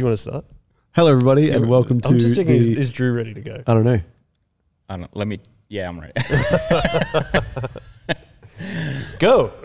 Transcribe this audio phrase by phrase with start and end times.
[0.00, 0.44] Do you want to start?
[0.92, 2.78] Hello, everybody, and welcome to I'm just checking, is, the.
[2.78, 3.62] is Drew ready to go?
[3.66, 4.00] I don't know.
[4.88, 5.40] I don't, let me.
[5.68, 6.14] Yeah, I'm ready.
[9.18, 9.52] Go.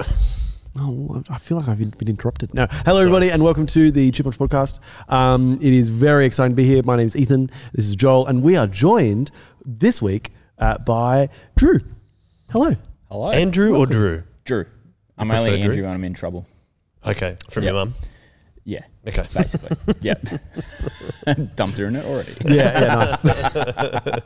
[0.78, 2.54] Oh, I feel like I've been interrupted.
[2.54, 2.68] No.
[2.70, 4.80] Hello, everybody, and welcome to the Chipmunks podcast.
[5.08, 6.84] Um, it is very exciting to be here.
[6.84, 7.50] My name is Ethan.
[7.72, 9.32] This is Joel, and we are joined
[9.64, 11.80] this week uh, by Drew.
[12.52, 12.76] Hello.
[13.10, 14.24] Hello, Andrew or Drew?
[14.44, 14.66] Drew.
[15.18, 15.70] I'm prefer only Drew.
[15.72, 16.46] Andrew when I'm in trouble.
[17.06, 17.72] Okay, from Yep.
[17.74, 17.96] your mum.
[18.68, 19.24] Yeah, Okay.
[19.34, 19.78] basically.
[20.02, 20.20] yep.
[21.56, 22.34] Dumped her in it already.
[22.46, 24.24] Yeah, yeah, nice.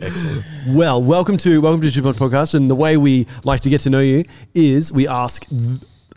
[0.00, 0.44] Excellent.
[0.70, 3.90] Well, welcome to welcome to Chipmunk Podcast, and the way we like to get to
[3.90, 5.46] know you is we ask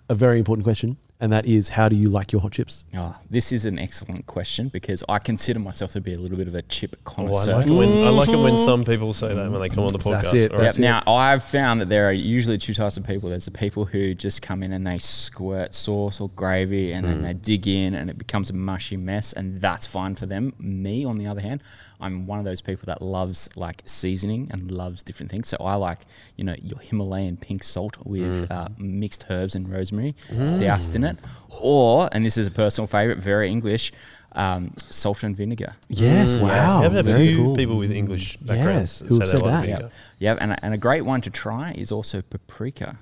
[0.10, 2.86] a very important question, and that is, how do you like your hot chips?
[2.96, 6.48] Oh, this is an excellent question because I consider myself to be a little bit
[6.48, 7.54] of a chip Oh, I connoisseur.
[7.58, 9.94] like it when I like it when some people say that when they come on
[9.94, 10.22] the podcast.
[10.24, 10.64] That's it, All right.
[10.66, 10.76] Yep.
[10.76, 13.30] That's Now, I've found that there are usually two types of people.
[13.30, 17.10] There's the people who just come in and they squirt sauce or gravy and Mm.
[17.10, 20.54] then they dig in and it becomes a mushy mess, and that's fine for them.
[20.60, 21.62] Me, on the other hand,
[22.00, 25.48] I'm one of those people that loves like seasoning and loves different things.
[25.50, 28.52] So I like, you know, your Himalayan pink salt with Mm.
[28.52, 30.16] uh, mixed herbs and rosemary
[30.60, 31.18] doused in it.
[31.50, 33.92] Or, and this is a personal favorite, very English,
[34.34, 35.76] um, salt and vinegar.
[35.90, 36.72] Yes, Mm, wow, yes.
[36.74, 37.56] I have a very few cool.
[37.56, 39.82] people with English Yeah, backgrounds who have say said like that.
[39.82, 43.00] Yeah, yeah, and a, and a great one to try is also paprika.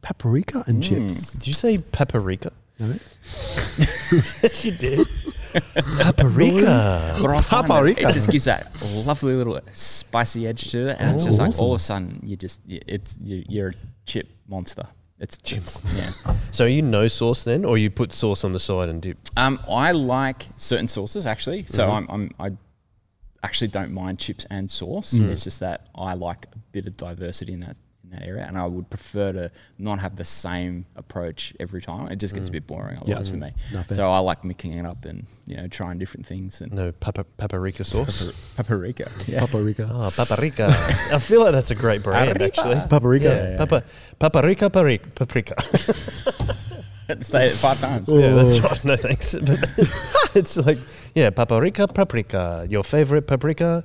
[0.00, 1.32] Paprika and chips.
[1.34, 2.52] Did you say paprika?
[2.88, 5.06] Yes, you did.
[6.16, 7.18] paprika.
[7.20, 8.08] But I find that Paprika.
[8.08, 8.72] it just gives that
[9.06, 12.36] lovely little spicy edge to it, and it's just like all of a sudden you
[12.36, 13.74] just it's you- you're a
[14.06, 14.86] chip monster.
[15.18, 15.80] It's it's
[16.26, 16.34] yeah.
[16.50, 19.18] So you no sauce then, or you put sauce on the side and dip?
[19.36, 22.10] Um, I like certain sauces actually, so Mm-hmm.
[22.10, 25.14] I'm, I'm I actually don't mind chips and sauce.
[25.14, 25.28] Mm.
[25.30, 27.76] It's just that I like a bit of diversity in that
[28.12, 32.08] that area, and I would prefer to not have the same approach every time.
[32.12, 33.52] It just gets a bit boring otherwise for me.
[33.70, 33.74] Mm.
[33.90, 36.92] No, so I like mixing it up and you know trying different things and No
[36.92, 38.32] papa, paprika sauce.
[38.56, 39.10] paprika.
[39.26, 39.40] Yeah.
[39.46, 39.88] Paprika.
[39.92, 40.66] Oh, paprika.
[41.12, 42.44] I feel like that's a great brand, Paprika.
[42.60, 42.88] actually.
[42.88, 43.24] Paprika.
[43.24, 43.84] Yeah, papa,
[44.18, 45.54] paprika, paprika, paprika.
[47.20, 48.08] Say it five times.
[48.08, 48.68] Yeah, that's Oh.
[48.68, 48.84] right.
[48.84, 49.34] No thanks.
[50.34, 50.78] It's like,
[51.14, 52.66] yeah, paprika, paprika.
[52.70, 53.84] Your favorite paprika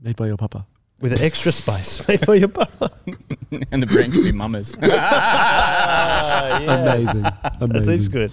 [0.00, 0.66] Made by your papa.
[1.00, 2.90] With an extra spice made by your papa.
[3.70, 4.74] and the brand could be Mama's.
[4.80, 4.90] Amazing.
[7.22, 7.84] That Amazing.
[7.84, 8.32] seems good.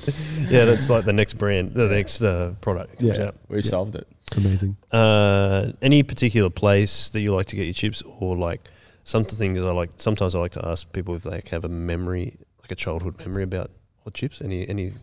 [0.50, 3.02] Yeah, that's like the next brand, the next uh, product.
[3.02, 3.28] Yeah.
[3.28, 3.36] out.
[3.50, 4.08] We've solved it.
[4.38, 4.78] Amazing.
[4.92, 8.62] Uh, any particular place that you like to get your chips, or like
[9.04, 9.92] some things I like?
[9.98, 13.44] Sometimes I like to ask people if they have a memory, like a childhood memory
[13.44, 13.72] about
[14.04, 14.42] hot chips.
[14.42, 14.94] Any any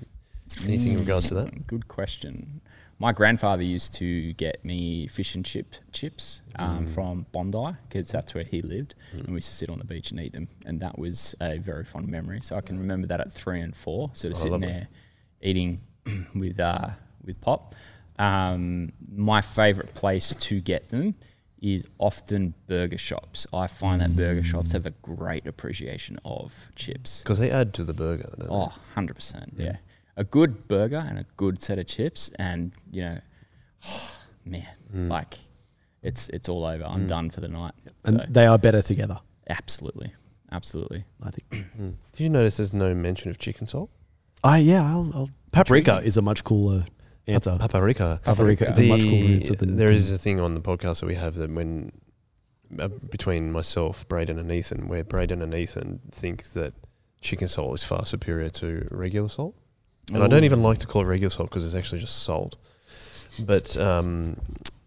[0.67, 1.67] anything in regards to that?
[1.67, 2.61] Good question.
[3.01, 8.35] My grandfather used to get me fish and chip chips um, from Bondi because that's
[8.35, 10.79] where he lived, and we used to sit on the beach and eat them, and
[10.81, 12.41] that was a very fond memory.
[12.43, 14.89] So I can remember that at three and four, sort of Oh, sitting there
[15.41, 15.81] eating
[16.35, 16.91] with uh,
[17.25, 17.75] with pop.
[18.19, 21.15] Um, my favorite place to get them
[21.63, 23.47] is often burger shops.
[23.53, 27.23] I find that burger shops have a great appreciation of chips.
[27.23, 28.29] Because they add to the burger.
[28.49, 29.53] Oh, 100%.
[29.59, 29.77] Yeah.
[30.17, 33.19] A good burger and a good set of chips and, you know,
[34.45, 35.09] man, Mm.
[35.09, 35.35] like
[36.03, 36.83] it's it's all over.
[36.85, 37.73] I'm done for the night.
[38.05, 40.13] And So, they are better together, absolutely.
[40.53, 41.05] Absolutely.
[41.23, 41.49] I think.
[41.81, 41.95] Mm.
[42.13, 43.89] Did you notice there's no mention of chicken salt?
[44.43, 46.09] I yeah, I'll, I'll paprika Intriguing.
[46.09, 46.85] is a much cooler
[47.27, 47.57] answer.
[47.61, 48.21] Paprika.
[48.25, 51.01] Paprika is a much cooler answer than there than- is a thing on the podcast
[51.01, 51.93] that we have that when
[52.79, 56.73] uh, between myself, Braden, and Ethan, where Braden and Ethan think that
[57.21, 59.55] chicken salt is far superior to regular salt,
[60.13, 62.57] and I don't even like to call it regular salt because it's actually just salt.
[63.47, 64.37] But um,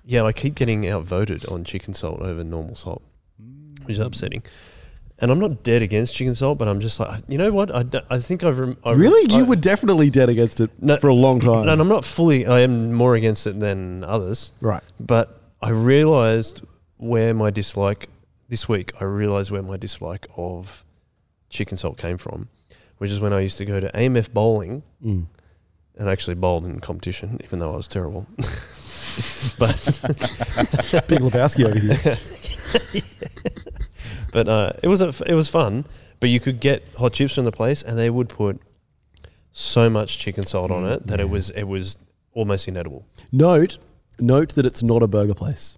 [0.05, 3.01] yeah, I keep getting outvoted on chicken salt over normal salt,
[3.85, 4.43] which is upsetting.
[5.19, 7.73] And I'm not dead against chicken salt, but I'm just like, you know what?
[7.73, 10.59] I, d- I think I've rem- I rem- Really, you I- were definitely dead against
[10.59, 11.65] it No, for a long time.
[11.67, 12.45] no, and I'm not fully.
[12.45, 14.51] I am more against it than others.
[14.59, 14.83] Right.
[14.99, 16.63] But I realized
[16.97, 18.09] where my dislike
[18.49, 18.91] this week.
[18.99, 20.83] I realized where my dislike of
[21.49, 22.49] chicken salt came from,
[22.97, 25.25] which is when I used to go to AMF bowling Mm.
[25.97, 28.25] and actually bowled in competition, even though I was terrible.
[29.59, 29.75] but
[31.07, 32.17] Big Lebowski over here.
[34.31, 35.85] but uh, it was a, it was fun.
[36.19, 38.61] But you could get hot chips from the place, and they would put
[39.51, 41.97] so much chicken salt on it that it was it was
[42.33, 43.05] almost inedible.
[43.31, 43.77] Note,
[44.19, 45.77] note that it's not a burger place.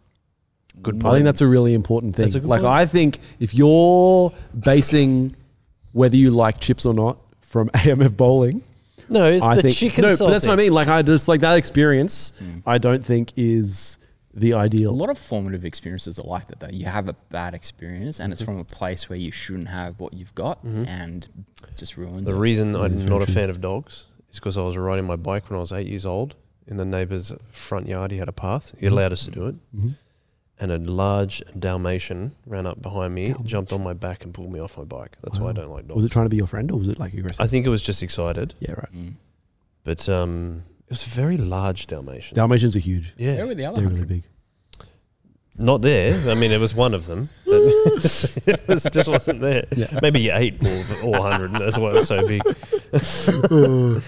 [0.82, 1.06] Good point.
[1.14, 2.26] I think that's a really important thing.
[2.26, 2.74] That's a good like point.
[2.74, 5.36] I think if you're basing
[5.96, 8.62] whether you like chips or not from AMF bowling,
[9.08, 10.74] no, it's I the think chicken no, but that's what I mean.
[10.74, 12.34] Like I just like that experience.
[12.44, 12.64] Mm.
[12.66, 13.98] I don't think is
[14.34, 14.92] the ideal.
[14.92, 16.68] A lot of formative experiences are like that, though.
[16.70, 18.52] You have a bad experience, and it's mm-hmm.
[18.52, 20.84] from a place where you shouldn't have what you've got, mm-hmm.
[20.86, 21.30] and
[21.78, 22.40] just ruins The it.
[22.40, 25.56] reason I'm not a fan of dogs is because I was riding my bike when
[25.56, 26.36] I was eight years old,
[26.68, 28.12] in the neighbour's front yard.
[28.12, 28.76] He had a path.
[28.78, 29.56] He allowed us to do it.
[29.74, 29.90] hmm
[30.58, 33.48] And a large Dalmatian ran up behind me, Dalmatian.
[33.48, 35.18] jumped on my back, and pulled me off my bike.
[35.22, 35.96] That's why I don't like dogs.
[35.98, 37.42] Was it trying to be your friend or was it like aggressive?
[37.42, 38.94] I think it was just excited, yeah, right.
[38.96, 39.14] Mm.
[39.84, 42.36] but um, it was a very large Dalmatian.
[42.36, 43.14] Dalmatians are huge.
[43.18, 44.24] yeah, Where were the other They're really big.
[45.58, 46.14] not there.
[46.32, 47.30] I mean, it was one of them.
[48.48, 49.66] It was, just wasn't there.
[49.76, 50.00] Yeah.
[50.02, 51.54] Maybe eight or, or hundred.
[51.54, 52.42] That's why it was so big.
[53.52, 54.02] Um,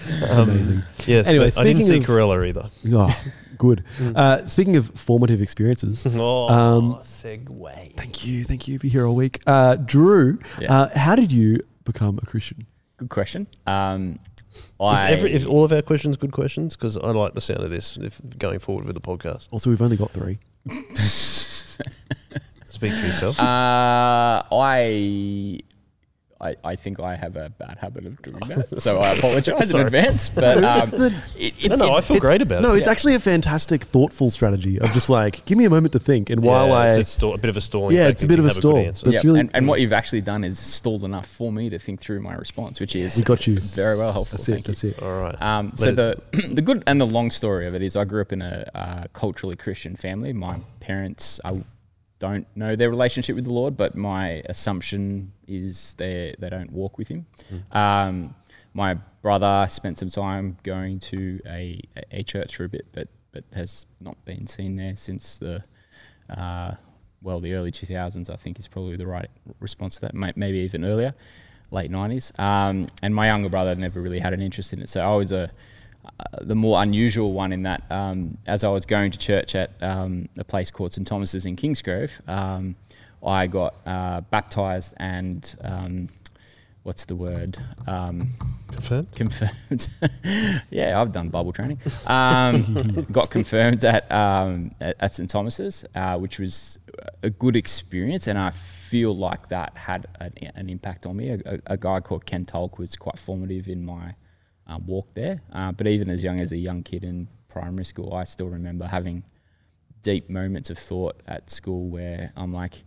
[0.50, 0.82] Amazing.
[1.06, 1.26] Yes.
[1.26, 2.68] Anyway, but I didn't see speaking Corella either.
[2.92, 3.22] Oh,
[3.58, 3.84] good.
[4.14, 7.94] Uh, speaking of formative experiences, Oh, Um, segue.
[7.96, 8.78] thank you, thank you.
[8.78, 9.40] Be here all week.
[9.46, 10.72] Uh, Drew, Yeah.
[10.72, 12.66] uh, how did you become a Christian?
[12.96, 13.46] Good question.
[13.66, 14.18] Um,
[14.54, 16.74] Is I every, if all of our questions good questions?
[16.76, 19.46] Because I like the sound of this if going forward with the podcast.
[19.52, 20.38] Also, we've only got three.
[22.70, 23.38] Speak for yourself.
[23.40, 25.60] Uh, I,
[26.40, 29.80] I, I think I have a bad habit of doing that, so I apologise in
[29.80, 30.28] advance.
[30.30, 31.06] But um, It's the-
[31.36, 32.72] it, no, it's no, I feel It's- great about no, it.
[32.72, 35.98] No, it's actually a fantastic, thoughtful strategy of just like, give me a moment to
[35.98, 36.30] think.
[36.30, 37.96] And while Yeah, I, it's a, sto- a bit of a stalling.
[37.96, 38.76] Yeah, it's a bit of a stall.
[38.78, 39.06] answer.
[39.10, 41.78] That's yeah, really- and, and what you've actually done is stalled enough for me to
[41.78, 43.56] think through my response, which is we got you.
[43.58, 44.36] very well helpful.
[44.38, 44.52] That's it.
[44.52, 44.72] Thank you.
[44.74, 45.02] That's it.
[45.02, 45.42] All right.
[45.42, 46.20] Um, so the
[46.52, 49.04] the good and the long story of it is I grew up in a uh,
[49.12, 50.32] culturally Christian family.
[50.32, 51.62] My parents I
[52.18, 56.98] don't know their relationship with the Lord, but my assumption is they they don't walk
[56.98, 57.26] with Him.
[57.72, 58.34] Um,
[58.74, 61.80] my brother spent some time going to a,
[62.10, 65.62] a church for a bit, but but has not been seen there since the
[66.30, 66.72] uh,
[67.22, 68.30] well the early 2000s.
[68.30, 69.30] I think is probably the right
[69.60, 70.14] response to that.
[70.14, 71.14] Maybe even earlier
[71.70, 72.38] late 90s.
[72.38, 74.88] Um, and my younger brother never really had an interest in it.
[74.88, 75.50] So I was a,
[76.20, 79.70] uh, the more unusual one in that um, as I was going to church at
[79.80, 81.06] um, a place called St.
[81.06, 82.76] Thomas's in Kingsgrove, um,
[83.24, 86.08] I got uh, baptized and um,
[86.82, 87.58] what's the word?
[87.86, 88.28] Um,
[88.68, 89.08] Confirmed?
[89.14, 89.88] confirmed.
[90.70, 91.78] yeah, I've done Bible training.
[92.06, 96.78] Um, got confirmed at, um, at, at St Thomas's, uh, which was
[97.22, 101.30] a good experience, and I feel like that had an, an impact on me.
[101.30, 104.14] A, a, a guy called Ken Tolk was quite formative in my
[104.68, 105.40] um, walk there.
[105.52, 108.86] Uh, but even as young as a young kid in primary school, I still remember
[108.86, 109.24] having
[110.02, 112.84] deep moments of thought at school where I'm like,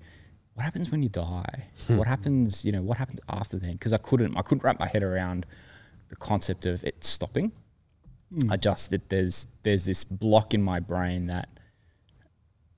[0.53, 1.67] what happens when you die?
[1.87, 3.73] what happens, you know, what happens after then?
[3.73, 5.45] Because I couldn't, I couldn't wrap my head around
[6.09, 7.51] the concept of it stopping.
[8.49, 11.49] I just that there's there's this block in my brain that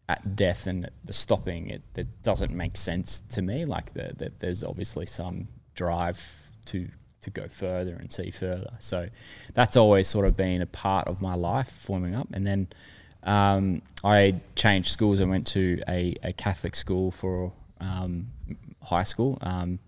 [0.09, 3.65] at death and at the stopping it that doesn't make sense to me.
[3.65, 6.89] Like the, that there's obviously some drive to
[7.23, 8.73] to go further and see further.
[8.79, 9.07] So
[9.53, 12.27] that's always sort of been a part of my life forming up.
[12.33, 12.67] And then
[13.23, 15.19] um, I changed schools.
[15.19, 18.27] I went to a, a Catholic school for um,
[18.81, 19.79] high school um,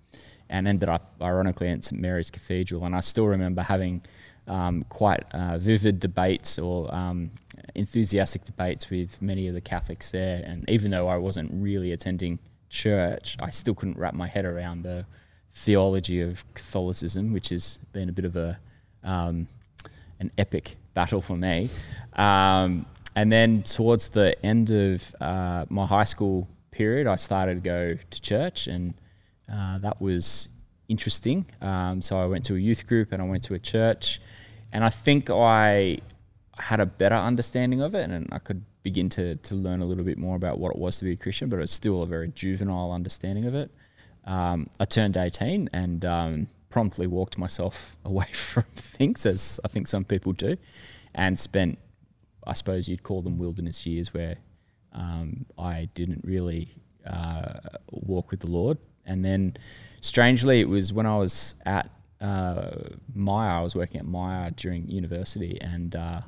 [0.49, 2.85] and ended up ironically at St Mary's Cathedral.
[2.85, 4.01] And I still remember having
[4.47, 7.31] um, quite uh, vivid debates or um,
[7.73, 10.41] enthusiastic debates with many of the Catholics there.
[10.45, 12.39] And even though I wasn't really attending
[12.69, 15.05] church, I still couldn't wrap my head around the
[15.55, 18.59] theology of Catholicism, which has been a bit of a
[19.03, 19.47] um,
[20.19, 21.69] an epic battle for me.
[22.13, 22.85] Um,
[23.15, 27.97] and then towards the end of uh, my high school period, I started to go
[28.09, 28.93] to church, and
[29.51, 30.49] uh, that was
[30.89, 31.45] interesting.
[31.61, 34.19] Um, so I went to a youth group and I went to a church,
[34.73, 35.99] and I think I
[36.57, 40.03] had a better understanding of it, and I could begin to to learn a little
[40.03, 41.49] bit more about what it was to be a Christian.
[41.49, 43.71] But it was still a very juvenile understanding of it.
[44.25, 49.87] Um, I turned 18 and um, promptly walked myself away from things, as I think
[49.87, 50.57] some people do,
[51.13, 51.79] and spent,
[52.45, 54.37] I suppose you'd call them wilderness years, where
[54.93, 56.69] um, I didn't really
[57.05, 57.59] uh,
[57.91, 58.77] walk with the Lord.
[59.05, 59.57] And then,
[60.01, 62.71] strangely, it was when I was at uh,
[63.13, 66.21] Myer, I was working at Myer during university, and uh,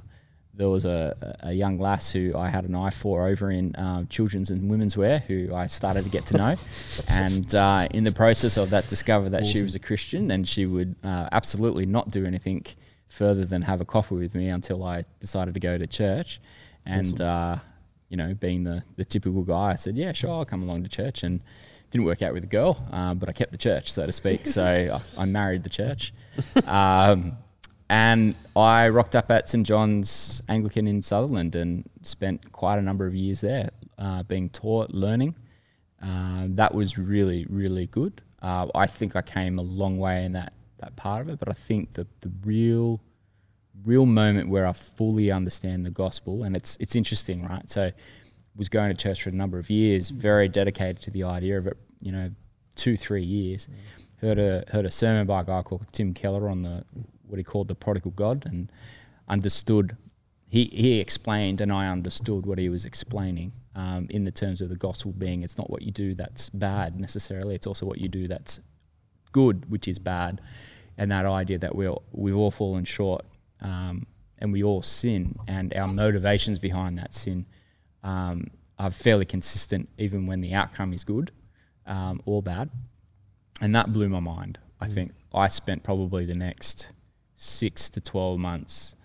[0.57, 4.05] there was a, a young lass who I had an eye for over in uh,
[4.05, 6.55] children's and women's wear, who I started to get to know,
[7.09, 10.65] and uh, in the process of that, discovered that she was a Christian, and she
[10.65, 12.65] would uh, absolutely not do anything
[13.07, 16.41] further than have a coffee with me until I decided to go to church,
[16.85, 17.57] and uh,
[18.09, 20.89] you know, being the the typical guy, I said, yeah, sure, I'll come along to
[20.89, 21.41] church, and
[21.91, 24.41] didn't work out with a girl, uh, but I kept the church, so to speak.
[24.45, 24.63] So
[25.17, 26.13] I, I married the church.
[26.65, 27.37] Um,
[27.89, 33.07] and I rocked up at St John's Anglican in Sutherland and spent quite a number
[33.07, 35.35] of years there, uh, being taught, learning.
[36.01, 38.21] Um, that was really, really good.
[38.41, 41.49] Uh, I think I came a long way in that that part of it, but
[41.49, 43.01] I think the the real
[43.83, 47.69] real moment where I fully understand the gospel, and it's it's interesting, right?
[47.69, 47.91] So,
[48.55, 51.67] was going to church for a number of years, very dedicated to the idea of
[51.67, 51.77] it.
[51.99, 52.31] You know,
[52.75, 53.67] two three years.
[54.21, 56.83] Heard a heard a sermon by a guy called Tim Keller on the
[57.27, 58.71] what he called the prodigal God, and
[59.27, 59.97] understood
[60.49, 64.69] he he explained, and I understood what he was explaining um, in the terms of
[64.69, 68.07] the gospel being it's not what you do that's bad necessarily; it's also what you
[68.07, 68.59] do that's
[69.31, 70.41] good, which is bad,
[70.97, 73.25] and that idea that we're, we've all fallen short,
[73.61, 74.07] um,
[74.39, 77.45] and we all sin, and our motivations behind that sin
[78.03, 78.47] um,
[78.79, 81.31] are fairly consistent, even when the outcome is good
[81.85, 82.69] um, or bad,
[83.59, 84.57] and that blew my mind.
[84.79, 85.11] I think.
[85.33, 86.91] I spent probably the next
[87.37, 88.95] six to twelve months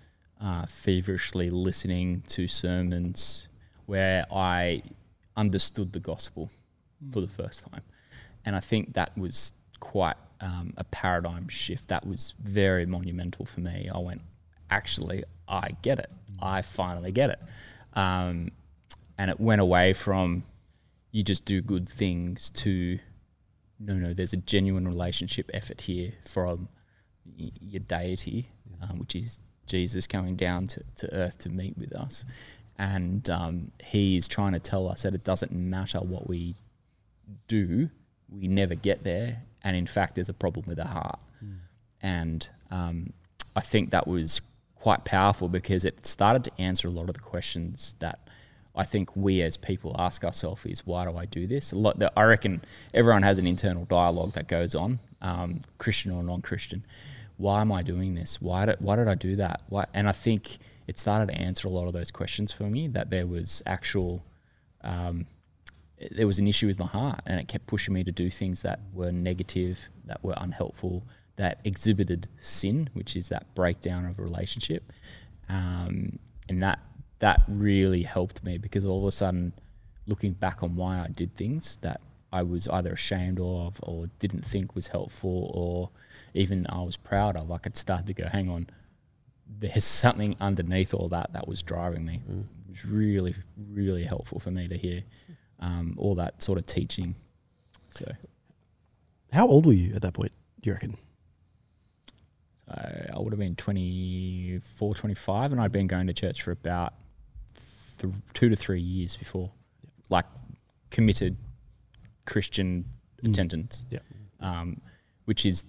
[0.41, 3.47] uh, feverishly listening to sermons
[3.87, 4.83] where I
[5.37, 6.51] understood the gospel
[7.12, 7.83] for the first time.
[8.45, 11.89] And I think that was quite um, a paradigm shift.
[11.89, 13.89] That was very monumental for me.
[13.95, 14.23] I went,
[14.71, 16.11] actually, I get it.
[16.41, 17.41] I finally get it.
[17.95, 18.51] Um,
[19.19, 20.43] and it went away from
[21.12, 22.99] you just do good things to
[23.79, 26.69] no, no, there's a genuine relationship effort here from
[27.37, 28.49] your deity,
[28.83, 32.25] um, which is Jesus coming down to, to earth to meet with us.
[32.79, 36.57] And um, he's trying to tell us that it doesn't matter what we
[37.47, 37.91] do,
[38.29, 39.43] we never get there.
[39.62, 41.21] And in fact, there's a problem with the heart.
[42.02, 43.12] And um,
[43.55, 44.41] I think that was
[44.75, 48.19] quite powerful because it started to answer a lot of the questions that
[48.75, 51.73] I think we as people ask ourselves is why do I do this?
[51.73, 52.02] A lot.
[52.17, 52.62] I reckon
[52.95, 56.85] everyone has an internal dialogue that goes on, um, Christian or non-Christian.
[57.37, 58.41] Why am I doing this?
[58.41, 59.62] Why did why did I do that?
[59.69, 59.87] Why?
[59.93, 62.88] And I think it started to answer a lot of those questions for me.
[62.88, 64.25] That there was actual,
[64.83, 65.26] um,
[66.11, 68.62] there was an issue with my heart, and it kept pushing me to do things
[68.62, 71.05] that were negative, that were unhelpful,
[71.37, 74.93] that exhibited sin, which is that breakdown of a relationship,
[75.49, 76.81] um, and that
[77.23, 79.52] that really helped me because all of a sudden,
[80.09, 82.00] looking back on why I did things that
[82.33, 85.91] I was either ashamed of or didn't think was helpful or
[86.35, 88.67] even I was proud of, I could start to go, hang on,
[89.47, 92.23] there's something underneath all that that was driving me.
[92.29, 92.41] Mm.
[92.41, 93.37] It was really,
[93.71, 95.05] really helpful for me to hear
[95.61, 97.14] um, all that sort of teaching.
[97.91, 98.11] So
[99.33, 100.33] How old were you at that point?
[100.61, 100.97] Do you reckon?
[102.69, 106.95] I, I would have been 24, 25, and I'd been going to church for about
[108.03, 109.51] th- two to three years before,
[110.09, 110.27] like
[110.91, 111.37] committed
[112.25, 112.85] Christian
[113.23, 113.31] Mm.
[113.31, 113.85] attendance.
[113.91, 114.01] Yeah.
[114.41, 114.81] Um,
[115.27, 115.65] which is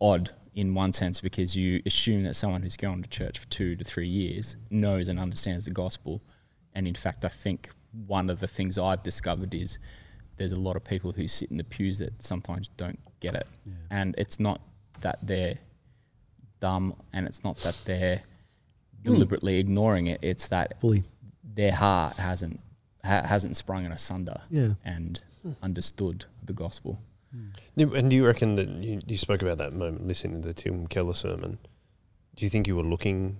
[0.00, 3.74] odd in one sense because you assume that someone who's gone to church for two
[3.76, 6.20] to three years knows and understands the gospel.
[6.74, 7.70] And in fact, I think
[8.06, 9.78] one of the things I've discovered is
[10.36, 13.48] there's a lot of people who sit in the pews that sometimes don't get it.
[13.64, 13.72] Yeah.
[13.90, 14.60] And it's not
[15.00, 15.58] that they're
[16.60, 18.20] dumb and it's not that they're
[19.02, 20.18] deliberately ignoring it.
[20.22, 21.04] It's that Fully.
[21.58, 22.60] Their heart hasn't
[23.04, 24.74] ha- hasn't sprung in asunder Yeah.
[24.84, 25.20] and
[25.62, 27.00] understood the gospel.
[27.76, 30.54] Do- And do you reckon that you, you spoke about that moment listening to the
[30.54, 31.58] Tim Keller sermon?
[32.36, 33.38] Do you think you were looking?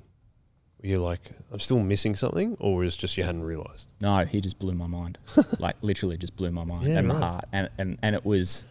[0.82, 3.88] Were you like, I'm still missing something, or was it just you hadn't realised?
[4.00, 5.18] No, he just blew my mind.
[5.58, 7.22] like literally just blew my mind Yeah, and my right.
[7.22, 7.44] heart.
[7.52, 8.64] And, and and it was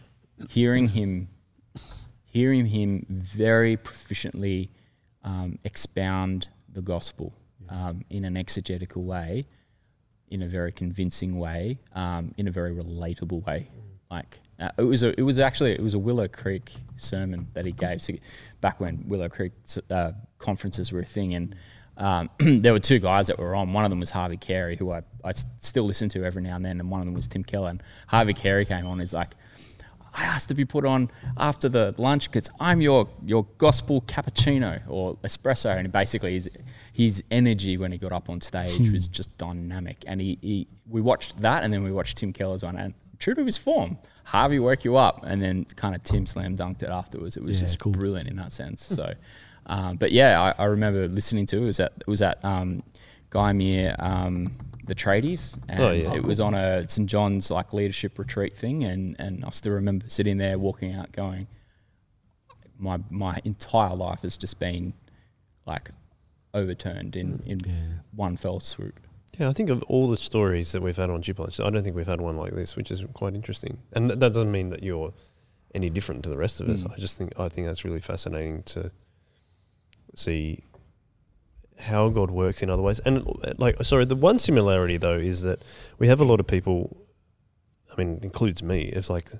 [0.50, 1.28] hearing him
[2.24, 4.68] hearing him very proficiently
[5.24, 7.32] um, expound the gospel
[7.70, 9.46] um, in an exegetical way,
[10.30, 13.68] in a very convincing way, um, in a very relatable way.
[14.10, 17.66] Like uh, it was a, it was actually it was a Willow Creek sermon that
[17.66, 18.14] he gave so
[18.60, 19.52] back when Willow Creek
[19.90, 21.54] uh, conferences were a thing, and
[21.98, 23.72] um, there were two guys that were on.
[23.72, 26.64] One of them was Harvey Carey, who I, I still listen to every now and
[26.64, 27.70] then, and one of them was Tim Keller.
[27.70, 29.00] And Harvey Carey came on.
[29.00, 29.34] He's like,
[30.18, 34.80] I asked to be put on after the lunch because I'm your your gospel cappuccino
[34.88, 36.50] or espresso, and basically his
[36.92, 39.98] his energy when he got up on stage was just dynamic.
[40.06, 43.34] And he, he we watched that, and then we watched Tim Keller's one, and true
[43.34, 46.88] to his form, Harvey woke you up, and then kind of Tim slam dunked it
[46.88, 47.36] afterwards.
[47.36, 47.92] It was Yeah, just cool.
[47.92, 48.84] brilliant in that sense.
[48.86, 49.14] So,
[49.66, 51.62] um, but yeah, I, I remember listening to it.
[51.62, 52.82] it was at it was at um,
[53.30, 54.52] Gymea, um,
[54.88, 56.14] the tradies, and Oh, yeah.
[56.14, 60.06] it was on a St John's like leadership retreat thing, and and I still remember
[60.08, 61.46] sitting there, walking out, going,
[62.78, 64.94] my my entire life has just been
[65.66, 65.90] like
[66.54, 67.72] overturned in in Yeah.
[68.12, 69.00] one fell swoop.
[69.38, 71.94] Yeah, I think of all the stories that we've had on Chip I don't think
[71.94, 73.78] we've had one like this, which is quite interesting.
[73.92, 75.12] And th- that doesn't mean that you're
[75.74, 76.82] any different to the rest of us.
[76.84, 76.92] Mm.
[76.92, 78.90] I just think I think that's really fascinating to
[80.14, 80.64] see
[81.78, 83.00] how God works in other ways.
[83.00, 83.24] And
[83.58, 85.60] like, sorry, the one similarity though is that
[85.98, 86.96] we have a lot of people.
[87.92, 88.82] I mean, includes me.
[88.82, 89.30] It's like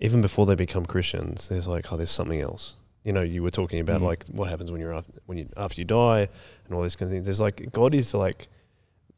[0.00, 2.76] even before they become Christians, there's like, oh, there's something else.
[3.04, 4.04] You know, you were talking about Mm.
[4.04, 6.28] like what happens when you're after, when you after you die
[6.64, 7.26] and all this kind of things.
[7.26, 8.48] There's like God is like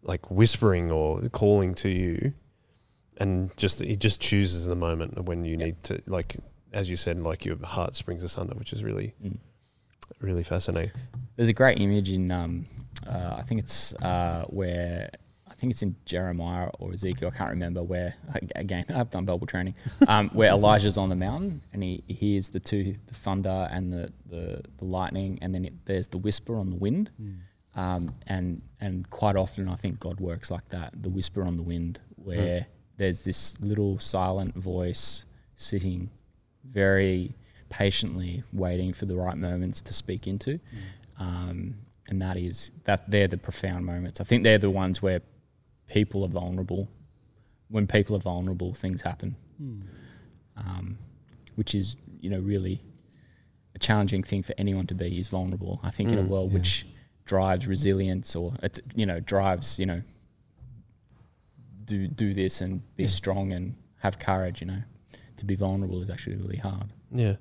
[0.02, 2.32] like whispering or calling to you,
[3.18, 6.36] and just He just chooses the moment when you need to like,
[6.72, 9.38] as you said, like your heart springs asunder, which is really Mm.
[10.20, 10.92] Really fascinating.
[11.36, 12.66] There's a great image in um,
[13.06, 15.10] uh, I think it's uh, where
[15.48, 17.30] I think it's in Jeremiah or Ezekiel.
[17.32, 18.14] I can't remember where.
[18.54, 19.74] Again, I've done Bible training.
[20.08, 23.92] Um, where Elijah's on the mountain and he, he hears the two, the thunder and
[23.92, 27.10] the the, the lightning, and then it, there's the whisper on the wind.
[27.74, 31.02] Um, and and quite often, I think God works like that.
[31.02, 32.66] The whisper on the wind, where
[32.98, 35.24] there's this little silent voice
[35.56, 36.10] sitting
[36.64, 37.34] very
[37.68, 40.58] patiently waiting for the right moments to speak into.
[41.18, 41.76] Um,
[42.08, 44.20] and that is that they're the profound moments.
[44.20, 45.20] I think they're the ones where
[45.88, 46.88] people are vulnerable.
[47.68, 49.34] When people are vulnerable, things happen,
[50.56, 50.98] um,
[51.56, 52.80] which is you know really
[53.74, 55.80] a challenging thing for anyone to be is vulnerable.
[55.82, 56.58] I think in a Mm, world yeah.
[56.58, 56.86] which
[57.24, 60.00] drives resilience or it, you know drives you know
[61.84, 63.08] do do this and be Yeah.
[63.08, 64.60] strong and have courage.
[64.60, 64.82] You know,
[65.38, 66.86] to be vulnerable is actually really hard.
[67.12, 67.36] Yeah.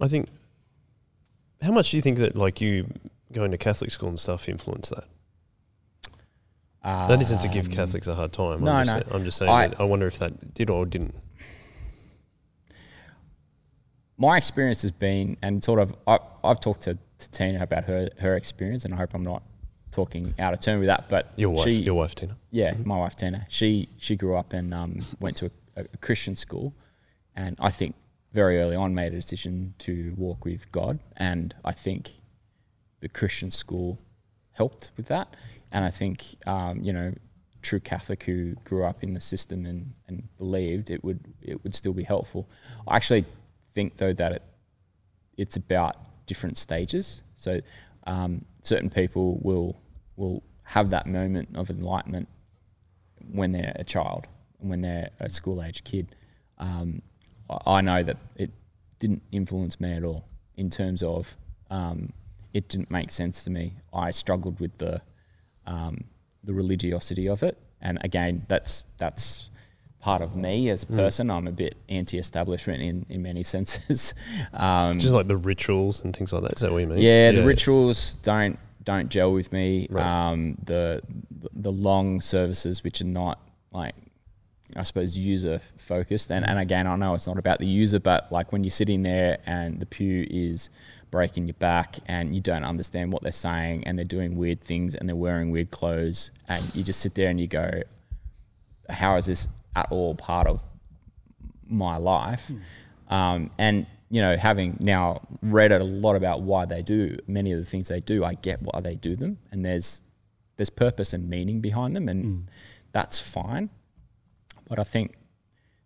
[0.00, 0.28] I think.
[1.62, 2.86] How much do you think that, like, you
[3.32, 5.04] going to Catholic school and stuff influenced that?
[6.82, 8.64] That isn't to give Um, Catholics a hard time.
[8.64, 9.14] no, I'm just, no.
[9.16, 9.50] I'm just saying.
[9.50, 11.14] I- I wonder if that did or didn't.
[14.16, 18.08] my experience has been, and sort of, I, I've talked to, to Tina about her
[18.18, 19.42] her experience, and I hope I'm not
[19.90, 21.08] talking out of turn with that.
[21.08, 22.36] But Your wife, she, your wife, Tina.
[22.50, 22.86] yeah, Mhm.
[22.86, 26.74] my wife Tina, she she grew up and um, went to a, a Christian school,
[27.34, 27.94] and I think
[28.32, 32.10] very early on made a decision to walk with God, and I think
[33.00, 33.98] the Christian school
[34.52, 35.34] helped with that,
[35.72, 37.14] and I think um, you know
[37.62, 41.74] true Catholic who grew up in the system and, and believed it would it would
[41.74, 42.48] still be helpful.
[42.88, 43.24] I actually
[43.74, 44.42] think though that it
[45.36, 45.96] it's about
[46.26, 47.22] different stages.
[47.34, 47.60] So
[48.06, 49.80] um, certain people will
[50.16, 52.28] will have that moment of enlightenment
[53.32, 54.26] when they're a child
[54.58, 56.14] when they're a school age kid.
[56.58, 57.02] Um,
[57.66, 58.50] I- know that it
[58.98, 60.24] didn't influence me at all
[60.56, 61.36] in terms of
[61.70, 62.12] um,
[62.52, 63.74] it didn't make sense to me.
[63.92, 65.00] I struggled with the
[65.66, 66.04] um,
[66.44, 69.50] the religiosity of it, and again, that's that's
[70.00, 70.96] part of me as a Mm.
[70.96, 71.30] person.
[71.30, 74.14] I'm a bit anti-establishment in in many senses.
[74.52, 76.54] um, Just like the rituals and things like that.
[76.54, 76.98] Is that what you mean?
[76.98, 79.86] yeah, the rituals don't don't gel with me.
[79.90, 80.04] Right.
[80.30, 81.02] Um, the
[81.54, 83.38] the long services, which are not
[83.72, 83.94] like
[84.76, 88.30] I suppose user focused, and and again, I know it's not about the user, but
[88.30, 90.70] like when you're sitting there and the pew is
[91.10, 94.94] breaking your back and you don't understand what they're saying and they're doing weird things
[94.94, 97.82] and they're wearing weird clothes and you just sit there and you go,
[98.88, 100.60] how is this at all part of
[101.66, 102.50] my life?
[103.08, 107.58] Um, and you know, having now read a lot about why they do many of
[107.58, 110.02] the things they do, I get why they do them, and there's
[110.56, 112.50] there's purpose and meaning behind them, and
[112.92, 113.70] that's fine.
[114.70, 115.16] But I think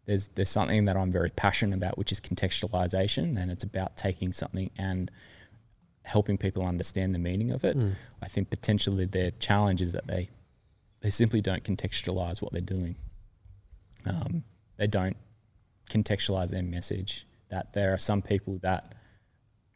[0.07, 4.33] there's there's something that I'm very passionate about, which is contextualization, and it's about taking
[4.33, 5.11] something and
[6.03, 7.77] helping people understand the meaning of it.
[8.23, 10.29] I think potentially their challenge is that they
[11.01, 12.97] they simply don't contextualize what they're doing.
[14.07, 14.45] Um,
[14.77, 15.17] they don't
[15.91, 17.27] contextualize their message.
[17.51, 18.93] That there are some people that,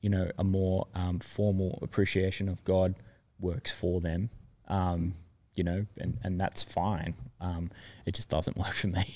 [0.01, 2.95] you know, a more um, formal appreciation of God
[3.39, 4.31] works for them.
[4.69, 5.15] Um,
[5.59, 7.15] you know, and, and that's fine.
[7.41, 7.71] Um,
[8.07, 9.15] it just doesn't work for me.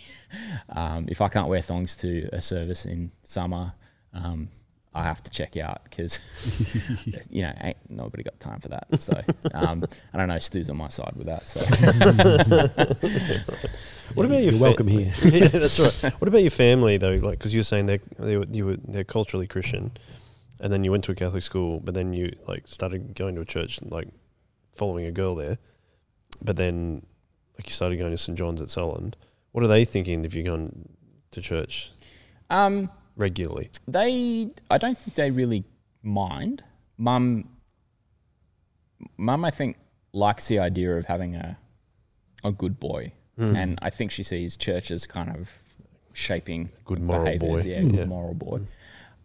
[0.69, 3.73] um, if I can't wear thongs to a service in summer,
[4.13, 4.49] um,
[4.95, 6.19] I have to check out because
[7.31, 9.01] you know ain't nobody got time for that.
[9.01, 9.19] So
[9.55, 10.39] um, I don't know.
[10.39, 11.47] Stu's on my side with that.
[11.47, 11.61] So
[14.15, 15.13] What about your You're welcome fa- here.
[15.25, 16.13] yeah, that's right.
[16.21, 17.15] What about your family though?
[17.15, 19.93] Like, because you were saying they they were, you were they're culturally Christian,
[20.61, 23.41] and then you went to a Catholic school, but then you like started going to
[23.41, 24.09] a church, like
[24.75, 25.57] following a girl there,
[26.43, 27.05] but then
[27.59, 29.17] like you started going to St John's at Sutherland.
[29.53, 30.89] What are they thinking if you're going
[31.33, 31.93] to church
[32.51, 33.71] um, regularly?
[33.87, 35.65] they, I don't think they really
[36.03, 36.65] mind.
[36.99, 37.49] Mum,
[39.17, 39.77] mum, I think
[40.13, 41.59] likes the idea of having a
[42.45, 43.57] a good boy, Mm.
[43.57, 45.51] and I think she sees church as kind of
[46.13, 47.63] shaping Good moral behaviours.
[47.63, 47.69] boy.
[47.69, 47.91] Yeah, Mm.
[47.91, 48.05] good Yeah.
[48.05, 48.61] moral boy.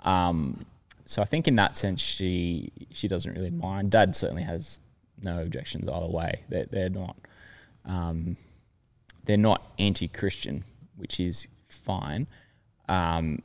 [0.01, 0.65] Um,
[1.05, 3.91] so I think in that sense, she she doesn't really mind.
[3.91, 4.79] Dad certainly has
[5.21, 6.41] no objections either way.
[6.49, 7.15] They're they're not
[7.85, 8.37] um,
[9.25, 10.63] they're not anti-Christian,
[10.95, 12.27] which is fine.
[12.89, 13.39] Um,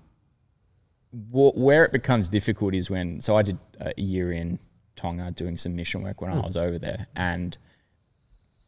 [1.10, 4.58] wh- where it becomes difficult is when so I did a year in
[4.96, 7.56] Tonga doing some mission work when I was over there, and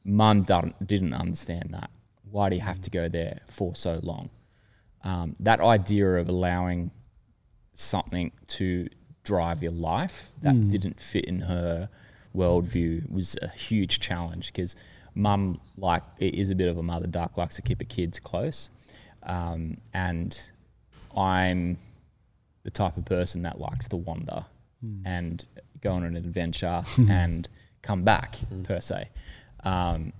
[0.04, 1.90] Mum didn't didn't understand that.
[2.30, 4.30] Why do you have to go there for so long?
[5.02, 6.90] Um, that idea of allowing
[7.74, 8.88] something to
[9.22, 10.70] drive your life that Mm.
[10.70, 11.88] didn't fit in her
[12.34, 14.74] worldview was a huge challenge because
[15.14, 18.18] mum like it is a bit of a mother duck likes to keep her kids
[18.18, 18.68] close
[19.22, 20.50] um, and
[21.16, 21.76] i'm
[22.64, 24.44] the type of person that likes to wander
[25.04, 25.44] and
[25.80, 27.48] go on an adventure and
[27.82, 29.10] come back per se.
[29.62, 30.12] Um,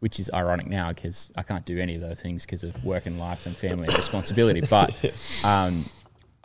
[0.00, 3.04] which is ironic now because I can't do any of those things because of work
[3.04, 4.62] and life and family and responsibility.
[4.62, 4.94] But
[5.44, 5.84] um,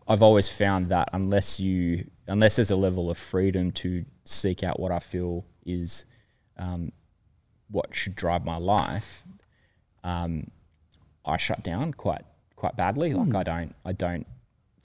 [0.09, 4.79] I've always found that unless you, unless there's a level of freedom to seek out
[4.79, 6.05] what I feel is
[6.57, 6.91] um,
[7.69, 9.23] what should drive my life,
[10.03, 10.47] um,
[11.25, 12.23] I shut down quite
[12.55, 13.13] quite badly.
[13.13, 14.27] Like I don't I don't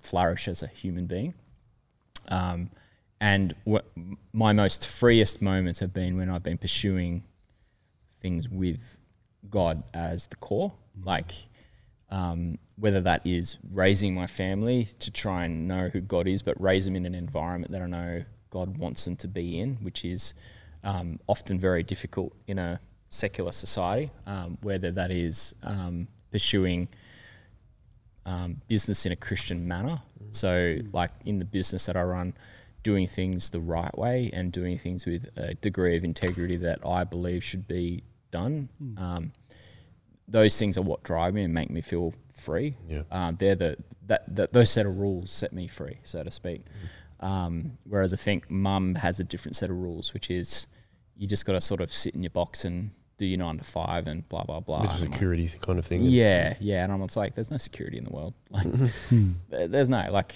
[0.03, 1.35] flourish as a human being.
[2.29, 2.71] Um,
[3.21, 3.87] and what
[4.33, 7.25] my most freest moments have been when I've been pursuing
[8.21, 8.99] things with
[9.51, 10.73] God as the core,
[11.05, 11.33] like
[12.11, 16.61] um, whether that is raising my family to try and know who God is, but
[16.61, 20.05] raise them in an environment that I know God wants them to be in, which
[20.05, 20.35] is
[20.83, 26.89] um, often very difficult in a secular society, um, whether that is um, pursuing
[28.27, 30.01] um, business in a Christian manner.
[30.31, 32.35] So, like in the business that I run,
[32.83, 37.05] doing things the right way and doing things with a degree of integrity that I
[37.05, 38.69] believe should be done.
[38.97, 39.33] Um,
[40.31, 42.77] those things are what drive me and make me feel free.
[42.89, 43.03] Yeah.
[43.11, 46.63] Um, they're the that, that those set of rules set me free, so to speak.
[47.21, 50.67] Um, whereas I think mum has a different set of rules, which is
[51.17, 53.65] you just got to sort of sit in your box and do your nine to
[53.65, 54.79] five and blah blah blah.
[54.79, 56.03] Of And like, security kind of thing.
[56.03, 58.35] yeah, yeah, and I'm just like, there's no security in the world.
[58.51, 60.35] Like, there's no like,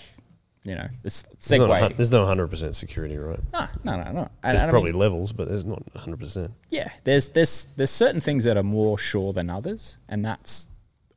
[0.65, 1.97] you know, this not, segue.
[1.97, 3.41] there's no 100% security, right?
[3.53, 4.29] No, no, no, no.
[4.43, 6.51] There's and I probably mean, levels, but there's not 100%.
[6.71, 10.69] yeah, there's there's there's certain things that are more sure than others, and that's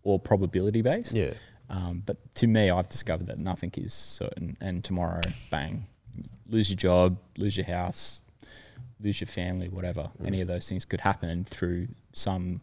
[0.04, 1.14] all probability based.
[1.14, 1.34] Yeah.
[1.70, 5.86] Um, but to me, I've discovered that nothing is certain, and tomorrow, bang,
[6.50, 8.22] lose your job, lose your house,
[9.00, 10.10] lose your family, whatever.
[10.26, 12.62] Any of those things could happen through some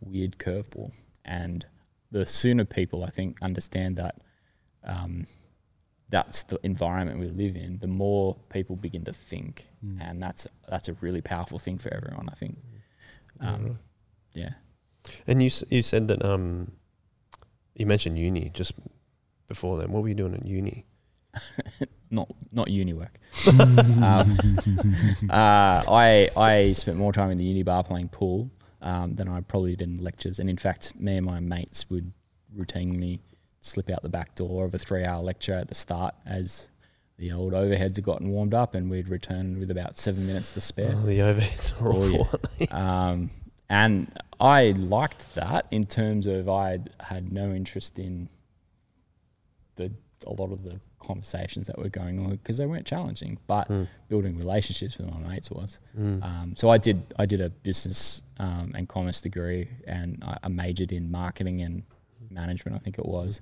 [0.00, 0.92] weird curveball.
[1.24, 1.66] And
[2.10, 4.16] the sooner people, I think, understand that
[4.84, 5.26] um,
[6.10, 9.68] that's the environment we live in, the more people begin to think,
[10.00, 12.28] and that's that's a really powerful thing for everyone.
[12.30, 12.58] I think.
[13.40, 13.78] Um,
[14.34, 14.50] yeah.
[15.26, 16.72] And you you said that um,
[17.74, 18.72] you mentioned uni just
[19.48, 19.92] before then.
[19.92, 20.86] What were you doing at uni?
[22.10, 23.18] not not uni work.
[23.60, 24.02] um,
[25.30, 29.40] uh, I I spent more time in the uni bar playing pool um, than I
[29.40, 32.12] probably did in lectures, and in fact, me and my mates would
[32.56, 33.20] routinely
[33.68, 36.68] slip out the back door of a three-hour lecture at the start as
[37.18, 40.60] the old overheads had gotten warmed up, and we'd return with about seven minutes to
[40.60, 40.92] spare.
[40.96, 42.40] Oh, the overheads Oh, awful.
[42.58, 42.66] yeah.
[43.10, 43.30] um,
[43.68, 48.28] and I liked that in terms of I had no interest in
[49.76, 49.90] the
[50.26, 53.86] a lot of the conversations that were going on because they weren't challenging, but Mm.
[54.08, 55.78] building relationships with my mates was.
[55.98, 56.22] Mm.
[56.24, 60.48] Um, so I did I did a business um, and commerce degree, and I, I
[60.48, 61.82] majored in marketing and
[62.30, 63.40] management, I think it was.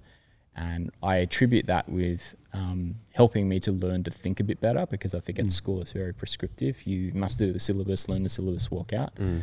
[0.57, 4.87] And I attribute that with um, helping me to learn to think a bit better
[4.87, 5.53] because I think at Mm.
[5.53, 6.87] school it's very prescriptive.
[6.87, 9.15] You must do the syllabus, learn the syllabus, walk out.
[9.17, 9.43] Mm.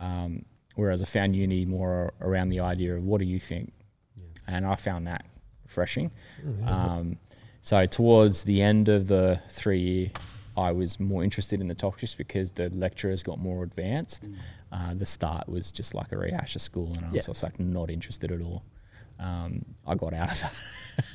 [0.00, 3.72] Um, whereas I found uni more around the idea of what do you think,
[4.16, 4.24] Yeah.
[4.56, 5.26] and I found that
[5.64, 6.10] refreshing.
[6.42, 6.66] Mm.
[6.66, 7.18] Um,
[7.60, 10.10] so towards the end of the three year,
[10.56, 14.28] I was more interested in the topics because the lecturers got more advanced.
[14.72, 17.22] Uh, the start was just like a rehash of school, and I was Yeah.
[17.26, 18.62] just like not interested at all.
[19.18, 20.40] Um, I got out of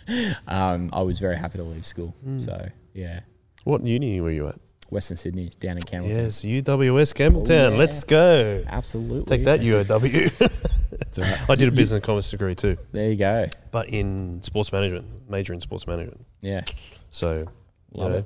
[0.07, 0.37] that.
[0.47, 2.15] um, I was very happy to leave school.
[2.25, 2.41] Mm.
[2.43, 3.21] So yeah,
[3.63, 4.55] What uni were you at?
[4.89, 6.07] Western Sydney down in Campbelltown.
[6.15, 7.67] Yes, UWS Campbelltown.
[7.67, 7.77] Oh, yeah.
[7.77, 8.63] Let's go.
[8.67, 9.37] Absolutely.
[9.37, 10.51] Take that, UOW.
[10.91, 11.19] It's.
[11.49, 13.45] I did a business and commerce degree too, There you go.
[13.71, 16.25] but in sports management, major in sports management.
[16.41, 16.61] Yeah.
[17.11, 17.45] So,
[17.93, 18.17] Love Yeah.
[18.19, 18.25] it.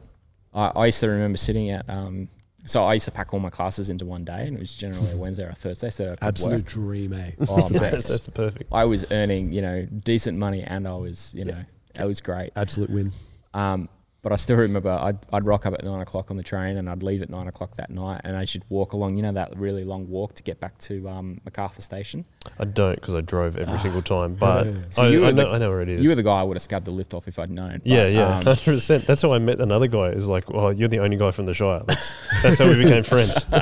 [0.54, 2.30] I, I used to remember sitting at, um,
[2.66, 5.12] so I used to pack all my classes into one day, and it was generally
[5.12, 5.90] a Wednesday or a Thursday.
[5.90, 6.66] So I could Absolute work.
[6.66, 7.32] dream, eh?
[7.48, 7.80] Oh, mate.
[7.80, 8.72] that's, that's perfect.
[8.72, 11.64] I was earning, you know, decent money, and I was, you know,
[12.00, 12.52] it was great.
[12.56, 13.12] Absolute win.
[13.54, 13.90] Um,
[14.24, 16.90] but I still remember I'd, I'd rock up at nine o'clock on the train, and
[16.90, 19.56] I'd leave at nine o'clock that night, and I should walk along, you know, that
[19.58, 22.24] really long walk to get back to um, Macarthur Station.
[22.58, 25.58] I don't because I drove every single time, but So I, I, the- know, I
[25.58, 26.02] know where it is.
[26.04, 27.74] You were the guy I would have scabbed the lift off if I'd known.
[27.80, 29.06] but, yeah, yeah, um, hundred percent.
[29.06, 30.10] That's how I met another guy.
[30.10, 31.82] Is like, well, you're the only guy from the Shire.
[31.86, 33.46] That's that's how we became friends.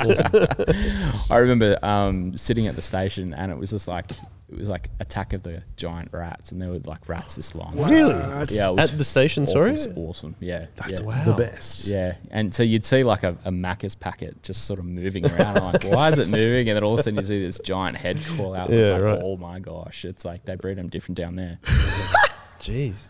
[1.30, 4.10] I remember um, sitting at the station, and it was just like
[4.52, 7.72] it was like Attack of the Giant Rats, and there were like rats this long.
[7.76, 8.12] Really?
[8.12, 9.70] That's, Yeah, it was At the station, Aw- sorry.
[9.70, 10.36] It was awesome.
[10.40, 10.66] Yeah.
[10.76, 11.24] that's yeah.
[11.24, 11.86] the best.
[11.88, 15.56] Yeah, and so you'd see like a, a Macca's packet just sort of moving around.
[15.58, 16.68] I'm like, why is it moving?
[16.68, 18.68] And then all of a sudden you see this giant head crawl out.
[18.70, 19.20] and it's Yeah, like, right.
[19.22, 21.58] oh my gosh, it's like they breed them different down there.
[22.60, 23.08] Jeez,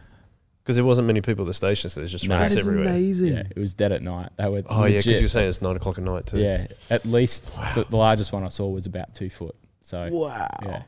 [0.62, 2.38] because there wasn't many people at the station, so there's just No.
[2.38, 2.88] rats That is everywhere.
[2.88, 3.32] amazing.
[3.34, 4.30] Yeah, it was dead at night.
[4.36, 6.38] They were Oh yeah, because you're saying it's nine o'clock at night too.
[6.38, 9.56] yeah, at least the, the largest one I saw was about two foot.
[9.82, 10.48] So Wow.
[10.64, 10.82] yeah,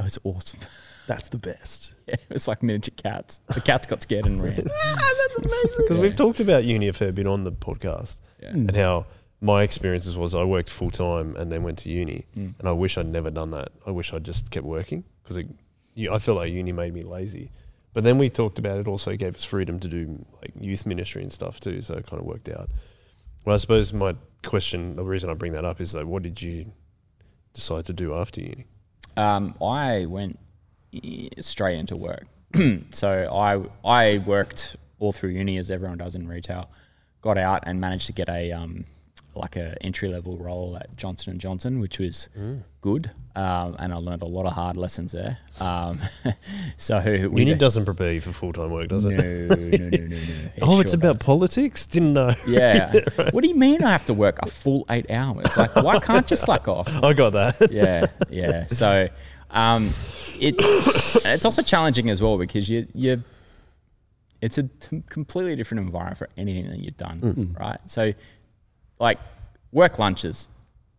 [0.00, 0.60] it was awesome.
[1.06, 1.94] That's the best.
[2.06, 3.40] Yeah, it was like miniature cats.
[3.48, 4.68] The cats got scared and ran.
[4.84, 5.70] ah, that's amazing.
[5.78, 6.02] Because Yeah.
[6.02, 8.50] we've talked about uni a fair bit on the podcast Yeah.
[8.50, 9.06] And how
[9.40, 12.54] my experiences was I worked full time and then went to uni, Mm.
[12.58, 13.70] and I wish I'd never done that.
[13.86, 17.50] I wish I'd just kept working because I feel like uni made me lazy.
[17.92, 21.22] But then we talked about it also gave us freedom to do like youth ministry
[21.22, 22.68] and stuff too, so it kind of worked out.
[23.44, 26.40] Well, I suppose my question, the reason I bring that up is like, what did
[26.40, 26.70] you
[27.52, 28.66] decide to do after uni?
[29.16, 30.38] Um, I went
[31.40, 32.26] straight into work.
[32.90, 36.70] so I I worked all through uni as everyone does in retail.
[37.20, 38.84] Got out and managed to get a um,
[39.36, 42.28] like a entry level role at Johnson and Johnson, which was
[42.80, 45.38] good, um, and I learned a lot of hard lessons there.
[45.60, 45.98] Um,
[46.76, 49.10] so Uni doesn't prepare you for full time work, does it?
[49.10, 50.16] no, no, no, no.
[50.56, 51.26] It oh, it's about does.
[51.26, 51.86] politics.
[51.86, 52.34] Didn't know.
[52.46, 52.92] Yeah.
[53.32, 55.56] What do you mean I have to work a full eight hours?
[55.56, 56.88] Like, why can't you slack off?
[57.02, 57.70] I got that.
[57.70, 58.66] yeah, yeah.
[58.66, 59.08] So
[59.50, 59.90] um,
[60.38, 63.22] it it's also challenging as well because you you
[64.40, 67.78] it's a t- completely different environment for anything that you've done, right?
[67.86, 68.14] So
[69.00, 69.18] like
[69.72, 70.46] work lunches,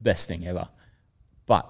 [0.02, 0.68] best thing ever,
[1.46, 1.70] but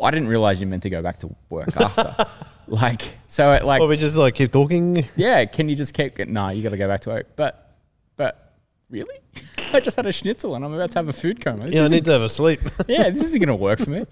[0.00, 2.14] I didn't realize you meant to go back to work after.
[2.68, 5.04] like so, it, like Well, we just like keep talking.
[5.16, 6.18] yeah, can you just keep?
[6.18, 7.28] No, you got to go back to work.
[7.36, 7.74] But
[8.16, 8.54] but
[8.90, 9.16] really,
[9.72, 11.62] I just had a schnitzel and I'm about to have a food coma.
[11.62, 12.60] This Yeah, I need to have a sleep.
[12.88, 14.04] yeah, this isn't going to work for me.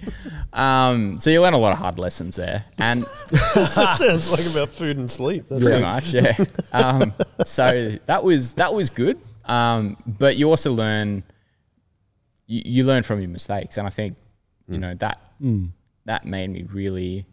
[0.53, 4.75] Um, so you learn a lot of hard lessons there, and that sounds like about
[4.75, 5.46] food and sleep.
[5.48, 6.37] That's pretty much, yeah.
[6.72, 7.12] Um,
[7.44, 11.24] so that was that was good, um, but you also learn
[12.46, 14.16] you, you learn from your mistakes, and I think
[14.68, 15.20] you know that
[16.05, 17.26] that made me really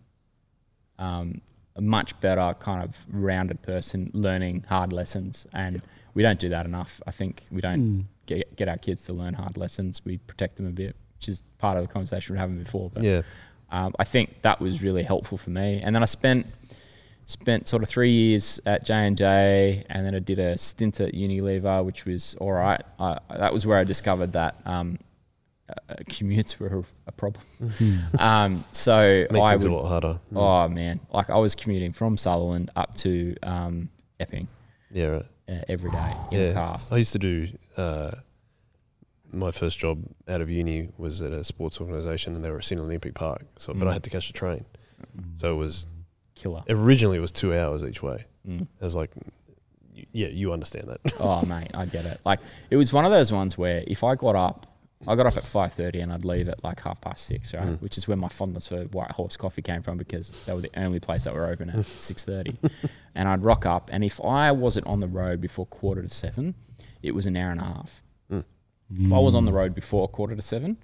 [0.98, 1.42] um,
[1.76, 5.82] a much better kind of rounded person, learning hard lessons, and
[6.14, 7.02] we don't do that enough.
[7.08, 10.02] I think we don't get get our kids to learn hard lessons.
[10.04, 12.90] We protect them a bit, which is part of the conversation we're having before.
[12.94, 13.22] But Yeah.
[13.72, 15.80] um, I think that was really helpful for me.
[15.84, 16.48] And then I spent
[17.30, 21.00] spent sort of three years at J and J, and then I did a stint
[21.00, 22.82] at Unilever, which was all right.
[23.00, 24.98] I, that was where I discovered that um,
[25.70, 27.44] uh, commutes were a problem.
[28.20, 30.20] um, so Makes I things would, a lot harder.
[30.36, 33.90] oh man, like I was commuting from Sutherland up to um,
[34.20, 34.48] Epping
[34.92, 35.26] Yeah, right.
[35.48, 36.46] uh, every day in yeah.
[36.48, 36.82] a car.
[36.90, 38.10] I used to do uh,
[39.32, 42.80] my first job out of uni was at a sports organisation, and they were in
[42.80, 43.44] Olympic Park.
[43.58, 43.94] So, but I Mm.
[43.94, 44.66] had to catch a train,
[45.36, 45.86] so it was
[46.40, 46.64] Killer.
[46.70, 48.26] originally it was two hours each way.
[48.48, 48.68] Mm.
[48.82, 49.12] I was like,
[50.12, 51.02] yeah, you understand that.
[51.20, 52.20] Oh mate, I get it.
[52.26, 54.66] Like it was one of those ones where if I got up,
[55.08, 57.64] I got up at five thirty and I'd leave at like half past six, right?
[57.64, 57.82] Mm.
[57.82, 60.72] Which is where my fondness for White Horse Coffee came from because they were the
[60.80, 62.58] only place that were open at six thirty.
[63.16, 66.56] and I'd rock up, and if I wasn't on the road before quarter to seven,
[67.04, 68.02] it was an hour and a half.
[68.32, 68.44] Mm.
[69.06, 70.78] If I was on the road before quarter to seven,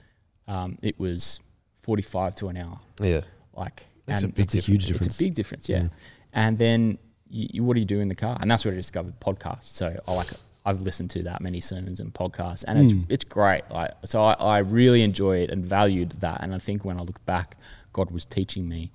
[0.47, 1.39] um, it was
[1.81, 2.79] forty-five to an hour.
[3.01, 3.21] yeah,
[3.53, 5.07] Like, That's a and big It's a huge difference.
[5.07, 5.87] it's a big difference, yeah.
[6.33, 6.97] And then
[7.29, 8.37] you, you, what do you do in the car?
[8.39, 9.65] And that's where I discovered podcasts.
[9.67, 10.27] So I like
[10.67, 13.05] I've listened to that many sermons and podcasts, and it's Mm.
[13.09, 13.61] it's great.
[13.69, 16.41] Like so, I, I really enjoyed and valued that.
[16.43, 17.57] And I think when I look back,
[17.93, 18.91] God was teaching me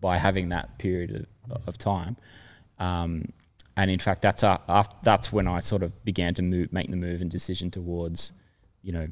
[0.00, 2.16] by having that period of, of time.
[2.78, 3.26] Um,
[3.76, 6.90] and in fact, that's uh, after, that's when I sort of began to move, make
[6.90, 8.32] the move and decision towards,
[8.82, 9.08] you know,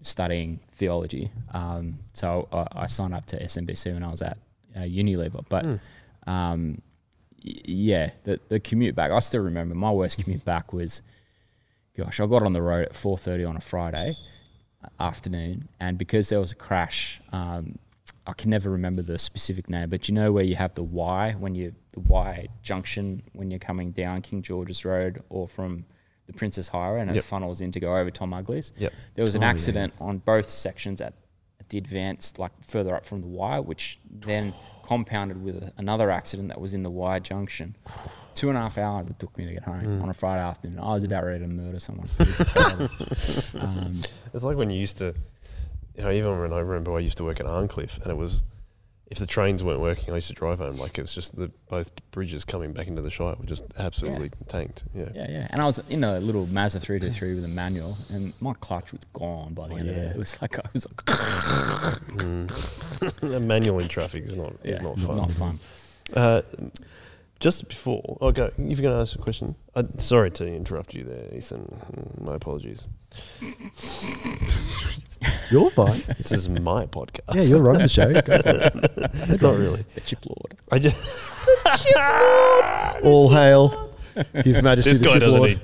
[0.00, 1.30] studying theology.
[1.52, 4.38] Um, so I, I signed up to SMBC when I was at
[4.78, 5.44] uh, Unilever.
[5.48, 5.64] But
[6.26, 6.82] um,
[7.44, 11.02] y- yeah, the, the commute back, I still remember my worst commute back was,
[11.96, 14.16] gosh, I got on the road at 4.30 on a Friday
[15.00, 15.68] afternoon.
[15.80, 17.78] And because there was a crash, um,
[18.26, 21.32] I can never remember the specific name, but you know where you have the Y
[21.38, 25.84] when you the Y junction when you're coming down King George's Road or from
[26.26, 27.24] the Princes Highway and it Yep.
[27.24, 28.72] funnels in to go over Tom Ugly's.
[28.76, 28.92] Yep.
[29.14, 29.50] There was an Oh, yeah.
[29.50, 31.14] accident on both sections at,
[31.58, 34.52] at the advanced, like further up from the Y, which then
[34.88, 37.76] compounded with another accident that was in the Y junction.
[38.34, 40.02] Two and a half hours it took me to get home Mm.
[40.02, 40.78] on a Friday afternoon.
[40.80, 42.08] I was about ready to murder someone.
[42.18, 44.00] It was um,
[44.32, 45.14] it's like when you used to,
[45.96, 48.44] you know, even when I remember I used to work at Arncliffe, and it was
[49.10, 50.76] if the trains weren't working, I used to drive home.
[50.76, 54.30] Like it was just the both bridges coming back into the Shire were just absolutely
[54.48, 54.84] tanked.
[54.94, 55.08] Yeah.
[55.14, 55.46] Yeah, yeah.
[55.50, 59.00] And I was in a little Mazda 323 with a manual, and my clutch was
[59.14, 60.02] gone by the Oh, end of yeah.
[60.02, 60.10] it.
[60.16, 60.96] It was like, I was like,
[62.18, 63.34] Mm.
[63.36, 65.16] A manual in traffic is not yeah, not not fun.
[65.16, 65.58] Not fun.
[66.14, 66.42] Uh,
[67.40, 68.50] just before, oh, go.
[68.58, 69.54] You're going to ask a question.
[69.74, 72.16] Uh, sorry to interrupt you there, Ethan.
[72.20, 72.86] My apologies.
[75.50, 76.02] You're fine.
[76.16, 77.34] This is my podcast.
[77.34, 78.12] Yeah, you're running the show.
[78.12, 79.42] Go for it.
[79.42, 79.82] not really.
[79.94, 80.56] The chip lord.
[80.70, 80.96] I just
[83.04, 83.92] All hail
[84.34, 85.50] His Majesty this the guy Chip doesn't Lord.
[85.52, 85.58] eat.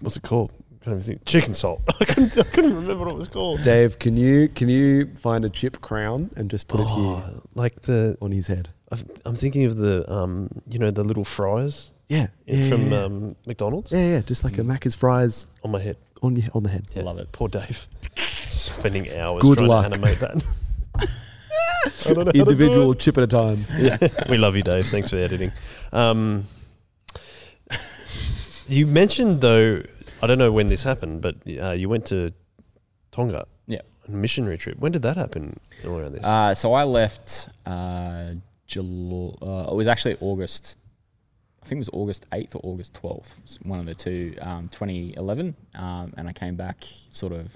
[0.00, 0.52] What's it called?
[0.84, 1.24] I can't even think.
[1.24, 1.80] Chicken salt.
[2.00, 3.62] I couldn't, I couldn't remember what it was called.
[3.62, 7.42] Dave, can you can you find a chip crown and just put it here Oh,
[7.54, 8.68] like the on his head?
[8.92, 12.90] I've- I'm thinking of the um, you know, the little fries Yeah, in- yeah, from
[12.92, 13.02] yeah.
[13.02, 15.96] um, McDonald's yeah, yeah, just like a Macca's fries on my head.
[16.22, 16.84] on your, on the head.
[16.96, 17.32] Love it.
[17.32, 17.88] Poor Dave.
[18.44, 19.86] Spending hours Good trying luck.
[19.88, 20.44] to animate that.
[20.96, 23.64] I don't know how to do Individual chip at a time.
[24.28, 24.86] We love you, Dave.
[24.86, 25.50] Thanks for editing.
[25.92, 26.44] Um,
[28.68, 29.82] you mentioned though,
[30.24, 32.32] I don't know when this happened, but uh, you went to
[33.12, 33.46] Tonga.
[33.66, 33.80] Yeah.
[34.08, 34.78] on a missionary trip.
[34.78, 35.60] When did that happen?
[35.86, 36.24] All around this.
[36.24, 38.30] Uh, so I left uh,
[38.66, 39.34] July.
[39.42, 40.78] Uh, it was actually August.
[41.62, 43.34] I think it was August eighth or August twelfth.
[43.62, 44.34] One of the two.
[44.40, 47.52] Um, 2011, um, and I came back sort of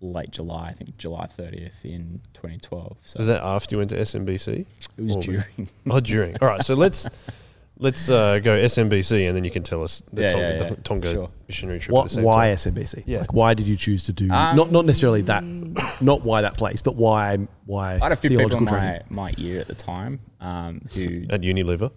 [0.00, 0.68] late July.
[0.68, 2.96] I think July 30th in 2012.
[3.04, 4.48] So Was that after you went to SMBC?
[4.96, 5.28] it was August?
[5.28, 5.68] during.
[5.90, 6.36] Oh, during.
[6.40, 7.06] All right, so let's
[7.80, 10.68] let's uh, go SMBC, and then you can tell us the Yeah, Tonga, yeah, yeah.
[10.70, 11.30] the Tonga Sure.
[11.48, 11.90] missionary trip.
[11.90, 12.56] at What, the same why time.
[12.56, 13.02] SMBC?
[13.06, 13.18] Yeah.
[13.20, 15.42] Like, why did you choose to do Um, not not necessarily that,
[16.00, 19.28] not why that place, but why why I had a few people theological in my,
[19.28, 21.90] my ear at the time um, who, at Unilever?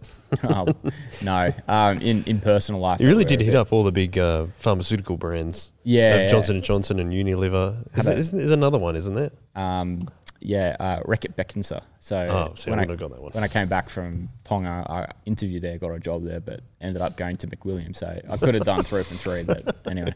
[0.50, 0.68] um,
[1.24, 3.00] no, um, in in personal life.
[3.00, 5.72] You really they were did a hit bit- up all the big uh, pharmaceutical brands.
[5.84, 7.86] Yeah, of Johnson and Johnson and Unilever.
[7.92, 9.32] Is Had there, a- isn't, there's another one, isn't there?
[9.56, 10.08] Um,
[10.46, 11.82] yeah, uh, Reckitt Benckiser.
[12.00, 13.32] So Oh, I when, I, got that one.
[13.32, 17.02] when I came back from Tonga, I interviewed there, got a job there, but ended
[17.02, 17.96] up going to McWilliam.
[17.96, 20.14] So I could have done three from three, but anyway.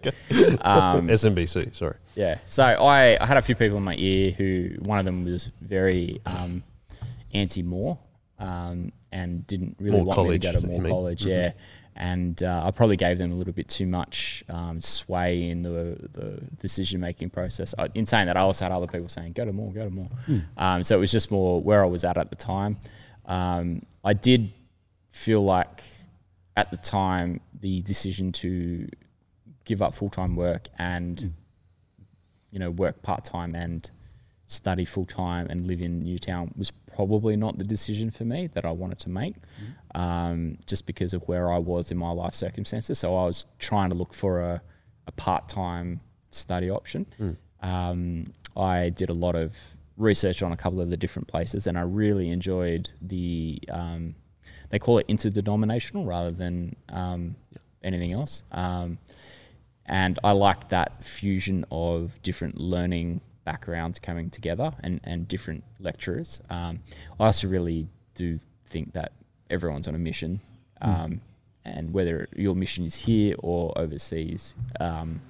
[0.61, 1.95] Um, SMBC, sorry.
[2.15, 2.39] yeah.
[2.45, 5.49] So I, I had a few people in my ear who one of them was
[5.61, 6.63] very um,
[7.33, 7.97] anti Moore
[8.39, 10.89] um, and didn't really Moore want College, me to go to mean?
[10.89, 11.23] College.
[11.23, 11.27] Mhm.
[11.29, 11.51] Yeah.
[11.97, 15.97] And uh, I probably gave them a little bit too much um, sway in the,
[16.13, 17.73] the decision making process.
[17.77, 19.89] I, in saying that, I also had other people saying, go to Moore, go to
[19.89, 20.09] Moore.
[20.57, 22.77] Um, so it was just more where I was at at the time.
[23.25, 24.53] Um, I did
[25.09, 25.83] feel like
[26.55, 28.87] at the time the decision to
[29.65, 31.33] give up full time work and
[32.51, 33.89] you know work part time and
[34.45, 38.65] study full time and live in Newtown was probably not the decision for me that
[38.65, 39.35] I wanted to make,
[39.93, 42.97] um, just because of where I was in my life circumstances.
[42.97, 44.61] So I was trying to look for a,
[45.05, 45.99] a part time
[46.31, 47.05] study option.
[47.61, 49.55] Um, I did a lot of
[49.95, 53.59] research on a couple of the different places, and I really enjoyed the.
[53.69, 54.15] Um,
[54.69, 57.35] they call it interdenominational rather than um,
[57.83, 58.43] anything else.
[58.51, 58.97] Um,
[59.85, 66.41] and I like that fusion of different learning backgrounds coming together and, and different lecturers.
[66.49, 66.79] Um,
[67.17, 69.13] I also really do think that
[69.49, 70.41] everyone's on a mission,
[70.81, 70.89] hmm.
[70.89, 71.19] um, mm.
[71.63, 75.21] and whether your mission is here or overseas, um,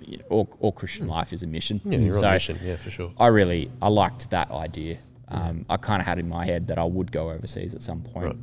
[0.00, 1.12] you know, all, all Christian hmm.
[1.12, 1.80] life is a mission.
[1.84, 2.58] Yeah, you're so on a mission.
[2.60, 3.12] Yeah, for sure.
[3.16, 4.98] I really I liked that idea.
[5.28, 8.02] Um, I kind of had in my head that I would go overseas at some
[8.02, 8.26] point.
[8.26, 8.36] Right.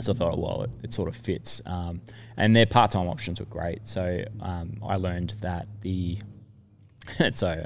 [0.00, 1.62] So I thought, well, it, it sort of fits.
[1.66, 2.00] Um,
[2.36, 3.86] and their part-time options were great.
[3.86, 6.18] So um, I learned that the
[7.32, 7.64] so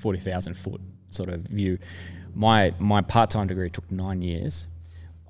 [0.00, 1.78] 40,000 foot sort of view.
[2.34, 4.68] My, my part time degree took nine years.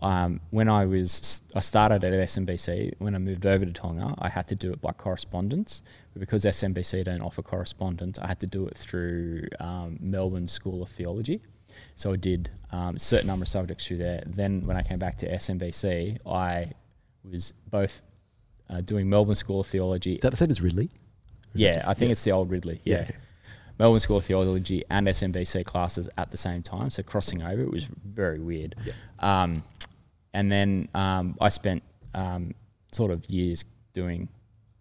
[0.02, 4.30] Um, when I was I started at SMBC, when I moved over to Tonga, I
[4.30, 5.82] had to do it by correspondence.
[6.14, 10.82] But because SMBC don't offer correspondence, I had to do it through um, Melbourne School
[10.82, 11.42] of Theology.
[11.96, 14.22] So I did um, a certain number of subjects through there.
[14.26, 16.72] Then when I came back to SMBC, I
[17.30, 18.02] was both
[18.70, 20.14] uh, doing Melbourne School of Theology.
[20.14, 20.90] Is that the same as Ridley?
[21.52, 22.12] Yeah, I think yeah.
[22.12, 22.80] it's the old Ridley.
[22.84, 23.06] Yeah.
[23.08, 23.16] yeah.
[23.80, 26.90] Melbourne School of Theology and SMBC classes at the same time.
[26.90, 28.76] So crossing over, it was very weird.
[29.20, 29.62] Um,
[30.34, 31.82] and then um, I spent
[32.14, 32.54] um,
[32.92, 33.64] sort of years
[33.94, 34.28] doing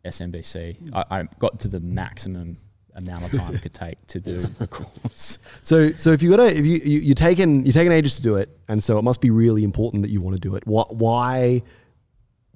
[0.03, 0.91] SMBC.
[0.93, 2.57] I, I got to the maximum
[2.93, 5.39] amount of time it could take to do a course.
[5.61, 8.21] So, so if you got to, if you, you you're taking you're taking ages to
[8.21, 10.67] do it, and so it must be really important that you want to do it.
[10.67, 11.63] What, why,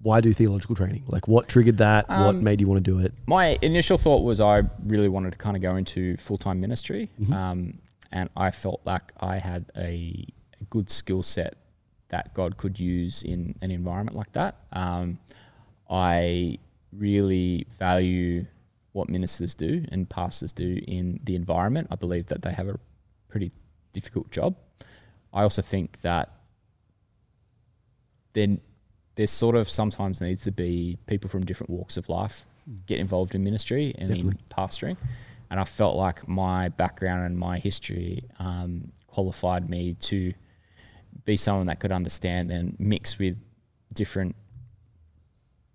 [0.03, 1.03] why do theological training?
[1.07, 2.07] Like, what triggered that?
[2.09, 3.13] what Um, made you want to do it?
[3.25, 7.09] My initial thought was I really wanted to kind of go into full time ministry,
[7.31, 7.79] um,
[8.11, 10.27] and I felt like I had a,
[10.61, 11.55] a good skill set
[12.09, 14.57] that God could use in an environment like that.
[14.71, 15.19] Um,
[15.89, 16.59] I
[16.91, 18.45] really value
[18.91, 21.87] what ministers do and pastors do in the environment.
[21.89, 22.79] I believe that they have a
[23.29, 23.51] pretty
[23.93, 24.55] difficult job.
[25.33, 26.29] I also think that
[28.33, 28.61] then
[29.15, 32.45] there sort of sometimes needs to be people from different walks of life
[32.87, 34.97] get involved in ministry and in pastoring.
[35.51, 40.33] And I felt like my background and my history um, qualified me to
[41.25, 43.37] be someone that could understand and mix with
[43.93, 44.35] different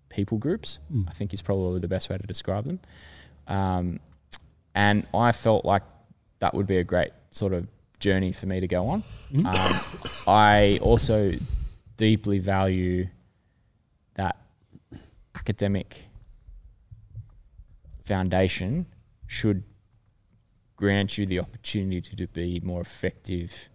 [0.09, 0.79] people groups.
[1.07, 2.79] I think is probably the best way to describe them.
[3.47, 3.99] Um,
[4.75, 5.83] and I felt like
[6.39, 7.67] that would be a great sort of
[7.99, 9.03] journey for me to go on.
[9.45, 9.79] Um,
[10.27, 11.33] I also
[11.97, 13.07] deeply value
[14.19, 14.35] that
[15.33, 16.09] academic
[18.03, 18.85] foundation
[19.27, 19.63] should
[20.75, 23.69] grant you the opportunity to be more effective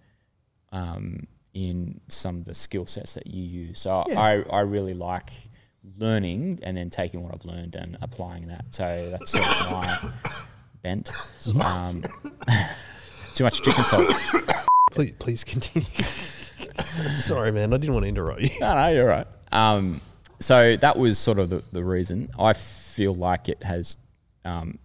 [0.71, 3.81] um, in some of the skill sets that you use.
[3.81, 4.21] So Yeah.
[4.21, 5.31] I, I really like
[5.99, 8.67] learning and then taking what I've learned and applying that.
[8.75, 10.11] So that's sort of my
[10.83, 11.11] bent.
[11.59, 12.03] Um,
[13.35, 14.11] too much chicken salt.
[14.91, 15.89] Please, please continue.
[17.19, 17.73] Sorry, man.
[17.73, 18.51] I didn't want to interrupt you.
[18.61, 19.27] No, no, you're right.
[19.53, 20.01] Um,
[20.41, 22.31] so that was sort of the, the reason.
[22.39, 23.97] I feel like it has
[24.45, 24.79] um,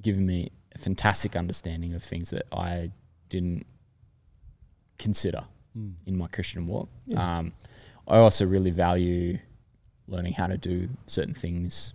[0.00, 2.92] given me a fantastic understanding of things that I
[3.28, 3.66] didn't
[4.98, 5.44] consider
[6.06, 6.88] in my Christian walk.
[7.16, 7.52] Um,
[8.08, 9.38] I also really value
[10.08, 11.94] learning how to do certain things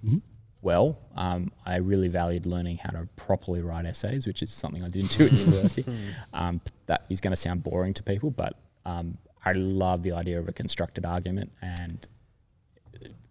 [0.62, 0.98] well.
[1.16, 5.18] Um, I really valued learning how to properly write essays, which is something I didn't
[5.18, 5.86] do at university.
[6.34, 10.40] Um, that is going to sound boring to people, but um, I love the idea
[10.40, 12.08] of a constructed argument, and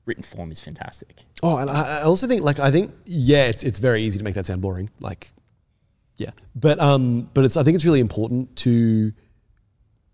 [0.07, 1.25] written form is fantastic.
[1.43, 4.25] Oh, and I I also think like I think yeah, it's it's very easy to
[4.25, 4.91] make that sound boring.
[5.01, 5.33] Like,
[6.17, 9.13] yeah, but um, but it's I think it's really important to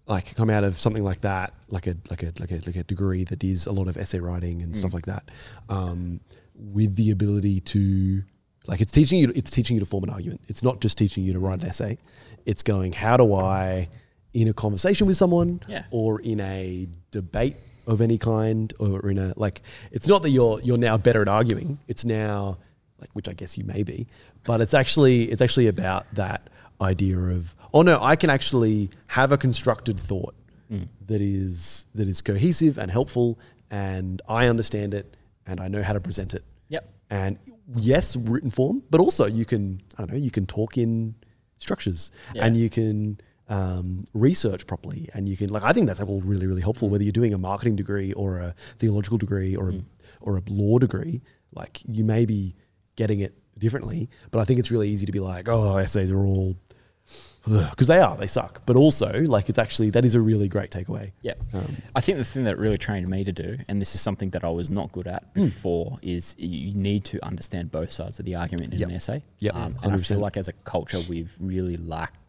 [0.07, 2.85] like come out of something like that, like a like a like a like a
[2.85, 5.31] degree that is a lot of essay writing and stuff like that,
[5.69, 6.21] um,
[6.55, 8.23] with the ability to
[8.67, 10.41] like it's teaching you it's teaching you to form an argument.
[10.49, 11.99] It's not just teaching you to write an essay.
[12.47, 13.89] It's going how do I
[14.33, 15.85] in a conversation with someone Yeah.
[15.91, 17.57] or in a debate
[17.87, 19.63] of any kind or in a like
[19.93, 22.59] it's not that you're you're now better at arguing it's now
[23.01, 24.07] like which i guess you may be
[24.45, 26.49] but it's actually it's actually about that
[26.81, 30.35] idea of oh no i can actually have a constructed thought
[30.69, 30.83] hmm.
[31.07, 33.39] that is that is cohesive and helpful
[33.71, 35.17] and i understand it
[35.47, 36.89] and i know how to present it Yep.
[37.11, 37.39] and
[37.77, 41.15] yes, written form, but also you can, I don't know, you can talk in
[41.59, 42.45] structures Yeah.
[42.47, 43.21] and you can
[43.51, 45.11] um, research properly.
[45.13, 47.39] And you can, like, I think that's all really, really helpful, whether you're doing a
[47.39, 49.81] marketing degree or a theological degree or a,
[50.23, 51.21] or a law degree.
[51.53, 52.55] Like, you may be
[52.97, 56.25] getting it differently, but I think it's really easy to be like, oh, essays are
[56.25, 56.55] all,
[57.45, 58.63] because they are, they suck.
[58.67, 61.13] But also, like, it's actually, that is a really great takeaway.
[61.23, 61.41] Yep.
[61.55, 64.31] Um, I think the thing that really trained me to do, and this is something
[64.31, 65.47] that I was not good at Hmm.
[65.47, 68.89] before, is you need to understand both sides of the argument in Yep.
[68.91, 69.23] an essay.
[69.41, 69.55] Yep.
[69.57, 72.20] Um, and I feel like as a culture, we've really lacked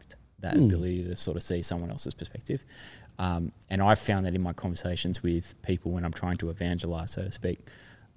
[0.42, 0.64] that Hmm.
[0.64, 2.62] ability to sort of see someone else's perspective.
[3.18, 7.12] Um, and I've found that in my conversations with people when I'm trying to evangelize,
[7.12, 7.58] so to speak,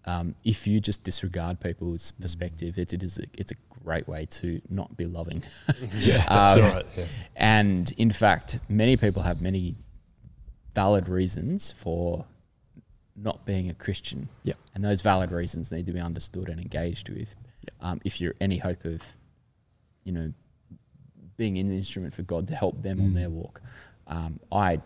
[0.06, 4.26] um, if you just disregard people's perspective, it, it is a, it's a great way
[4.28, 5.44] to not be loving.
[6.00, 6.86] Yeah, that's Um, right.
[6.98, 7.06] Yeah.
[7.36, 9.76] And in fact, many people have many
[10.74, 12.26] valid reasons for
[13.16, 14.30] not being a Christian.
[14.44, 14.56] Yeah.
[14.74, 17.34] And those valid reasons need to be understood and engaged with.
[17.80, 19.02] Um, if you're any hope of,
[20.04, 20.34] you know,
[21.38, 23.62] being an instrument for God to help them on their walk,
[24.08, 24.82] um, I,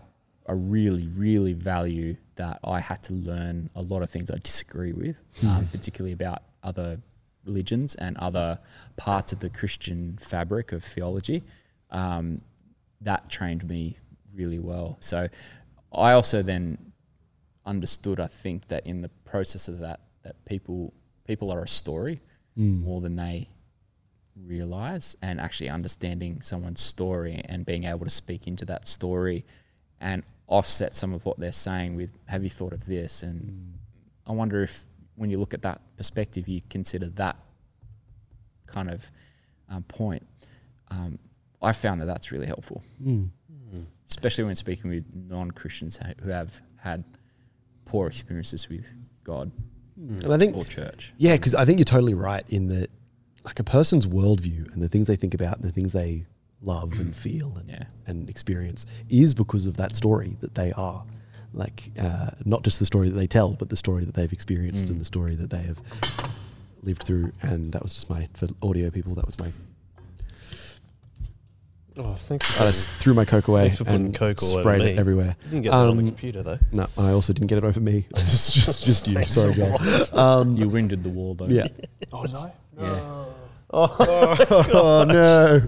[0.47, 4.93] I really, really value that I had to learn a lot of things I disagree
[4.93, 6.99] with, um, particularly about other
[7.45, 8.59] religions and other
[8.97, 11.43] parts of the Christian fabric of theology.
[11.91, 12.41] Um,
[13.01, 13.97] that trained me
[14.35, 14.97] really well.
[14.99, 15.27] So
[15.93, 16.77] I also then
[17.65, 20.93] understood, I think, that in the process of that, that people
[21.25, 22.21] people are a story
[22.81, 23.49] more than they
[24.45, 29.45] realize, and actually understanding someone's story and being able to speak into that story
[29.99, 33.77] and offset some of what they're saying with, "Have you thought of this?" And
[34.25, 34.83] I wonder if,
[35.15, 37.37] when you look at that perspective, you consider that
[38.65, 39.11] kind of
[39.69, 40.25] um, point.
[40.89, 41.19] Um,
[41.61, 43.85] I found that that's really helpful mm.
[44.07, 47.03] especially when speaking with non-Christians who have had
[47.85, 49.51] poor experiences with God
[50.23, 51.13] And I think or church.
[51.17, 52.89] Yeah, because I think you're totally right in that,
[53.43, 56.25] like a person's worldview and the things they think about and the things they
[56.61, 57.83] love and feel and, Yeah.
[58.05, 61.03] and experience is because of that story that they are.
[61.53, 64.85] Like, uh, not just the story that they tell, but the story that they've experienced
[64.85, 64.89] Mm.
[64.91, 65.81] and the story that they have
[66.83, 67.31] lived through.
[67.41, 69.51] And that was just my, for audio people, that was my,
[71.97, 74.51] Oh, thanks for I just threw my Coke away Thanks for putting and Coke all
[74.53, 74.91] over sprayed me.
[74.91, 75.35] it everywhere.
[75.45, 76.59] You didn't get that on the Um, computer though.
[76.71, 78.05] No, I also didn't get it over me.
[78.15, 79.13] just, just, just you.
[79.15, 80.17] Thanks Sorry, a Joel.
[80.19, 81.47] Um, You winded the wall though.
[81.47, 81.67] yeah.
[82.13, 82.51] Oh no.
[82.79, 83.25] Yeah.
[83.71, 85.61] oh no!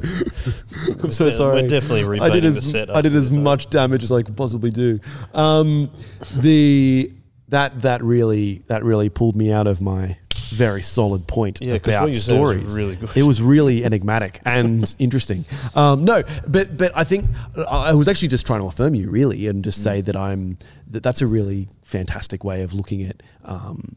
[1.03, 1.61] I'm so sorry.
[1.61, 4.11] we're definitely I did repainting as the set I did as this, much damage as
[4.11, 4.99] I could possibly do.
[5.33, 5.91] Um,
[6.35, 7.11] the
[7.49, 10.17] that that really that really pulled me out of my
[10.49, 12.75] very solid point Yeah, 'cause about what you said was stories.
[12.75, 13.09] really good.
[13.15, 15.45] It was really enigmatic and interesting.
[15.75, 19.09] Um, no, but but I think I I was actually just trying to affirm you
[19.11, 20.57] really, and just say that I'm
[20.89, 23.95] that that's a really fantastic way of looking at um,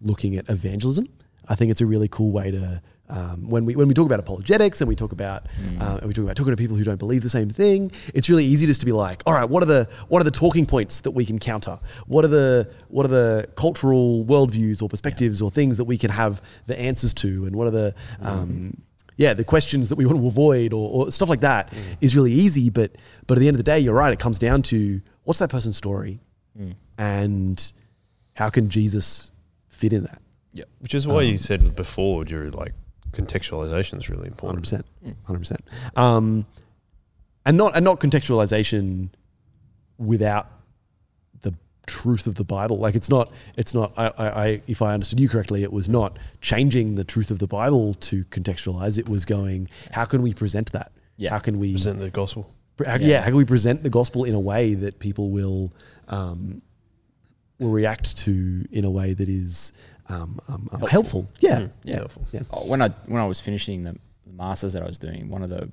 [0.00, 1.08] looking at evangelism.
[1.48, 4.18] I think it's a really cool way to um, when we when we talk about
[4.18, 5.46] apologetics and we talk about
[5.80, 7.92] uh, and we talk about talking to people who don't believe the same thing.
[8.14, 10.30] It's really easy just to be like, all right, what are the what are the
[10.30, 11.78] talking points that we can counter?
[12.06, 16.10] What are the what are the cultural worldviews or perspectives or things that we can
[16.10, 17.44] have the answers to?
[17.44, 18.82] And what are the um,
[19.16, 22.32] yeah the questions that we want to avoid or, or stuff like that is really
[22.32, 22.70] easy.
[22.70, 24.14] But but at the end of the day, you're right.
[24.14, 26.20] It comes down to what's that person's story
[26.96, 27.72] and
[28.32, 29.30] how can Jesus
[29.68, 30.22] fit in that.
[30.80, 32.72] Which is why Um, you said before, Drew, like
[33.12, 34.66] contextualization is really important.
[34.66, 34.86] Hundred important.
[35.02, 35.26] percent, Mm.
[35.26, 35.64] hundred percent,
[35.96, 36.46] Um,
[37.46, 39.08] and not and not contextualization
[39.98, 40.46] without
[41.42, 41.54] the
[41.86, 42.78] truth of the Bible.
[42.78, 43.92] Like it's not, it's not.
[43.96, 47.38] I, I, I, if I understood you correctly, it was not changing the truth of
[47.38, 48.98] the Bible to contextualize.
[48.98, 50.92] It was going, how can we present that?
[51.16, 51.30] Yeah.
[51.30, 52.50] How can we Present the gospel.
[52.84, 53.06] How, yeah.
[53.06, 53.20] Yeah.
[53.20, 55.72] how can we present the gospel in a way that people will
[56.08, 56.60] um,
[57.60, 59.72] will react to in a way that is
[60.08, 60.88] um, um, um, helpful.
[60.88, 61.28] Helpful.
[61.40, 62.26] Yeah, Mm, yeah, helpful.
[62.32, 62.40] yeah.
[62.50, 63.92] Oh, when I when I was finishing the,
[64.26, 65.70] the masters that I was doing, one of the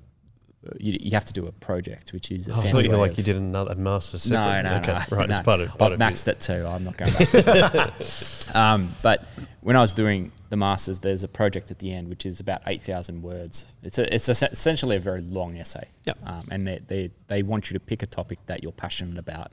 [0.78, 3.12] you, you have to do a project, which is a Oh, I thought you like
[3.12, 4.30] of- you did another master's.
[4.30, 4.64] No, separate.
[4.64, 5.06] no, okay.
[5.12, 5.18] no.
[5.18, 5.36] Right, no.
[5.36, 6.66] it's part of part I've of maxed it too.
[6.68, 8.56] I'm not going back.
[8.56, 9.26] um, but
[9.62, 12.62] when I was doing the masters, there's a project at the end which is about
[12.68, 13.66] eight thousand words.
[13.82, 15.90] It's a, it's a, essentially a very long essay.
[16.06, 16.14] Yeah.
[16.26, 19.52] Um, and they, they they want you to pick a topic that you're passionate about.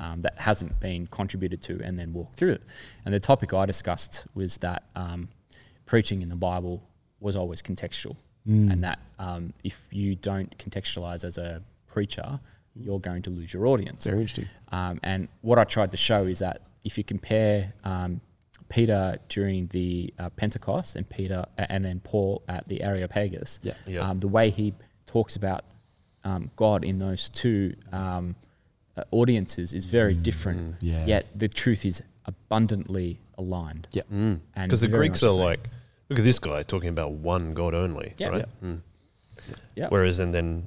[0.00, 2.62] Um, that hasn't been contributed to, and then walk through it.
[3.04, 5.28] And the topic I discussed was that um,
[5.84, 6.82] preaching in the Bible
[7.20, 12.40] was always contextual, and that um, if you don't contextualize as a preacher,
[12.74, 14.04] you're going to lose your audience.
[14.04, 14.46] Very interesting.
[14.70, 18.20] Um, and what I tried to show is that if you compare um,
[18.68, 23.72] Peter during the uh, Pentecost and Peter and then Paul at the Areopagus, Yeah.
[23.86, 24.00] Yeah.
[24.08, 24.74] Um, the way he
[25.06, 25.64] talks about
[26.24, 28.34] um, God in those two um,
[28.96, 30.76] uh, audiences is very different.
[30.80, 31.04] yeah.
[31.06, 33.88] Yet the truth is abundantly aligned.
[33.92, 34.02] Yeah.
[34.10, 35.68] And Because the Greeks are the like,
[36.08, 38.28] look at this guy talking about one God only, Yeah.
[38.28, 38.44] right?
[38.64, 38.80] Mm.
[39.74, 39.88] Yeah.
[39.90, 40.66] Whereas, and then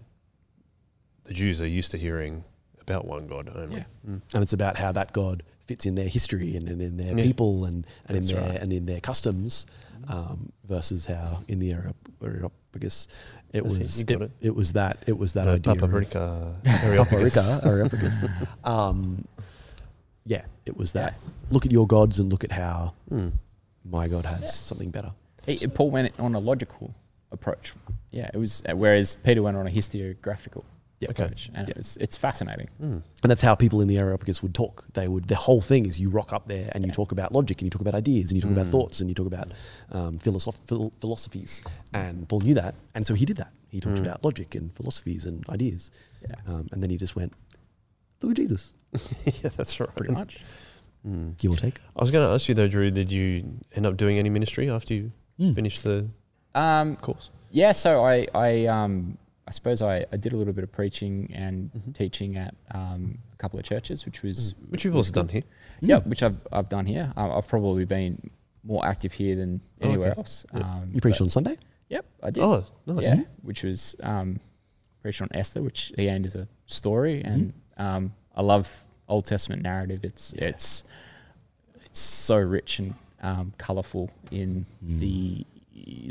[1.24, 2.44] the Jews are used to hearing
[2.80, 3.78] about one God only.
[3.78, 3.84] Yeah.
[4.08, 4.22] Mm.
[4.34, 7.24] and it's about how that God fits in their history and, and in their Yeah.
[7.24, 8.60] people and, and in their right.
[8.62, 9.66] and in their customs
[10.08, 13.08] um, versus how in the Areop- Areopagus
[13.54, 14.32] it That's was you it, it.
[14.42, 16.56] it was that it was that The idea of- paprika.
[16.64, 18.26] Paprika, Areopagus.
[18.64, 19.26] um,
[20.26, 21.16] yeah, it was that.
[21.50, 23.32] Look at your gods and look at how Mm.
[23.84, 25.12] my God has something better.
[25.46, 26.94] He, Paul went on a logical
[27.32, 27.74] approach.
[28.12, 28.62] Yeah, it was.
[28.70, 30.64] uh, Whereas Peter went on a historiographical
[31.00, 31.24] Yeah, okay.
[31.24, 31.72] approach, and Yeah.
[31.72, 32.68] it was, it's fascinating.
[32.82, 33.02] Mm.
[33.24, 34.86] And that's how people in the Areopagus would talk.
[34.94, 35.30] They would.
[35.30, 37.70] The whole thing is you rock up there and you talk about logic and you
[37.70, 38.72] talk about ideas and you talk about Mm.
[38.72, 39.52] thoughts and you talk about
[39.92, 41.62] um, philosoph- phil- philosophies.
[41.94, 43.52] And Paul knew that, and so he did that.
[43.70, 44.02] He talked Mm.
[44.08, 45.90] about logic and philosophies and ideas.
[46.22, 47.32] Yeah, Um, and then he just went,
[48.22, 48.74] "Look at Jesus,
[49.42, 49.96] yeah, that's right.
[49.96, 50.40] pretty much.
[51.08, 51.38] Mm.
[51.38, 52.92] give or take." I was going to ask you though, Drew.
[52.92, 55.56] Did you end up doing any ministry after you Mm.
[55.56, 56.10] finished the
[56.54, 57.30] Um, course?
[57.52, 59.18] yeah, so I, I, um,
[59.50, 61.96] I suppose I, I did a little bit of preaching and Mhm.
[61.96, 65.42] teaching at um, a couple of churches, which was Which you've also done here.
[65.82, 67.12] yeah, which I've I've done here.
[67.18, 68.30] I've probably been
[68.64, 70.20] more active here than Oh, anywhere okay.
[70.20, 70.46] else.
[70.54, 70.60] Yeah.
[70.60, 71.56] Um, You preached on Sunday.
[71.90, 72.44] Yep, I did.
[72.44, 73.06] Oh, nice.
[73.06, 74.40] yeah, which was um,
[75.02, 80.02] preached on Esther, which again is a story, and um, I love Old Testament narrative.
[80.06, 80.50] It's Yeah.
[80.50, 80.84] it's
[81.86, 85.00] it's so rich and um, colorful in Mm.
[85.00, 85.46] the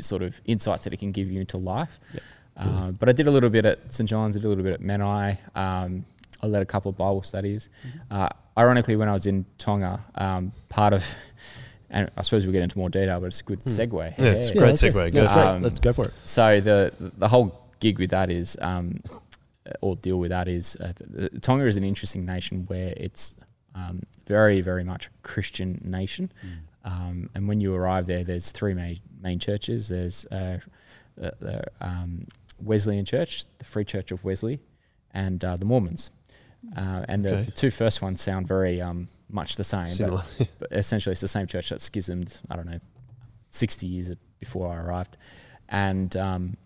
[0.01, 1.99] sort of insights that it can give you into life.
[2.13, 2.23] Yep.
[2.59, 4.73] Uh, but I did a little bit at St John's, I did a little bit
[4.73, 5.37] at Menai.
[5.55, 6.05] Um,
[6.41, 7.69] I led a couple of Bible studies.
[8.11, 11.05] Uh, ironically, when I was in Tonga, um, part of
[11.89, 13.69] and I suppose we'll get into more detail, but it's a good Hmm.
[13.69, 14.17] segue.
[14.17, 14.53] Yeah, it's Yeah.
[14.55, 14.91] great okay.
[14.91, 15.13] segue.
[15.13, 15.45] Yeah, Go for it.
[15.47, 16.13] Um, Let's go for it.
[16.23, 19.01] So the the whole gig with that is, um,
[19.81, 23.35] or deal with that is, uh, th- th- Tonga is an interesting nation where it's
[23.75, 26.31] um, very very much a Christian nation,
[26.85, 29.87] um, and when you arrive there, there's three main main churches.
[29.89, 30.59] There's uh,
[31.15, 32.27] the, the um,
[32.61, 34.59] Wesleyan Church, the Free Church of Wesley,
[35.11, 36.11] and uh, the Mormons.
[36.75, 37.43] Uh, and the, Okay.
[37.45, 40.23] the two first ones sound very um, much the same, but Similar.
[40.59, 42.79] but essentially it's the same church that schismed, I don't know,
[43.49, 45.17] 60 years before I arrived.
[45.69, 46.57] And um,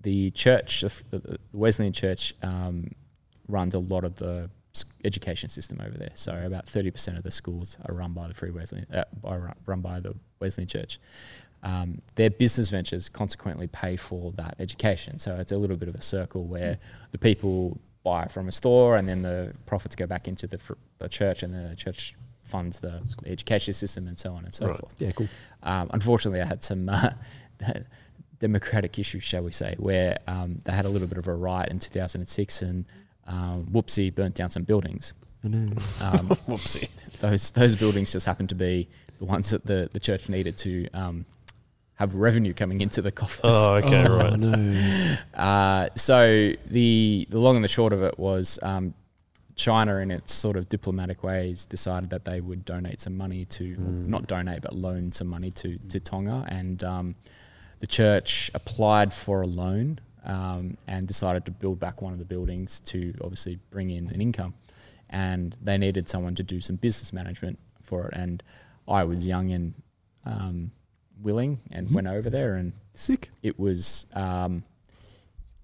[0.00, 2.92] the church, the Wesleyan church, um,
[3.48, 4.50] runs a lot of the
[5.04, 6.12] education system over there.
[6.14, 9.80] So about 30% of the schools are run by the Free Wesleyan, uh, by, run
[9.80, 10.98] by the Wesleyan church.
[11.64, 15.18] Um, their business ventures consequently pay for that education.
[15.20, 16.78] So it's a little bit of a circle where
[17.12, 20.72] the people buy from a store and then the profits go back into the, fr-
[20.98, 24.52] the church and then the church funds the, the education system and so on and
[24.52, 24.76] so Right.
[24.76, 24.94] forth.
[24.98, 25.28] Yeah, cool.
[25.62, 27.10] Um, unfortunately, I had some uh,
[28.40, 31.68] democratic issues, shall we say, where um, they had a little bit of a riot
[31.70, 32.84] in 2006 and
[33.26, 35.12] um, whoopsie burnt down some buildings.
[35.44, 35.60] Um,
[36.00, 36.88] Whoopsie.
[37.20, 38.88] those those buildings just happened to be
[39.18, 41.24] the ones that the, the church needed to um,
[42.02, 43.40] have revenue coming into the coffers.
[43.44, 44.38] Oh, okay, oh, right.
[44.38, 45.16] no.
[45.34, 48.94] Uh, so the the long and the short of it was um,
[49.54, 53.64] China, in its sort of diplomatic ways, decided that they would donate some money to
[53.76, 54.06] Mm.
[54.14, 57.06] not donate but loan some money to to Tonga, and um,
[57.80, 62.24] the church applied for a loan um, and decided to build back one of the
[62.34, 64.52] buildings to obviously bring in an income,
[65.10, 67.56] and they needed someone to do some business management
[67.88, 68.42] for it, and
[68.98, 69.66] I was young and
[70.24, 70.56] um,
[71.22, 73.30] willing and went over there and Sick.
[73.42, 74.64] it was um,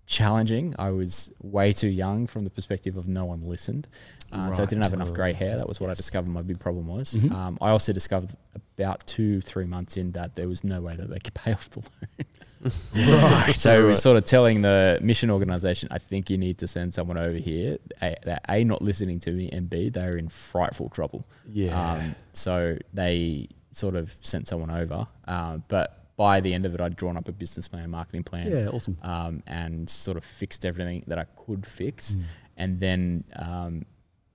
[0.06, 0.74] challenging.
[0.78, 3.86] I was way too young from the perspective of no one listened.
[4.32, 5.56] Uh, So I didn't have enough grey hair.
[5.56, 7.14] That was what I discovered my big problem was.
[7.14, 7.30] Mhm.
[7.32, 11.10] Um, I also discovered about two, three months in that there was no way that
[11.10, 12.24] they could pay off the loan.
[12.60, 13.52] Right.
[13.56, 16.92] So we were sort of telling the mission organization, I think you need to send
[16.94, 17.78] someone over here.
[18.02, 21.24] A, they're A, not listening to me, and B, they're in frightful trouble.
[21.46, 21.92] Yeah.
[21.92, 23.48] Um, so they
[23.78, 25.06] sort of sent someone over.
[25.26, 28.50] Um, but by the end of it, I'd drawn up a business plan, marketing plan,
[28.50, 28.98] yeah, awesome.
[29.02, 32.22] um, and sort of fixed everything that I could fix, Mm.
[32.56, 33.86] and then um,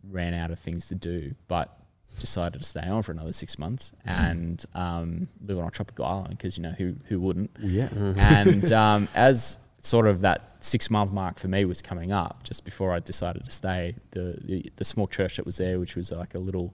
[0.10, 1.36] ran out of things to do.
[1.48, 1.78] But
[2.20, 6.38] decided to stay on for another six months and um, live on a tropical island
[6.38, 7.52] because you know who who wouldn't.
[7.60, 7.90] Well, yeah.
[8.18, 12.64] and um, as sort of that six month mark for me was coming up, just
[12.64, 16.10] before I decided to stay, the, the, the small church that was there, which was
[16.12, 16.74] like a little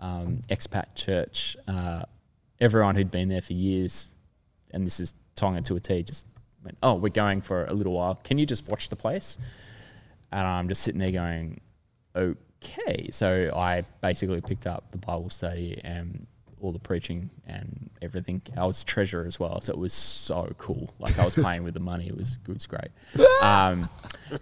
[0.00, 2.02] um, expat church, uh,
[2.60, 4.08] everyone who'd been there for years,
[4.70, 6.26] and this is Tonga to a T, just
[6.64, 8.16] went, "Oh, we're going for a little while.
[8.16, 9.38] Can you just watch the place?"
[10.30, 11.60] And I'm just sitting there going,
[12.14, 16.26] "Okay." So I basically picked up the Bible study and
[16.60, 18.42] all the preaching and everything.
[18.56, 20.94] I was treasurer as well, so it was so cool.
[20.98, 22.06] Like I was playing with the money.
[22.08, 22.88] It was it was great.
[23.42, 23.88] Um,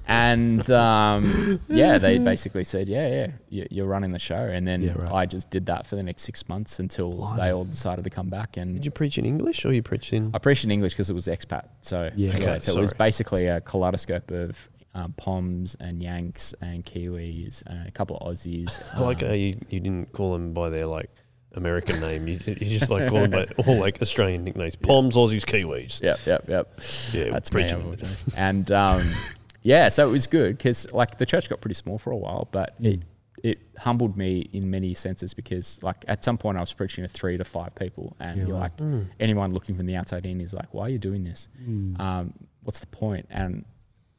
[0.07, 4.83] and um, yeah, they basically said, "Yeah, yeah, you- you're running the show." And then
[4.83, 5.13] Yeah, right.
[5.13, 7.41] I just did that for the next six months until Blimey.
[7.43, 8.57] they all decided to come back.
[8.57, 10.31] And Did you preach in English or you preached in?
[10.35, 11.65] I preached in English because it was expat.
[11.81, 16.55] So Yeah, yeah, okay, so it was basically a kaleidoscope of um, Poms and Yanks
[16.61, 18.83] and Kiwis and a couple of Aussies.
[18.95, 21.11] I like um, how you, you didn't call them by their like
[21.57, 22.29] American name.
[22.29, 24.77] You, you just like call them by all like Australian nicknames.
[24.77, 26.03] Poms, Aussies, Kiwis.
[26.03, 26.75] Yep, yep, yep.
[27.13, 27.63] Yeah, That's me.
[27.63, 27.99] preaching.
[28.37, 29.03] And um,
[29.63, 32.49] yeah, so it was good because like the church got pretty small for a while,
[32.53, 33.01] but it
[33.43, 37.09] it humbled me in many senses because like at some point I was preaching to
[37.09, 38.71] three to five people, and Yeah, you're right.
[38.81, 41.49] like anyone looking from the outside in is like, why are you doing this?
[41.63, 42.01] Mm.
[42.01, 42.33] Um,
[42.63, 43.27] what's the point?
[43.31, 43.65] And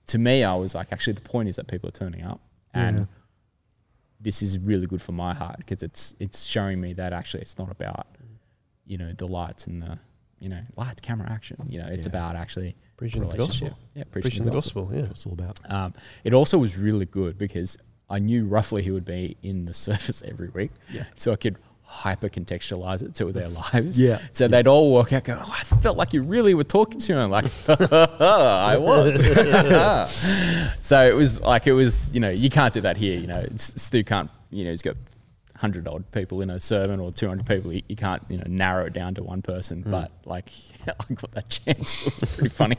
[0.08, 2.40] to me, I was like, actually, the point is that people are turning up,
[2.74, 3.06] and Yeah.
[4.20, 7.58] This is really good for my heart because it's it's showing me that actually it's
[7.58, 8.08] not about
[8.86, 10.00] you know the lights and the
[10.40, 11.58] you know lights, camera, action.
[11.70, 12.12] You know, it's Yeah.
[12.12, 13.78] about actually Preaching the gospel.
[13.96, 15.02] Yeah, Preaching the gospel, yeah.
[15.02, 15.60] That's it's all about.
[15.72, 15.94] Um,
[16.24, 17.78] it also was really good because
[18.10, 21.04] I knew roughly who would be in the service every week, Yeah.
[21.16, 21.58] so I could
[21.88, 24.00] hyper contextualize it to their lives.
[24.00, 24.20] Yeah.
[24.34, 27.16] So they'd all walk out, go, oh, "I felt like you really were talking to
[27.16, 29.26] me." I'm like, "I was."
[30.86, 33.18] so it was like it was, you know, you can't do that here.
[33.18, 34.30] You know, Stu can't.
[34.50, 34.96] You know, he's got
[35.58, 37.74] hundred odd people in a sermon or two hundred people.
[37.74, 39.84] You, you can't, you know, narrow it down to one person.
[39.86, 40.50] But like,
[40.88, 42.06] I got that chance.
[42.06, 42.78] It was pretty funny.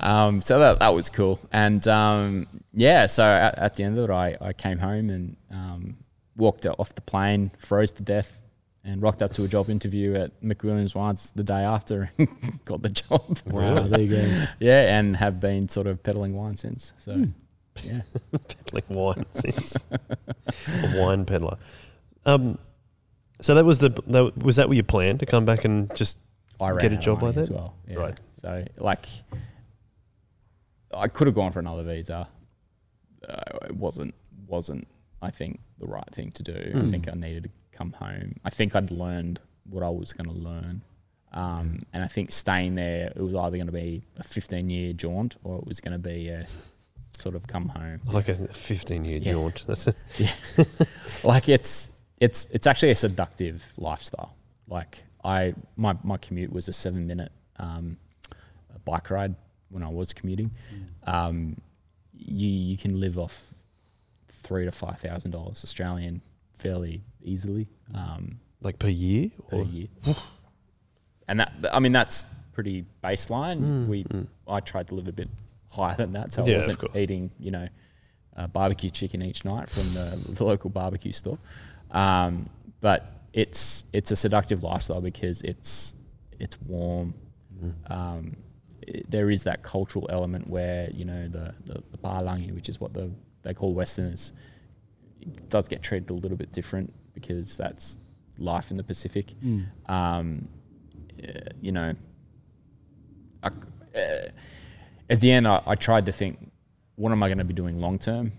[0.00, 1.38] um, so that that was cool.
[1.52, 5.36] And um, yeah, so at, at the end of it, I, I came home and
[5.50, 5.96] um,
[6.36, 8.40] walked off the plane, froze to death,
[8.84, 12.82] and rocked up to a job interview at McWilliams Wines the day after and got
[12.82, 13.38] the job.
[13.46, 14.44] Wow, there you go.
[14.60, 16.92] Yeah, and have been sort of peddling wine since.
[16.98, 17.24] So
[17.82, 18.02] yeah.
[18.48, 21.56] peddling wine since a wine peddler.
[22.26, 22.58] Um,
[23.40, 26.18] so that was the that, was that what you planned to come back and just
[26.80, 27.54] Get a job like as that?
[27.54, 27.74] well.
[27.88, 27.96] Yeah.
[27.96, 28.20] Right.
[28.40, 29.06] So like,
[30.94, 32.28] I could have gone for another visa.
[33.28, 34.14] Uh, it wasn't
[34.46, 34.86] wasn't
[35.24, 36.52] I think the right thing to do.
[36.52, 36.90] I Mm.
[36.90, 38.36] think I needed to come home.
[38.44, 40.82] I think I'd learned what I was going to learn.
[41.32, 44.92] Um, and I think staying there, it was either going to be a 15 year
[44.92, 46.46] jaunt or it was going to be a
[47.18, 48.00] sort of come home.
[48.06, 49.32] like a fifteen year Yeah.
[49.32, 49.64] jaunt?
[49.66, 49.94] That's a,
[51.24, 54.34] like it's it's it's actually a seductive lifestyle.
[54.68, 57.96] Like I my my commute was a seven minute um,
[58.84, 59.34] bike ride
[59.70, 60.50] when I was commuting.
[61.06, 61.56] Um,
[62.16, 63.52] you you can live off
[64.44, 66.20] three to five thousand dollars Australian
[66.58, 69.30] fairly easily um, like per year.
[69.48, 69.64] per Or?
[69.64, 69.88] year,
[71.26, 73.60] and that I mean that's pretty baseline.
[73.60, 74.26] Mm, we mm.
[74.46, 75.28] I tried to live a bit
[75.70, 77.68] higher than that, so Yeah, I wasn't eating, you know,
[78.36, 81.38] uh, barbecue chicken each night from the, the local barbecue store.
[81.90, 82.48] Um,
[82.80, 85.96] but it's it's a seductive lifestyle because it's
[86.38, 87.14] it's warm.
[87.62, 87.90] Mm.
[87.90, 88.36] Um,
[88.82, 92.94] it, there is that cultural element where you know the the, the which is what
[92.94, 93.10] the
[93.44, 94.32] they call Westerners,
[95.20, 97.96] it does get treated a little bit different because that's
[98.38, 99.66] life in the Pacific Mm.
[99.88, 100.48] um,
[101.60, 101.94] you know,
[103.42, 104.28] I, uh,
[105.08, 106.50] at the end, I, I tried to think,
[106.96, 108.32] what am I going to be doing long term?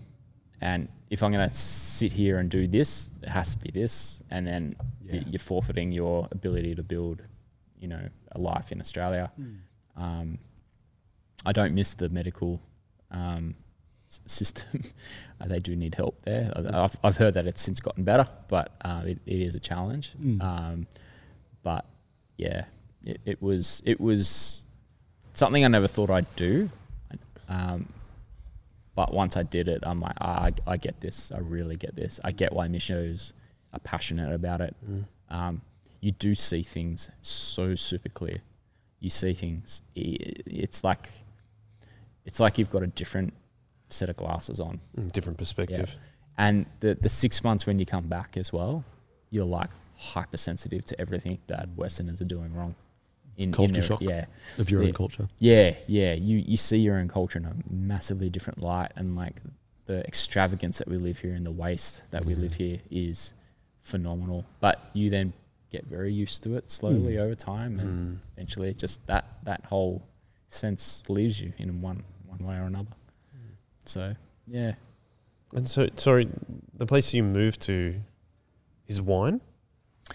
[0.60, 4.22] And if I'm going to sit here and do this, it has to be this.
[4.30, 4.86] And then y-
[5.18, 5.22] Yeah.
[5.30, 7.22] you're forfeiting your ability to build,
[7.80, 9.30] you know, a life in Australia.
[9.96, 10.38] Um,
[11.44, 12.60] I don't miss the medical
[13.10, 13.54] um,
[14.26, 14.82] system.
[15.40, 16.50] uh, they do need help there.
[16.54, 20.12] I've, I've heard that it's since gotten better, but uh, it, it is a challenge.
[20.20, 20.42] Mm.
[20.42, 20.86] Um,
[21.62, 21.84] but
[22.36, 22.64] yeah,
[23.04, 24.64] it, it was it was
[25.34, 26.70] something I never thought I'd do.
[27.48, 27.92] Um,
[28.94, 31.30] but once I did it, I'm like, ah, I, I get this.
[31.30, 32.18] I really get this.
[32.24, 33.32] I get why missionaries
[33.72, 34.74] are passionate about it.
[34.88, 35.04] Mm.
[35.28, 35.62] Um,
[36.00, 38.38] you do see things so super clear.
[39.00, 39.82] You see things.
[39.96, 41.10] i- It's like
[42.24, 43.34] it's like you've got a different
[43.96, 44.80] set of glasses on.
[44.96, 45.88] Mm, Different perspective.
[46.38, 48.84] And the the six months when you come back as well,
[49.30, 49.70] you're like
[50.12, 52.74] hypersensitive to everything that Westerners are doing wrong.
[53.38, 54.00] In, in Culture their- shock.
[54.02, 54.24] Yeah.
[54.58, 55.28] Of your own culture.
[55.38, 56.12] Yeah, yeah.
[56.14, 59.36] You you see your own culture in a massively different light, and like
[59.90, 63.34] the extravagance that we live here and the waste that we live here is
[63.80, 64.44] phenomenal.
[64.60, 65.32] But you then
[65.70, 67.24] get very used to it slowly Mm.
[67.24, 68.18] over time, and Mm.
[68.36, 70.02] eventually, it just that that whole
[70.48, 72.94] sense leaves you in one one way or another.
[73.88, 74.14] So
[74.46, 74.74] yeah,
[75.52, 76.28] And so, sorry,
[76.74, 77.94] the place you moved to
[78.86, 79.40] is wine?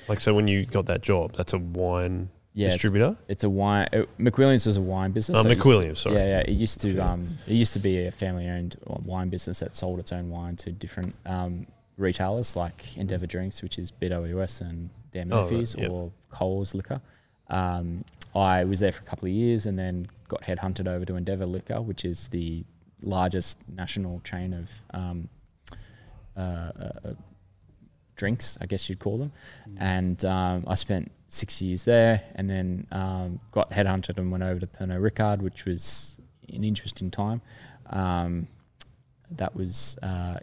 [0.07, 2.69] Like, so when you got that job, that's a wine yeah.
[2.69, 3.15] Distributor?
[3.27, 3.87] it's a wine.
[3.93, 5.37] It, McWilliams is a wine business.
[5.37, 6.15] Oh, so it used to- McWilliams, sorry.
[6.15, 6.39] Yeah, yeah.
[6.39, 10.11] It used to um, it used to be a family-owned wine business that sold its
[10.11, 11.65] own wine to different um,
[11.97, 15.89] retailers like Endeavour Drinks, which is BWS and Dan Oh, right, Murphy's, yep.
[15.91, 17.01] or Coles Liquor.
[17.49, 18.03] Um,
[18.35, 21.45] I was there for a couple of years and then got headhunted over to Endeavour
[21.45, 22.63] Liquor, which is the
[23.01, 25.29] largest national chain of um,
[26.35, 27.13] uh, uh, uh,
[28.15, 29.31] drinks, I guess you'd call them.
[29.77, 34.59] And um, I spent six years there, and then um, got headhunted and went over
[34.59, 36.17] to Pernod Ricard, which was
[36.49, 37.41] an interesting time.
[37.89, 38.47] Um,
[39.31, 40.37] that was uh,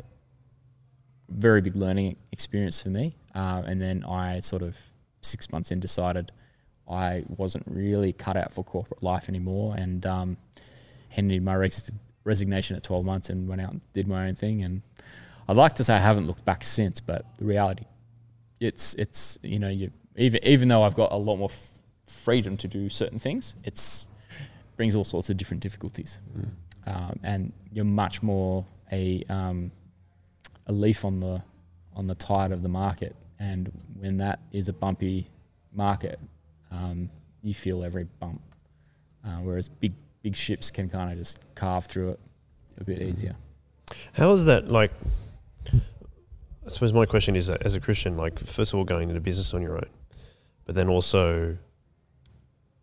[1.28, 3.16] very big learning experience for me.
[3.34, 4.76] Uh, and then I sort of
[5.20, 6.32] six months in decided
[6.90, 10.36] I wasn't really cut out for corporate life anymore, and um,
[11.10, 11.92] handed in my res-
[12.24, 14.62] resignation at 12 months and went out and did my own thing.
[14.62, 14.82] And
[15.48, 17.84] I'd like to say I haven't looked back since, but the reality,
[18.60, 22.56] it's it's you know you even even though I've got a lot more f- freedom
[22.58, 24.08] to do certain things, it's
[24.76, 26.18] brings all sorts of different difficulties,
[26.86, 29.70] um, and you're much more a um,
[30.66, 31.42] a leaf on the
[31.94, 35.28] on the tide of the market, and when that is a bumpy
[35.72, 36.20] market,
[36.70, 37.08] um,
[37.42, 38.42] you feel every bump,
[39.24, 42.20] uh, whereas big big ships can kind of just carve through it
[42.78, 43.36] a bit easier.
[44.12, 44.92] How is that like?
[45.72, 49.20] I suppose my question is that as a Christian, like first of all, going into
[49.20, 49.88] business on your own,
[50.66, 51.56] but then also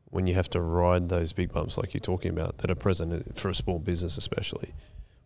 [0.06, 3.38] when you have to ride those big bumps like you're talking about that are present
[3.38, 4.74] for a small business, especially,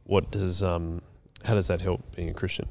[0.04, 1.02] what does um,
[1.46, 2.68] how does that help being a Christian?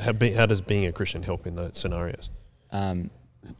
[0.00, 2.30] How, be, how does being a Christian help in those scenarios?
[2.72, 3.10] um,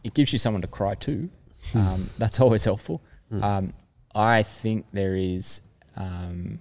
[0.02, 1.28] it gives you someone to cry to.
[1.74, 3.02] Um, that's always helpful.
[3.32, 3.72] Mm.
[4.14, 5.62] I think there is
[5.96, 6.60] um,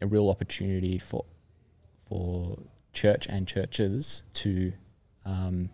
[0.00, 1.24] a real opportunity for
[2.08, 2.58] for
[2.92, 4.72] church and churches to
[5.24, 5.70] um,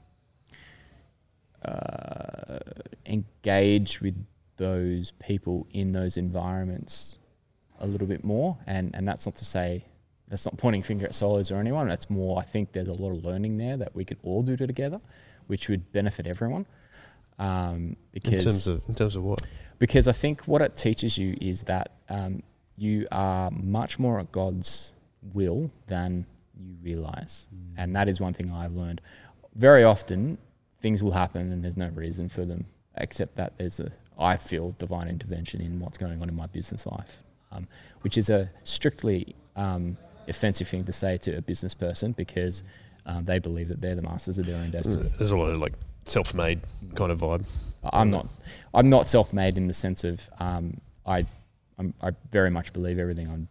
[1.64, 2.58] uh,
[3.06, 7.18] engage with those people in those environments
[7.78, 8.58] a little bit more.
[8.66, 9.84] And and that's not to say
[10.28, 11.88] that's not pointing finger at solos or anyone.
[11.88, 12.38] That's more.
[12.38, 15.00] I think there's a lot of learning there that we could all do together,
[15.46, 16.66] which would benefit everyone.
[17.38, 19.42] Um, because in terms of in terms of what?
[19.78, 22.42] Because I think what it teaches you is that um,
[22.76, 24.92] you are much more at God's
[25.32, 26.26] will than
[26.58, 27.46] you realize,
[27.76, 29.00] and that is one thing I've learned.
[29.54, 30.38] Very often,
[30.80, 32.66] things will happen, and there's no reason for them
[32.96, 36.86] except that there's a I feel divine intervention in what's going on in my business
[36.86, 37.66] life, um,
[38.02, 39.96] which is a strictly um,
[40.28, 42.62] offensive thing to say to a business person because
[43.06, 45.10] um, they believe that they're the masters of their own destiny.
[45.18, 46.60] There's a lot of like self-made
[46.94, 47.44] kind of vibe.
[47.92, 48.26] I'm not.
[48.72, 51.26] I'm not self-made in the sense of um, I.
[51.78, 53.48] I'm, I very much believe everything I'm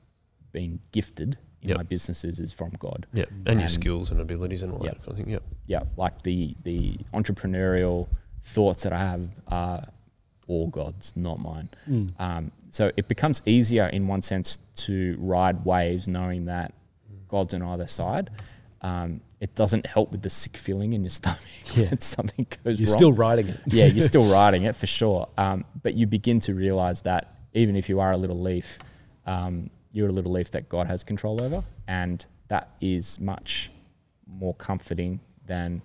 [0.54, 1.78] being gifted in Yep.
[1.78, 3.06] my businesses is from God.
[3.14, 5.04] Yeah, and your skills and abilities and all Yep.
[5.04, 5.12] that.
[5.12, 5.28] I think.
[5.28, 5.40] Yeah.
[5.68, 8.08] Yeah, like the the entrepreneurial
[8.44, 9.88] thoughts that I have are
[10.48, 11.70] all God's, not mine.
[11.90, 12.14] Mm.
[12.20, 16.74] Um, so it becomes easier in one sense to ride waves knowing that
[17.30, 18.30] God's on either side.
[18.84, 21.40] Um, it doesn't help with the sick feeling in your stomach
[21.76, 21.90] Yeah.
[21.90, 22.98] when something goes You're wrong.
[22.98, 23.60] still riding it.
[23.66, 25.30] yeah, you're still riding it for sure.
[25.38, 28.80] Um, but you begin to realize that even if you are a little leaf,
[29.26, 33.72] um, you're a little leaf that God has control over, and that is much
[34.28, 35.82] more comforting than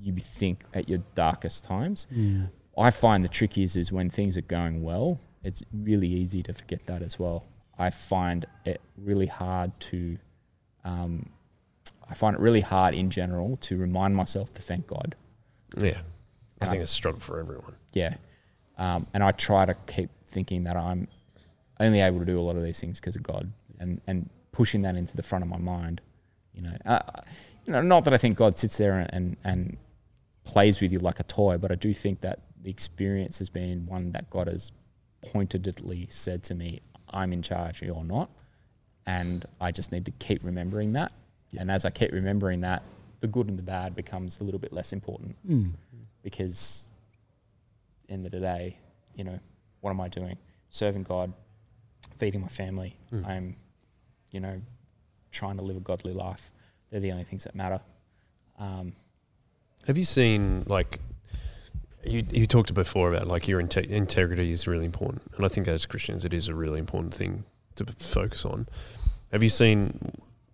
[0.00, 2.06] you think at your darkest times.
[2.14, 2.50] Mm.
[2.76, 6.52] I find the trick is is when things are going well, it's really easy to
[6.54, 7.44] forget that as well.
[7.78, 10.18] I find it really hard to,
[10.84, 11.28] um,
[12.10, 15.14] I find it really hard in general to remind myself to thank God.
[15.76, 15.98] Yeah.
[16.60, 17.76] I And think I- it's a struggle for everyone.
[17.92, 18.14] Yeah.
[18.78, 21.08] Um, and I try to keep thinking that I'm
[21.80, 24.82] only able to do a lot of these things because of God and, and pushing
[24.82, 26.00] that into the front of my mind.
[26.54, 27.00] You know, uh,
[27.66, 29.76] you know, not that I think God sits there and, and and
[30.44, 33.86] plays with you like a toy, but I do think that the experience has been
[33.86, 34.72] one that God has
[35.22, 36.80] pointedly said to me,
[37.10, 38.30] "I'm in charge, you're not,"
[39.06, 41.12] and I just need to keep remembering that.
[41.56, 42.82] And as I keep remembering that,
[43.20, 45.72] the good and the bad becomes a little bit less important Mm.
[46.22, 46.88] because
[48.08, 48.78] end of the day,
[49.14, 49.38] you know,
[49.80, 50.36] what am I doing?
[50.70, 51.32] Serving God,
[52.16, 52.96] feeding my family.
[53.12, 53.26] Mm.
[53.26, 53.56] I'm,
[54.30, 54.60] you know,
[55.30, 56.52] trying to live a godly life.
[56.90, 57.80] They're the only things that matter.
[58.58, 58.92] Um,
[59.86, 61.00] Have you seen like
[62.04, 65.66] you you talked before about like your inte- integrity is really important, and I think
[65.68, 67.44] as Christians it is a really important thing
[67.76, 68.68] to focus on.
[69.32, 70.12] Have you seen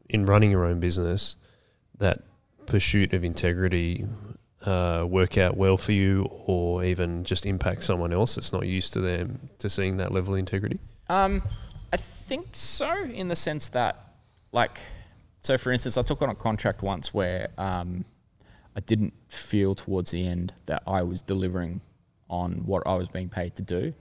[0.08, 1.36] in running your own business
[1.98, 2.22] that
[2.66, 4.06] pursuit of integrity
[4.64, 8.92] uh, work out well for you, or even just impact someone else that's not used
[8.94, 10.78] to them to seeing that level of integrity?
[11.08, 11.42] Um,
[11.92, 14.14] I think so, in the sense that,
[14.52, 14.80] like,
[15.42, 18.06] so for instance, I took on a contract once where um,
[18.74, 21.82] I didn't feel towards the end that I was delivering
[22.30, 23.92] on what I was being paid to do,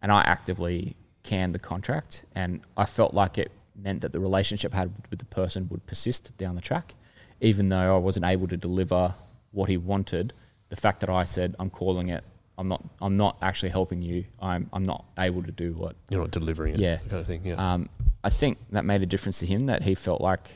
[0.00, 4.74] and I actively canned the contract, and I felt like it meant that the relationship
[4.74, 6.94] I had with the person would persist down the track,
[7.40, 9.14] even though I wasn't able to deliver
[9.52, 10.32] what he wanted.
[10.68, 12.24] The fact that I said I'm calling it.
[12.58, 12.82] I'm not.
[13.02, 14.24] I'm not actually helping you.
[14.40, 14.68] I'm.
[14.72, 16.96] I'm not able to do what You're not delivering it, Yeah.
[16.96, 17.42] kind of thing.
[17.44, 17.90] Yeah, um,
[18.24, 20.48] I think that made a difference to him that he felt like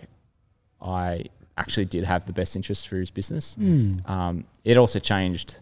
[0.81, 1.27] I
[1.59, 3.55] actually did have the best interest for his business.
[3.61, 4.09] Mm.
[4.09, 5.57] Um, it also changed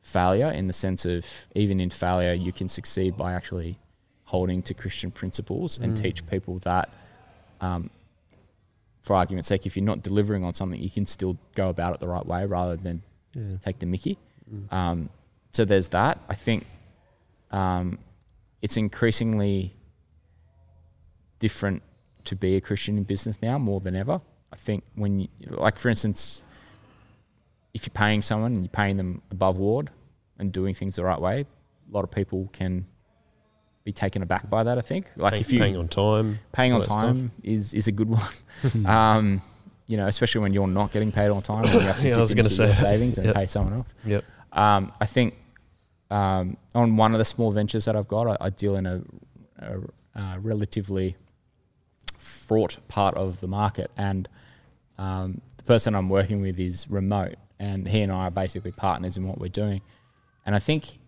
[0.00, 3.78] failure in the sense of even in failure, you can succeed by actually
[4.34, 6.02] holding to Christian principles and Mm.
[6.04, 6.86] teach people that,
[7.60, 7.82] um,
[9.02, 12.00] for argument's sake, if you're not delivering on something, you can still go about it
[12.00, 12.96] the right way rather than
[13.34, 13.56] Yeah.
[13.66, 14.16] take the mickey.
[14.52, 14.72] Mm.
[14.78, 14.98] Um,
[15.52, 16.14] so there's that.
[16.28, 16.60] I think
[17.50, 17.98] um,
[18.62, 19.56] it's increasingly
[21.38, 21.82] different
[22.24, 24.20] to be a Christian in business now more than ever.
[24.52, 25.28] I think when, you,
[25.66, 26.42] like for instance,
[27.74, 29.90] if you're paying someone and you're paying them above board
[30.38, 32.86] and doing things the right way, a lot of people can
[33.84, 34.78] be taken aback by that.
[34.78, 37.00] I think, like Paying- if you paying on time, paying on that stuff.
[37.02, 38.22] time is is a good one.
[38.86, 39.42] um,
[39.86, 42.16] you know, especially when you're not getting paid on time and you have to Yeah,
[42.16, 43.34] I was gonna say your savings and Yep.
[43.36, 43.94] pay someone else.
[44.06, 44.24] Yep.
[44.52, 45.34] Um, I think
[46.10, 49.02] um, on one of the small ventures that I've got, I, I deal in a,
[49.58, 49.78] a,
[50.16, 51.16] uh relatively
[52.18, 54.28] fraught part of the market, and
[54.96, 59.16] um, the person I'm working with is remote, and he and I are basically partners
[59.18, 59.82] in what we're doing.
[60.46, 60.98] And I think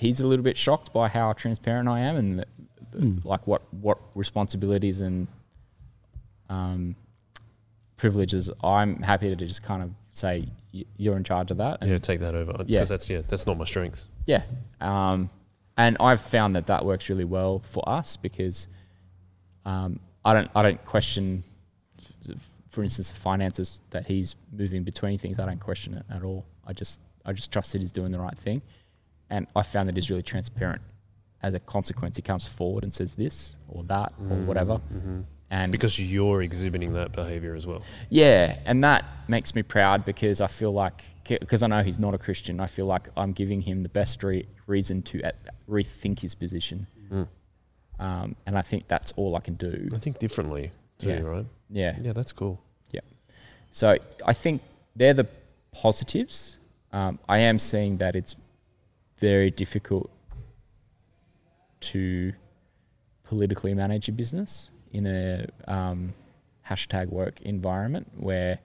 [0.00, 2.44] he's a little bit shocked by how transparent I am and the,
[2.92, 3.24] the- Mm.
[3.24, 5.28] like what what responsibilities and
[6.48, 6.96] um,
[7.96, 10.48] privileges I'm happy to just kind of say
[10.96, 11.78] you're in charge of that.
[11.80, 12.52] And yeah, take that over.
[12.52, 12.84] Because Yeah.
[12.84, 14.06] that's yeah, that's not my strength.
[14.26, 14.42] yeah.
[14.80, 15.30] Um,
[15.76, 18.66] and I've found that that works really well for us because
[19.64, 21.44] um, I don't I don't question,
[22.68, 25.38] for instance, the finances that he's moving between things.
[25.38, 26.44] I don't question it at all.
[26.66, 28.62] I just I just trust that he's doing the right thing,
[29.30, 30.82] and I found that he's really transparent.
[31.42, 35.20] As a consequence, he comes forward and says this or that or whatever, hmm
[35.52, 37.82] and Because you're exhibiting that behavior as well.
[38.08, 42.14] yeah, and that makes me proud because I feel like, because I know he's not
[42.14, 45.30] a Christian, I feel like I'm giving him the best re- reason to uh,
[45.68, 46.86] rethink his position.
[47.10, 47.26] Mm.
[47.98, 49.88] Um, and I think that's all I can do.
[49.92, 51.20] I think differently too, Yeah.
[51.22, 51.46] right?
[51.68, 51.98] Yeah.
[52.00, 52.60] Yeah, that's cool.
[52.92, 53.00] Yeah.
[53.72, 54.62] So I think
[54.94, 55.26] they're the
[55.72, 56.58] positives.
[56.92, 58.36] Um, I am seeing that it's
[59.20, 60.10] very difficult
[61.80, 62.32] to
[63.24, 66.14] politically manage a business in a um,
[66.68, 68.58] hashtag work environment where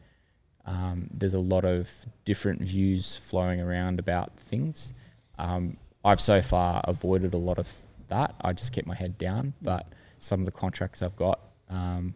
[0.65, 1.89] um, there's a lot of
[2.23, 4.93] different views flowing around about things.
[5.37, 7.71] Um, I've so far avoided a lot of
[8.07, 8.35] that.
[8.41, 9.87] I just kept my head down, but
[10.19, 11.39] some of the contracts I've got,
[11.69, 12.15] um,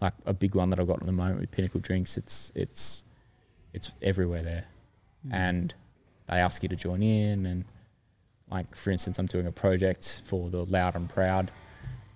[0.00, 3.04] like a big one that I've got at the moment with Pinnacle Drinks, it's it's
[3.72, 4.64] it's everywhere there,
[5.30, 5.74] and
[6.30, 7.46] they ask you to join in.
[7.46, 7.64] And
[8.50, 11.50] like for instance, I'm doing a project for the Loud and Proud,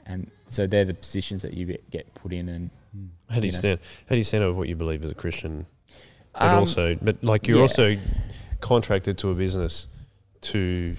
[0.06, 2.48] and so they're the positions that you get- put in.
[2.48, 2.70] And
[3.28, 3.58] How do you You know.
[3.58, 3.80] stand?
[4.08, 5.66] How do you stand over what you believe as a Christian?
[6.32, 7.62] But Um, also, but like you're yeah.
[7.62, 7.96] also
[8.60, 9.86] contracted to a business
[10.42, 10.96] to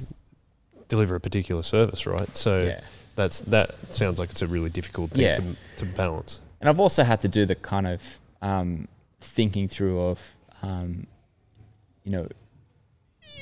[0.88, 2.36] deliver a particular service, right?
[2.36, 2.82] So yeah.
[3.16, 5.36] that's that sounds like it's a really difficult thing Yeah.
[5.36, 6.41] to, to balance.
[6.61, 8.88] And I've also had to do the kind of um,
[9.20, 11.07] thinking through of, um,
[12.03, 12.28] you know,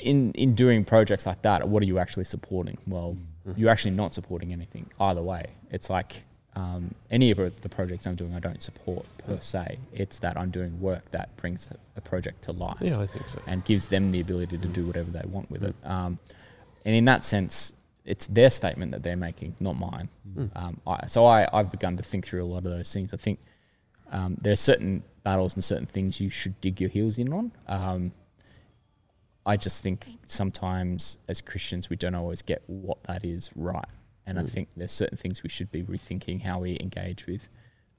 [0.02, 2.78] in in doing projects like that, what are you actually supporting?
[2.86, 3.16] Well,
[3.46, 3.58] Mhm.
[3.58, 5.46] you're actually not supporting anything either way.
[5.70, 6.24] It's like
[6.56, 9.78] um, any of the projects I'm doing, I don't support per se.
[9.92, 13.40] It's that I'm doing work that brings a, project to life Yeah, I think so.
[13.46, 15.74] and gives them the ability to do whatever they want with it.
[15.84, 16.18] Um,
[16.84, 17.72] and in that sense,
[18.04, 20.08] it's their statement that they're making, not mine.
[20.36, 20.50] Mm.
[20.54, 23.12] Um, I, so I, I've begun to think through a lot of those things.
[23.12, 23.40] I think
[24.12, 28.12] um, there are certain battles and certain things you should dig your heels in on.
[29.46, 33.84] I just think sometimes as Christians we don't always get what that is right,
[34.26, 34.48] and I Mm.
[34.50, 37.48] think there's certain things we should be rethinking how we engage with,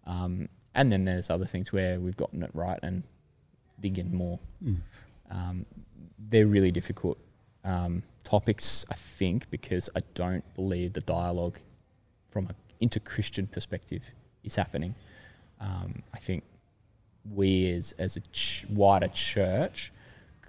[0.05, 3.03] um, and then there's other things where we've gotten it right and
[3.79, 4.39] dig in more.
[4.63, 4.77] Mm.
[5.29, 5.65] Um,
[6.17, 7.17] they're really difficult
[7.63, 11.57] um, topics, I think, because I don't believe the dialogue
[12.29, 14.11] from an inter Christian perspective
[14.43, 14.93] is happening.
[15.59, 16.43] Um, I think
[17.27, 19.91] we, as, as a ch- wider church,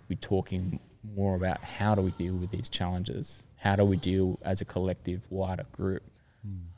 [0.09, 0.80] be talking
[1.14, 3.42] more about how do we deal with these challenges?
[3.57, 6.02] How do we deal as a collective, wider group?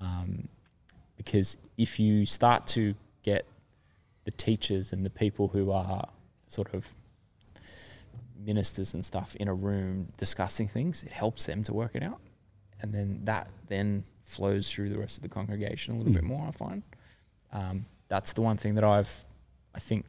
[0.00, 0.48] Um,
[1.16, 3.44] because if you start to get
[4.24, 6.08] the teachers and the people who are
[6.46, 6.94] sort of
[8.38, 12.20] ministers and stuff in a room discussing things, it helps them to work it out.
[12.80, 16.16] And then that then flows through the rest of the congregation a little Mm.
[16.16, 16.82] bit more, I find.
[17.52, 19.24] Um, that's the one thing that I've,
[19.74, 20.06] I think,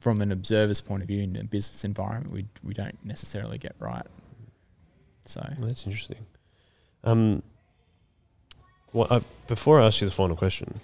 [0.00, 3.74] from an observer's point of view in a business environment, we, we don't necessarily get
[3.78, 4.06] right.
[5.24, 6.24] So, Well, That's interesting.
[7.04, 7.42] Um,
[8.92, 10.80] well, I, before I ask you the final question,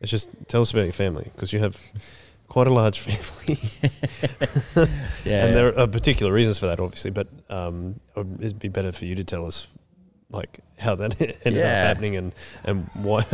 [0.00, 1.76] it's just tell us about your family because you have
[2.48, 3.58] quite a large family,
[5.24, 5.44] yeah.
[5.46, 7.10] and there are particular reasons for that, obviously.
[7.10, 7.98] But um,
[8.40, 9.66] it'd be better for you to tell us,
[10.30, 11.62] like how that ended Yeah.
[11.62, 12.34] up happening and
[12.64, 13.24] and why.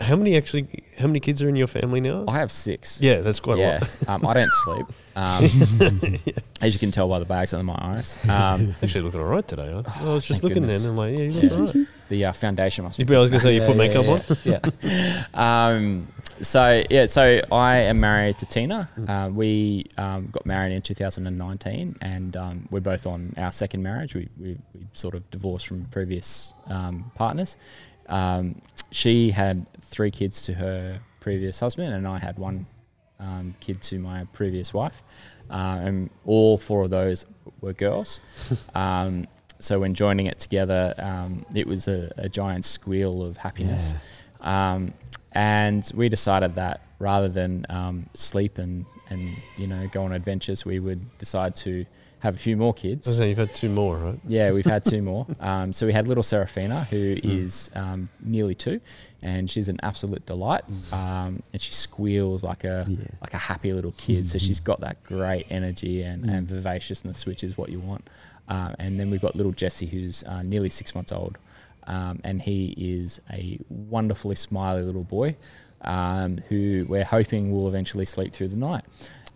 [0.00, 0.66] How many actually?
[0.98, 2.24] How many kids are in your family now?
[2.28, 3.00] I have six.
[3.00, 3.80] yeah, that's quite yeah.
[4.06, 4.86] a um, I don't sleep.
[5.16, 5.44] Um,
[6.60, 8.16] as you can tell by the bags under my eyes.
[8.28, 8.74] Um.
[8.82, 9.72] Actually, looking all right today.
[9.72, 10.10] Huh?
[10.10, 10.82] I was just looking goodness.
[10.82, 11.88] then and like, yeah, you look all right.
[12.08, 13.04] the uh, foundation must be.
[13.10, 14.72] You, I was going to say you Yeah, put yeah, makeup yeah, on.
[15.34, 15.68] yeah.
[15.68, 16.08] Um,
[16.42, 18.88] so yeah, so I am married to Tina.
[18.98, 19.08] Mm.
[19.08, 24.14] Uh, we um, got married in 2019, and um, we're both on our second marriage.
[24.14, 27.56] We, we, we sort of divorced from previous um, partners.
[28.10, 32.66] Um, she had three kids to her previous husband, and I had one
[33.18, 35.02] um, kid to my previous wife.
[35.50, 37.26] Uh, and all four of those
[37.60, 38.20] were girls.
[38.74, 39.26] um,
[39.58, 43.94] so when joining it together, um, it was a, a giant squeal of happiness.
[44.40, 44.94] Um,
[45.32, 50.64] and we decided that rather than um, sleep and, and you know go on adventures,
[50.64, 51.84] we would decide to
[52.20, 53.14] have a few more kids.
[53.16, 54.20] saying you've had two more, right?
[54.26, 55.26] Yeah, we've had two more.
[55.40, 57.42] Um, so we had little Serafina, who Mm.
[57.42, 58.80] is um, nearly two,
[59.22, 60.62] and she's an absolute delight.
[60.92, 62.96] Um, and she squeals like a Yeah.
[63.20, 64.26] like a happy little kid.
[64.28, 66.34] So she's got that great energy and, Mm.
[66.34, 68.08] and vivaciousness, which is what you want.
[68.48, 71.38] Um, and then we've got little Jesse, who's uh, nearly six months old,
[71.86, 75.36] um, and he is a wonderfully smiley little boy,
[75.82, 78.84] um, who we're hoping will eventually sleep through the night.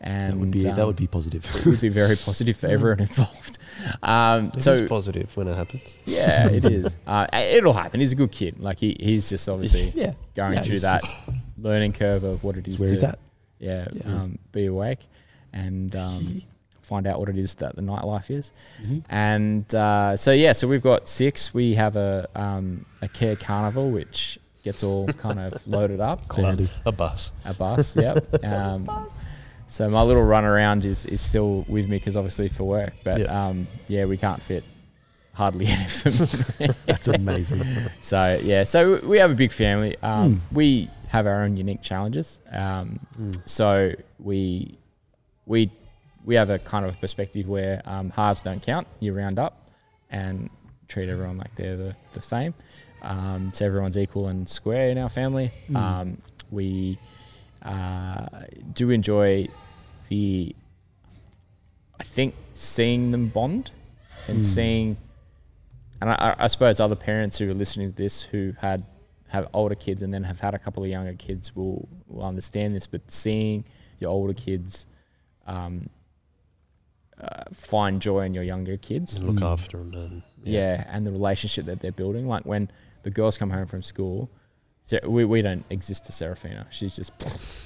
[0.06, 1.44] And That would be that um, would be positive.
[1.56, 3.56] it would be very positive for everyone involved.
[4.02, 5.96] Um, It is so positive when it happens.
[6.04, 6.94] yeah, it is.
[7.06, 8.00] Uh, it'll happen.
[8.00, 8.60] He's a good kid.
[8.60, 11.02] Like he, he's just obviously yeah, going Yeah, through that
[11.56, 13.18] learning curve of what it is That's where to he's at.
[13.58, 14.12] yeah, Yeah.
[14.22, 15.06] Um, be awake
[15.54, 16.42] and um,
[16.82, 18.52] find out what it is that the nightlife is.
[18.82, 19.04] Mhm.
[19.08, 21.54] And uh, so yeah, so we've got six.
[21.54, 26.28] We have a um, a Kia Carnival which gets all kind of loaded up.
[26.28, 26.68] Cloudy.
[26.84, 27.32] A bus.
[27.46, 28.18] A bus, yep.
[28.44, 28.86] Um,
[29.74, 33.18] so my little run around is, is still with me because obviously for work, but
[33.20, 33.46] Yeah.
[33.46, 34.62] um, yeah, we can't fit
[35.32, 36.74] hardly any of them.
[36.86, 37.62] That's amazing.
[38.00, 39.96] so yeah, so we have a big family.
[40.00, 40.40] Um, Mm.
[40.54, 42.38] We have our own unique challenges.
[42.52, 43.36] Um, Mm.
[43.46, 44.78] so we
[45.46, 45.70] we
[46.24, 48.86] we have a kind of perspective where um, halves don't count.
[49.00, 49.54] You round up
[50.08, 50.50] and
[50.88, 52.54] treat everyone like they're the, the same.
[53.02, 55.50] Um, so everyone's equal and square in our family.
[55.68, 55.76] Mm.
[55.76, 56.18] Um,
[56.52, 56.96] we
[57.62, 58.26] uh,
[58.72, 59.48] do enjoy
[60.18, 60.54] the,
[61.98, 63.70] I think, seeing them bond
[64.28, 64.44] and Mm.
[64.44, 64.96] seeing,
[66.00, 68.84] and I, I- suppose other parents who are listening to this who had
[69.28, 72.76] have older kids and then have had a couple of younger kids will, will understand
[72.76, 72.86] this.
[72.86, 73.64] But seeing
[73.98, 74.86] your older kids
[75.46, 75.88] um,
[77.20, 79.52] uh, find joy in your younger kids, And look Mm.
[79.52, 80.22] after them.
[80.44, 80.84] And, yeah.
[80.88, 82.28] and the relationship that they're building.
[82.28, 82.70] Like when
[83.02, 84.30] the girls come home from school,
[85.04, 86.66] we, we don't exist to Serafina.
[86.70, 87.12] She's just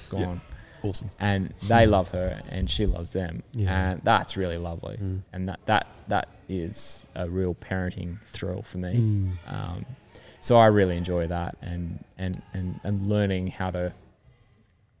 [0.09, 0.41] gone.
[0.83, 1.11] Awesome.
[1.19, 3.43] And they love her and she loves them.
[3.53, 3.91] Yeah.
[3.91, 4.97] And that's really lovely.
[4.97, 5.21] Mm.
[5.33, 8.95] And that, that that is a real parenting thrill for me.
[8.95, 9.53] Mm.
[9.53, 9.85] Um,
[10.41, 13.93] so I really enjoy that and, and, and, and learning how to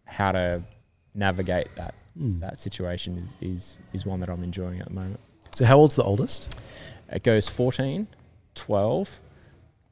[0.05, 0.63] how to
[1.15, 2.41] navigate that Mm.
[2.41, 5.19] that situation is, is is one that I'm enjoying at the moment.
[5.55, 6.57] So how old's the oldest?
[7.09, 8.07] It goes 14,
[8.55, 9.21] 12,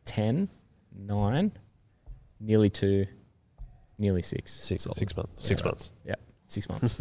[0.06, 0.50] 10,
[0.98, 1.52] 9,
[2.40, 3.06] nearly 2,
[3.98, 4.52] nearly 6.
[4.52, 4.98] Six, Solid.
[4.98, 5.32] six months.
[5.46, 5.66] Six Yeah.
[5.68, 5.92] months.
[6.48, 7.00] 6 months.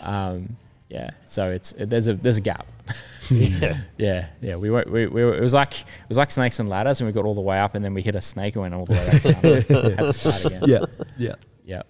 [0.00, 0.56] um,
[0.88, 2.66] yeah, so it's there's a there's a gap.
[3.30, 3.78] yeah.
[3.96, 4.56] Yeah, yeah.
[4.56, 4.90] We went.
[4.90, 7.24] We, we were, it was like it was like snakes and ladders, and we got
[7.24, 9.06] all the way up, and then we hit a snake and went all the way
[9.32, 9.90] back down.
[9.96, 10.62] Had to start again.
[10.66, 10.84] yeah,
[11.16, 11.34] yeah.
[11.64, 11.82] yeah.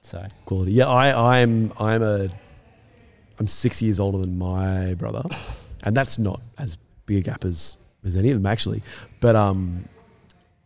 [0.00, 0.72] So Quality.
[0.72, 2.28] Yeah, I, I'm I'm a
[3.38, 5.22] I'm six years older than my brother,
[5.84, 8.82] and that's not as big a gap as as any of them actually.
[9.20, 9.86] But um,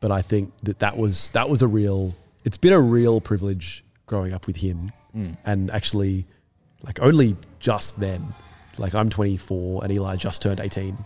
[0.00, 2.14] but I think that that was that was a real.
[2.48, 6.26] It's been a real privilege growing up with him, mm, and actually,
[6.82, 8.32] like only just then,
[8.78, 10.96] like I'm 24 and Eli just turned 18,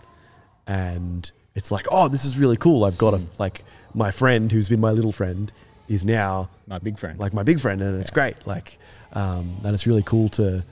[0.67, 2.85] and it's like, oh, this is really cool.
[2.85, 5.51] I've got a like my friend who's been my little friend
[5.89, 7.19] is now my big friend.
[7.19, 8.13] like my big friend, and it's Yeah.
[8.13, 8.47] great.
[8.47, 8.77] Like,
[9.11, 10.63] um, and it's really cool to,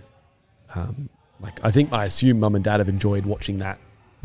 [0.73, 1.09] um,
[1.41, 3.77] like, I think I assume mum and dad have enjoyed watching that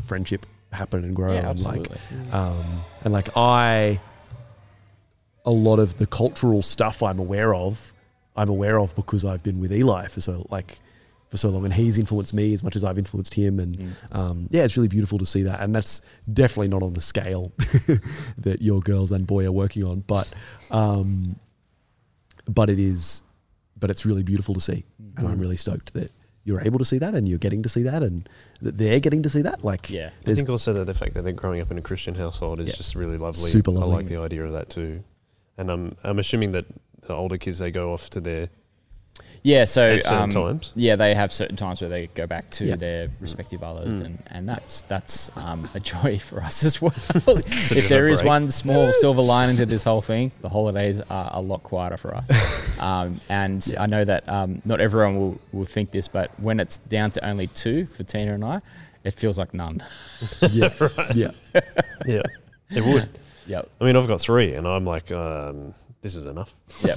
[0.07, 1.97] friendship happen and grow, yeah, and absolutely.
[2.23, 3.99] like, um, and like I,
[5.47, 7.93] a lot of the cultural stuff I'm aware of,
[8.37, 10.81] I'm aware of because I've been with Eli for so like.
[11.29, 13.91] For so long, and he's influenced me as much as I've influenced him, and Mm.
[14.17, 16.01] um, yeah, it's really beautiful to see that, and that's
[16.33, 17.51] definitely not on the scale
[18.39, 20.33] that your girls and boy are working on, but
[20.71, 21.35] um,
[22.49, 23.23] but it is,
[23.77, 24.85] but it's really beautiful to see,
[25.17, 26.13] and I'm really stoked that
[26.45, 28.29] you're able to see that, and you're getting to see that, and
[28.63, 29.65] that they're getting to see that.
[29.65, 30.11] Like, Yeah.
[30.29, 32.69] I think also that the fact that they're growing up in a Christian household is
[32.69, 32.75] Yeah.
[32.77, 33.51] just really lovely.
[33.51, 33.93] Super lovely.
[33.93, 35.03] I like the idea of that too.
[35.59, 36.67] And I'm I'm assuming that
[37.03, 38.49] the older kids they go off to their
[39.43, 39.65] Yeah.
[39.65, 40.73] So at certain um, times.
[40.75, 42.77] Yeah, they have certain times where they go back to Yeah.
[42.77, 44.05] their respective others, Mm.
[44.07, 46.93] and, and that's that's um, a joy for us as well.
[47.25, 48.29] bit if there a is break.
[48.29, 52.15] one small silver lining to this whole thing, the holidays are a lot quieter for
[52.15, 52.79] us.
[52.81, 56.77] um, and I know that um, not everyone will, will think this, but when it's
[56.77, 58.61] down to only two for Tina and I,
[59.05, 59.83] it feels like none.
[60.51, 60.71] yeah,
[61.15, 61.31] yeah,
[62.05, 62.23] Yeah,
[62.71, 63.09] it would.
[63.47, 63.69] Yep.
[63.81, 66.55] I mean, I've got three, and I'm like, um, this is enough.
[66.85, 66.97] Yep.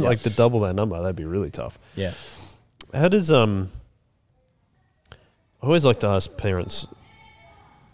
[0.00, 1.78] like to double that number, that'd be really tough.
[1.94, 2.12] yeah.
[2.94, 3.70] How does um?
[5.12, 6.86] I always like to ask parents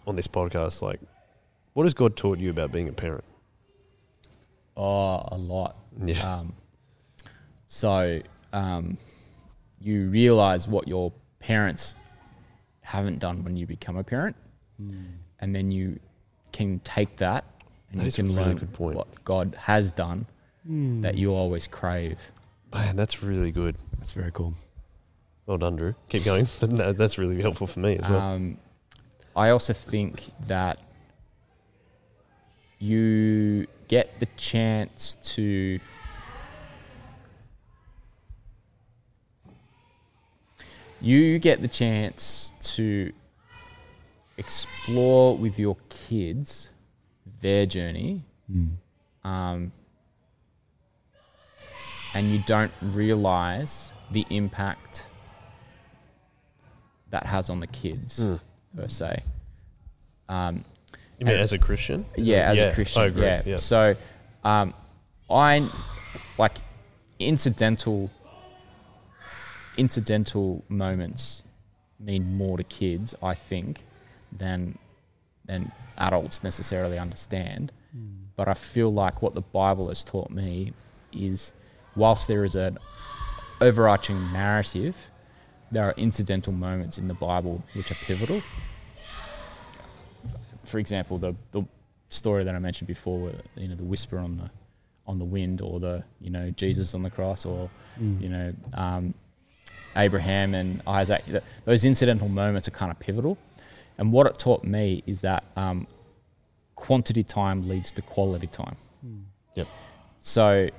[0.05, 0.99] on this podcast, like,
[1.73, 3.23] what has God taught you about being a parent?
[4.77, 5.75] Oh, a lot.
[6.03, 6.53] Yeah, Um,
[7.67, 8.21] so
[8.51, 8.97] um,
[9.79, 11.95] you realize what your parents
[12.81, 14.35] haven't done when you become a parent,
[15.39, 15.99] and then you
[16.51, 17.45] can take that
[17.93, 18.97] and That you is a can really learn good point.
[18.97, 20.25] what God has done
[20.65, 22.19] that you always crave.
[22.73, 23.75] man, that's really good.
[23.99, 24.53] that's very cool.
[25.45, 25.95] Well done, Drew.
[26.09, 26.47] Keep going.
[26.69, 28.19] No, that's really helpful for me as well.
[28.19, 28.57] Um,
[29.35, 30.79] I also think that
[32.79, 35.79] you get the chance to
[41.01, 43.11] you get the chance to
[44.37, 46.69] explore with your kids
[47.43, 48.23] their journey
[49.23, 49.71] um,
[52.15, 55.05] and you don't realize the impact
[57.11, 58.39] that has on the kids Mm.
[58.75, 59.23] per se.
[60.29, 60.63] Um,
[61.19, 62.05] You mean as a Christian?
[62.15, 63.01] Is yeah, as a Christian.
[63.03, 63.23] I agree.
[63.23, 63.41] Yeah.
[63.45, 63.57] Yeah.
[63.57, 63.95] So,
[64.43, 64.73] um,
[65.29, 65.69] I
[66.37, 66.57] like
[67.19, 68.09] incidental
[69.77, 71.43] incidental moments
[71.99, 73.83] mean more to kids, I think,
[74.31, 74.77] than
[75.45, 77.71] than adults necessarily understand.
[78.35, 80.73] But I feel like what the Bible has taught me
[81.11, 81.53] is,
[81.95, 82.79] whilst there is an
[83.61, 85.09] overarching narrative,
[85.71, 88.41] there are incidental moments in the Bible which are pivotal.
[90.65, 91.63] For example, the the
[92.09, 94.49] story that I mentioned before, where, you know, the whisper on the
[95.05, 99.13] on the wind, or the you know Jesus on the cross, or you know um,
[99.95, 101.23] Abraham and Isaac.
[101.65, 103.37] Those incidental moments are kind of pivotal.
[103.97, 105.87] And what it taught me is that um,
[106.75, 108.75] quantity time leads to quality time.
[109.55, 109.67] Yep.
[110.19, 110.69] So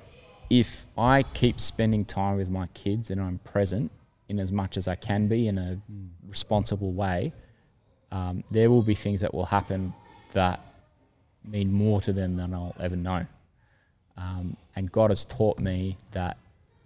[0.51, 3.91] if I keep spending time with my kids and I'm present
[4.28, 5.81] in as much as I can be in a
[6.27, 7.32] responsible way,
[8.11, 9.93] um, there will be things that will happen
[10.32, 10.61] that
[11.45, 13.27] mean more to them than I'll ever know.
[14.16, 16.36] Um, and God has taught me that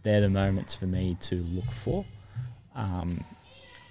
[0.03, 2.05] they're the moments for me to look for.
[2.75, 3.25] Um,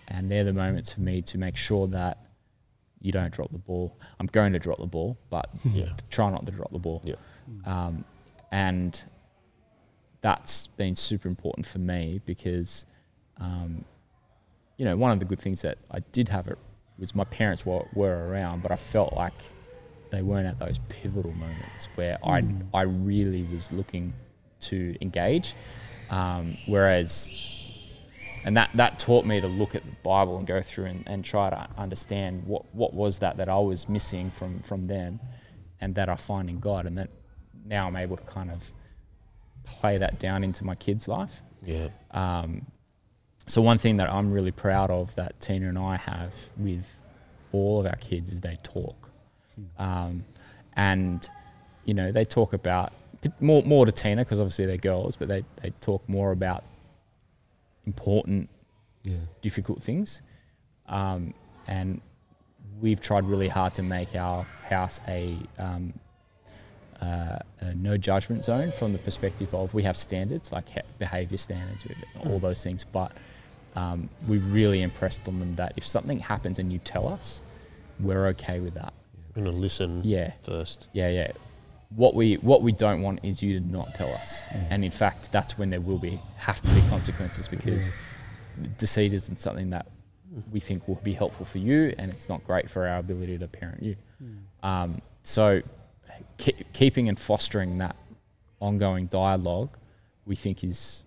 [0.08, 2.18] and they're the moments for me to make sure that
[3.02, 3.98] you don't drop the ball.
[4.20, 5.90] I'm going to drop the ball, but Yeah.
[6.10, 7.02] try not to drop the ball.
[7.06, 7.16] Yeah.
[7.66, 8.06] Um,
[8.52, 9.02] and
[10.22, 12.86] that's been super important for me because,
[13.40, 13.86] um,
[14.78, 16.58] you know, one of the good things that I did have it
[16.98, 19.34] was my parents were, were around, but I felt like
[20.10, 22.44] they weren't at those pivotal moments where I
[22.74, 24.14] I really was looking
[24.62, 25.54] to engage.
[26.10, 27.32] Um, whereas,
[28.48, 31.26] and that that taught me to look at the Bible and go through and, and
[31.26, 35.20] try to understand what what was that that I was missing from from them,
[35.82, 37.10] and that I find in God, and that
[37.66, 38.72] now I'm able to kind of
[39.66, 41.42] play that down into my kids' life.
[41.62, 41.90] Yeah.
[42.12, 42.68] Um,
[43.48, 46.98] so one thing that I'm really proud of that Tina and I have with
[47.52, 49.12] all of our kids is they talk,
[49.78, 50.24] um,
[50.74, 51.30] and
[51.84, 52.94] you know they talk about
[53.42, 56.64] more more to Tina because obviously they're girls, but they they talk more about
[57.92, 58.50] important,
[59.04, 59.16] Yeah.
[59.42, 60.22] difficult things,
[60.88, 61.34] um,
[61.68, 62.02] and
[62.82, 65.94] we've tried really hard to make our house a um,
[67.02, 70.66] uh, a no judgment zone from the perspective of we have standards like
[70.98, 71.86] behavior standards,
[72.26, 73.12] all those things, but
[73.76, 77.40] um, we really impressed on them that if something happens and you tell us,
[78.00, 78.94] we're okay with that.
[79.36, 80.88] Going to listen Yeah, first.
[80.92, 81.32] yeah, yeah.
[81.96, 85.32] What we what we don't want is you to not tell us, and in fact,
[85.32, 87.92] that's when there will be have to be consequences because
[88.78, 89.88] deceit isn't something that
[90.52, 93.48] we think will be helpful for you, and it's not great for our ability to
[93.48, 93.96] parent you.
[94.64, 95.62] Um, so,
[96.38, 97.96] ke- keeping and fostering that
[98.60, 99.78] ongoing dialogue,
[100.26, 101.06] we think is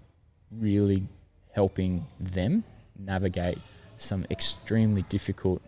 [0.51, 1.07] really
[1.53, 2.65] helping them
[2.99, 3.59] navigate
[3.99, 5.61] some extremely difficult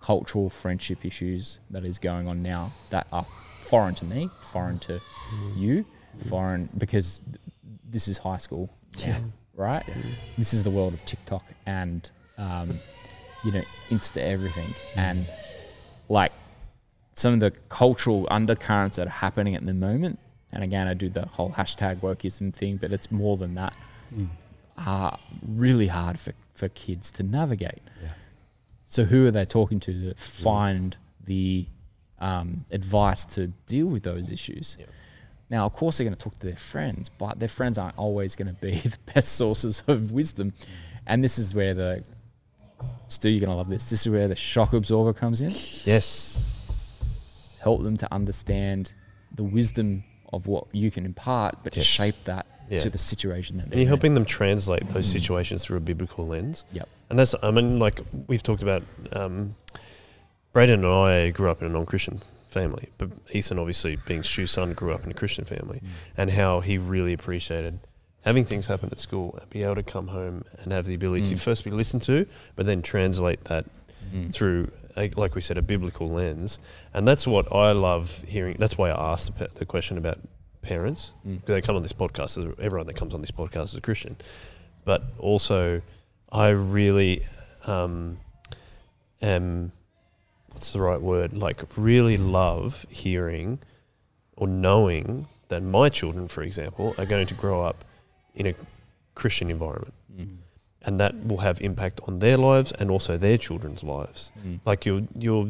[0.00, 3.24] cultural friendship issues that is going on now that are
[3.62, 5.00] foreign to me, foreign to
[5.34, 5.56] mm.
[5.56, 5.84] you,
[6.28, 7.22] foreign because
[7.88, 8.70] this is high school,
[9.04, 9.18] now,
[9.54, 9.84] right?
[10.36, 12.80] This is the world of TikTok and um,
[13.44, 14.96] you know Insta everything mm.
[14.96, 15.26] and
[16.08, 16.32] like
[17.14, 20.18] some of the cultural undercurrents that are happening at the moment.
[20.50, 23.76] And again, I do the whole hashtag wokeism thing, but it's more than that.
[24.14, 24.28] Mm.
[24.78, 27.82] Are really hard for, for kids to navigate.
[28.02, 28.12] Yeah.
[28.86, 31.66] So who are they talking to to find the
[32.22, 34.76] um, advice to deal with those issues?
[34.80, 34.86] Yeah.
[35.50, 38.34] Now, of course, they're going to talk to their friends, but their friends aren't always
[38.36, 40.54] going to be the best sources of wisdom.
[41.06, 42.04] And this is where the
[43.08, 43.90] Stu, you're going to love this.
[43.90, 45.50] This is where the shock absorber comes in.
[45.84, 47.58] Yes.
[47.62, 48.92] Help them to understand
[49.34, 51.84] the wisdom of what you can impart, but Yes.
[51.84, 52.78] shape that Yeah.
[52.78, 53.88] to the situation that And they're you're in.
[53.88, 56.64] helping them translate those situations through a biblical lens.
[56.72, 56.88] Yep.
[57.10, 58.82] And that's, I mean, like we've talked about,
[59.12, 59.54] um,
[60.52, 64.50] Braden and I grew up in a non Christian family, but Ethan, obviously, being Stu's
[64.50, 65.80] son, grew up in a Christian family,
[66.16, 67.80] and how he really appreciated
[68.24, 71.24] having things happen at school and be able to come home and have the ability
[71.26, 71.40] to Mm.
[71.40, 72.24] first be listened to,
[72.54, 73.64] but then translate that
[74.14, 74.32] Mm.
[74.32, 76.60] through, a, like we said, a biblical lens.
[76.94, 78.56] And that's what I love hearing.
[78.60, 80.18] That's why I asked the, pe- the question about
[80.60, 81.12] parents.
[81.26, 81.40] Mm.
[81.40, 84.16] Because they come on this podcast, everyone that comes on this podcast is a Christian.
[84.84, 85.82] But also,
[86.30, 87.24] I really
[87.66, 88.18] um,
[89.20, 89.72] am,
[90.52, 91.32] what's the right word?
[91.36, 93.58] Like, really love hearing
[94.36, 97.84] or knowing that my children, for example, are going to grow up
[98.34, 98.54] in a
[99.14, 99.94] Christian environment.
[100.16, 100.36] Mm.
[100.84, 104.58] And that will have impact on their lives and also their children's lives Mm.
[104.64, 105.48] like you're you're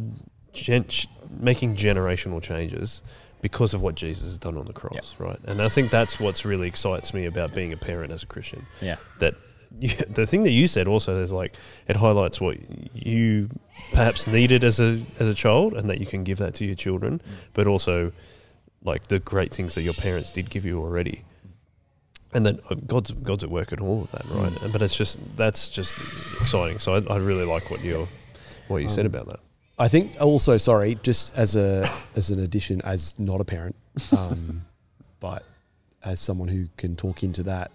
[0.53, 0.85] gen-
[1.31, 3.03] making generational changes
[3.41, 5.39] because of what Jesus has done on the cross, right?
[5.47, 8.67] And I think that's what's really excites me about being a parent as a Christian.
[8.81, 8.97] Yeah.
[9.21, 9.35] That
[9.81, 11.55] the thing that you said also is like
[11.89, 12.57] it highlights what
[12.95, 13.49] you
[13.91, 16.77] perhaps needed as a as a child, and that you can give that to your
[16.77, 17.21] children,
[17.55, 18.13] but also
[18.85, 21.25] like the great things that your parents did give you already.
[22.35, 24.53] And then uh, God's God's at work in all of that, right?
[24.53, 24.73] Mm.
[24.73, 25.99] But it's just that's just
[26.41, 26.79] exciting.
[26.79, 28.09] So I, I really like what you
[28.69, 29.41] what you said Um, about that.
[29.79, 33.77] I think also, sorry, just as a as an addition, as not a parent,
[34.17, 34.63] um,
[35.21, 35.45] but
[36.05, 37.71] as someone who can talk into that,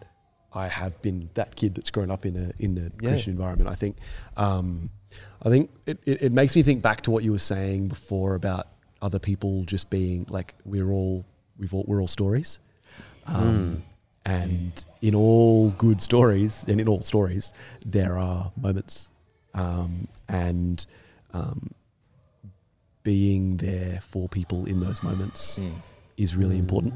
[0.58, 3.10] I have been that kid that's grown up in a in a Yeah.
[3.10, 3.70] Christian environment.
[3.70, 3.94] I think,
[4.46, 4.90] um,
[5.46, 8.34] I think it, it, it makes me think back to what you were saying before
[8.36, 8.64] about
[9.02, 11.16] other people just being like we're all
[11.60, 12.60] we've all we're all stories,
[13.28, 13.84] um,
[14.26, 17.54] and in all good stories and in all stories
[17.86, 19.12] there are moments,
[19.54, 20.86] um, and
[21.34, 21.60] um,
[23.04, 25.76] being there for people in those moments Mm.
[26.18, 26.94] is really important.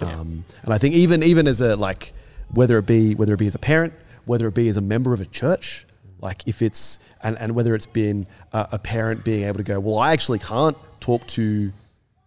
[0.00, 0.18] Yeah.
[0.20, 2.12] Um, and I think even even as a like
[2.50, 3.92] whether it be whether it be as a parent,
[4.24, 5.86] whether it be as a member of a church,
[6.20, 9.80] like if it's and, and whether it's been a, a parent being able to go,
[9.80, 11.72] well, I actually can't talk to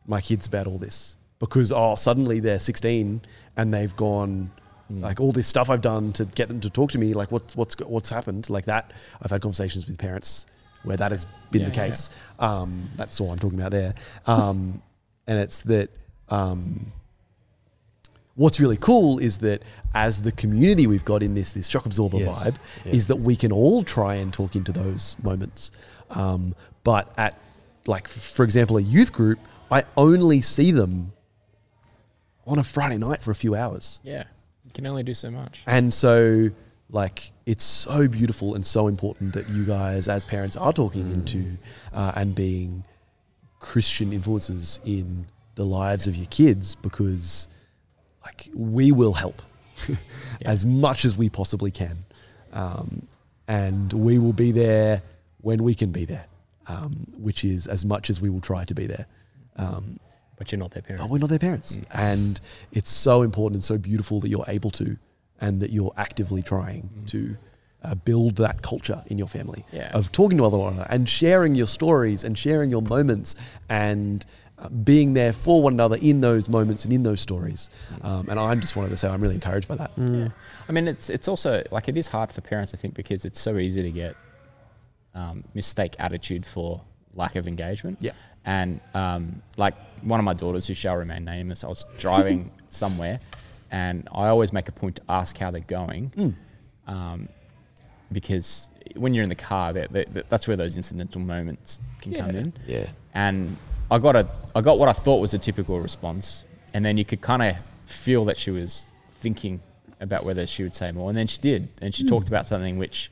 [0.06, 3.22] my kids about all this because oh suddenly they're 16
[3.56, 4.52] and they've gone
[4.89, 5.02] Mm.
[5.02, 7.57] like all this stuff I've done to get them to talk to me like what's
[7.57, 8.49] what's what's happened?
[8.49, 10.45] Like that I've had conversations with parents
[10.84, 12.10] where that has been Yeah, the yeah, case.
[12.39, 13.95] Um, that's all I'm talking about there.
[14.26, 14.81] Um,
[15.27, 15.89] and it's that
[16.30, 16.94] um,
[18.38, 19.61] what's really cool is that
[19.93, 22.27] as the community we've got in this this shock absorber Yes.
[22.38, 22.55] vibe
[22.85, 22.93] Yeah.
[22.93, 25.72] is that we can all try and talk into those moments
[26.11, 26.55] um,
[26.85, 27.38] but at
[27.85, 29.39] like for example a youth group
[29.72, 31.11] i only see them
[32.45, 34.23] on a friday night for a few hours Yeah.
[34.65, 35.64] You can only do so much.
[35.65, 36.49] and so
[36.89, 41.57] like it's so beautiful and so important that you guys as parents are talking into
[41.93, 42.84] uh, and being
[43.59, 47.47] christian influences in the lives of your kids because
[48.27, 49.41] like we will help
[50.45, 51.97] as much as we possibly can
[52.53, 53.07] um,
[53.47, 55.01] and we will be there
[55.41, 56.25] when we can be there,
[56.67, 59.05] um, which is as much as we will try to be there.
[59.55, 59.99] Um,
[60.37, 61.01] But you're not their parents.
[61.03, 62.41] but we're not their parents, and
[62.77, 64.97] it's so important and so beautiful that you're able to,
[65.39, 67.19] and that you're actively trying to.
[67.83, 69.91] Uh, build that culture in your family Yeah.
[69.99, 73.35] of talking to other one another and sharing your stories and sharing your moments
[73.69, 74.25] and
[74.84, 77.69] being there for one another in those moments and in those stories.
[78.01, 79.91] Um, and I just wanted to say I'm really encouraged by that.
[79.97, 80.29] Yeah.
[80.67, 83.39] I mean, it's it's also like it is hard for parents, I think, because it's
[83.39, 84.15] so easy to get
[85.13, 86.81] um, mistake attitude for
[87.13, 87.99] lack of engagement.
[88.01, 88.13] Yeah.
[88.45, 93.19] And um, like one of my daughters, who shall remain nameless, I was driving somewhere,
[93.71, 96.35] and I always make a point to ask how they're going,
[96.88, 97.29] um,
[98.11, 102.29] because when you're in the car, that that- that's where those incidental moments can come
[102.31, 102.88] in Yeah.
[103.13, 103.57] and
[103.89, 106.43] I got a I got what I thought was a typical response,
[106.73, 107.55] and then you could kind of
[107.85, 109.61] feel that she was thinking
[109.99, 112.77] about whether she would say more, and then she did, and she talked about something
[112.77, 113.11] which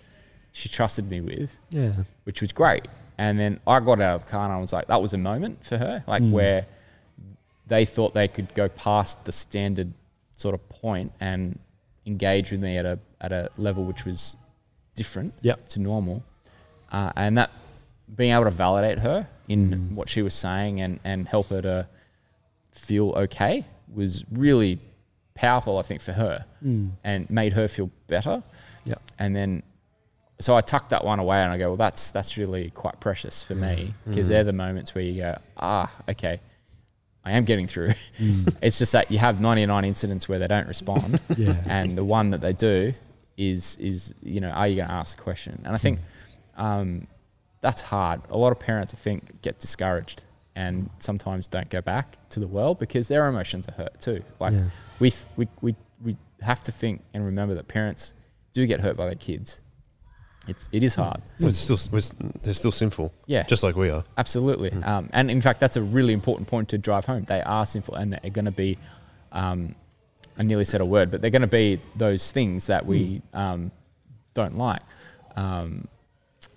[0.52, 1.94] she trusted me with, Yeah.
[2.24, 2.88] which was great.
[3.18, 5.18] And then I got out of the car and I was like, that was a
[5.18, 6.32] moment for her, like Mm.
[6.32, 6.66] where
[7.68, 9.94] they thought they could go past the standard
[10.36, 11.60] sort of point and
[12.06, 14.36] engage with me at a at a level which was
[14.96, 15.68] different Yep.
[15.70, 16.24] to normal,
[16.92, 17.50] uh, and that
[18.16, 19.92] being able to validate her in Mm.
[19.96, 21.88] what she was saying and and help her to
[22.72, 24.80] feel okay was really
[25.36, 26.92] powerful, I think, for her, Mm.
[27.04, 28.44] and made her feel better.
[29.18, 29.64] And then,
[30.40, 33.42] so I tucked that one away and I go, well, that's that's really quite precious
[33.42, 36.42] for me because they're the moments where you go, ah, okay,
[37.24, 37.94] I am getting through.
[38.62, 41.56] it's just that you have 99 incidents where they don't respond, Yeah.
[41.68, 42.94] and the one that they do
[43.38, 45.62] is is you know, are you going to ask a question?
[45.66, 46.00] And I think
[46.58, 47.08] um,
[47.66, 48.22] that's hard.
[48.30, 50.24] A lot of parents, I think, get discouraged
[50.56, 54.24] and sometimes don't go back to the world because their emotions are hurt too.
[54.40, 54.66] Like Yeah.
[55.00, 58.14] we, th- we we we have to think and remember that parents
[58.54, 59.60] do get hurt by their kids.
[60.48, 61.22] It's it is hard.
[61.40, 62.14] Well, it's still it's,
[62.44, 63.12] they're still sinful.
[63.26, 63.44] Yeah.
[63.44, 64.04] Just like we are.
[64.16, 64.72] Absolutely.
[64.84, 67.24] Um, and in fact, that's a really important point to drive home.
[67.24, 68.78] They are sinful and they're going to be,
[69.32, 69.74] um,
[70.38, 73.72] I nearly said a word, but they're going to be those things that we um,
[74.36, 74.84] don't like.
[75.36, 75.88] Um,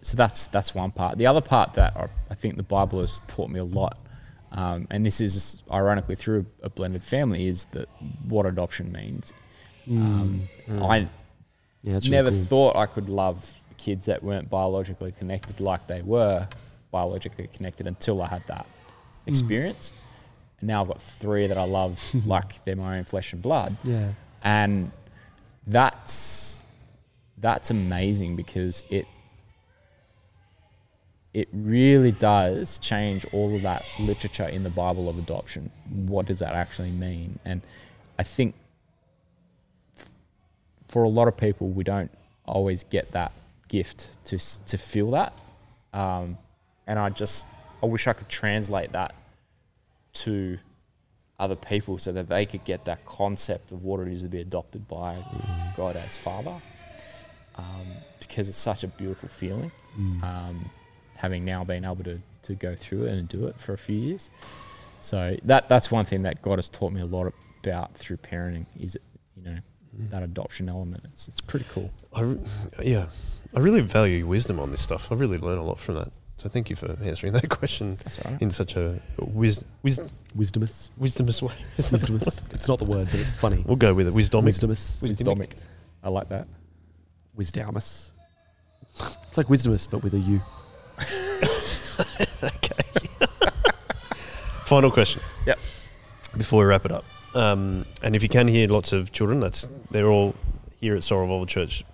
[0.08, 1.18] so that's that's one part.
[1.18, 1.94] The other part that
[2.30, 3.98] I, think the Bible has taught me a lot,
[4.52, 7.88] um, and this is ironically through a blended family, is that
[8.26, 9.32] what adoption means.
[9.90, 11.08] Um, I
[11.82, 12.44] Yeah, that's really never cool.
[12.44, 16.48] thought I could love kids that weren't biologically connected like they were
[16.90, 19.28] biologically connected until I had that Hmm.
[19.34, 19.92] experience.
[20.60, 23.76] And now I've got three that I love like they're my own flesh and blood.
[23.84, 24.12] Yeah.
[24.42, 24.90] And
[25.66, 26.62] that's
[27.36, 29.06] that's amazing because it
[31.34, 35.70] it really does change all of that literature in the Bible of adoption.
[35.90, 37.38] What does that actually mean?
[37.44, 37.60] And
[38.18, 38.54] I think
[39.96, 40.10] f-
[40.88, 42.10] for a lot of people, we don't
[42.46, 43.32] always get that
[43.68, 45.32] gift to to feel that.
[45.92, 46.38] Um,
[46.86, 47.46] and I just
[47.82, 49.14] I wish I could translate that
[50.14, 50.58] to
[51.38, 54.40] other people so that they could get that concept of what it is to be
[54.40, 55.22] adopted by
[55.76, 56.60] God as Father.
[57.56, 57.88] Um,
[58.18, 59.70] because it's such a beautiful feeling.
[60.22, 60.70] Um,
[61.18, 63.98] having now been able to, to go through it and do it for a few
[63.98, 64.30] years.
[65.00, 67.32] So that that's one thing that God has taught me a lot
[67.62, 68.96] about through parenting is
[69.36, 69.58] you know
[69.96, 70.10] mm.
[70.10, 71.04] that adoption element.
[71.12, 71.90] It's it's pretty cool.
[72.14, 72.40] I re-
[72.82, 73.06] yeah,
[73.54, 75.12] I really value wisdom on this stuff.
[75.12, 76.12] I really learn a lot from that.
[76.36, 78.40] So thank you for answering that question That's all right.
[78.40, 80.00] in such a wis- wis-
[80.36, 80.90] Wisdomous.
[81.00, 81.54] wisdomous way.
[81.78, 82.54] Wisdomous.
[82.54, 83.64] it's not the word, but it's funny.
[83.66, 84.14] We'll go with it.
[84.14, 84.44] Wisdomic.
[84.44, 85.02] Wisdomous.
[85.02, 85.50] Wisdomic.
[86.04, 86.46] I like that.
[87.36, 88.10] Wisdamus.
[89.28, 90.40] It's like wisdomous, but with a U.
[94.66, 95.22] Final question.
[95.46, 95.58] Yep.
[96.36, 97.04] Before we wrap it up,
[97.34, 100.34] um, and if you can hear lots of children, that's they're all
[100.80, 101.84] here at Soul Revolver Church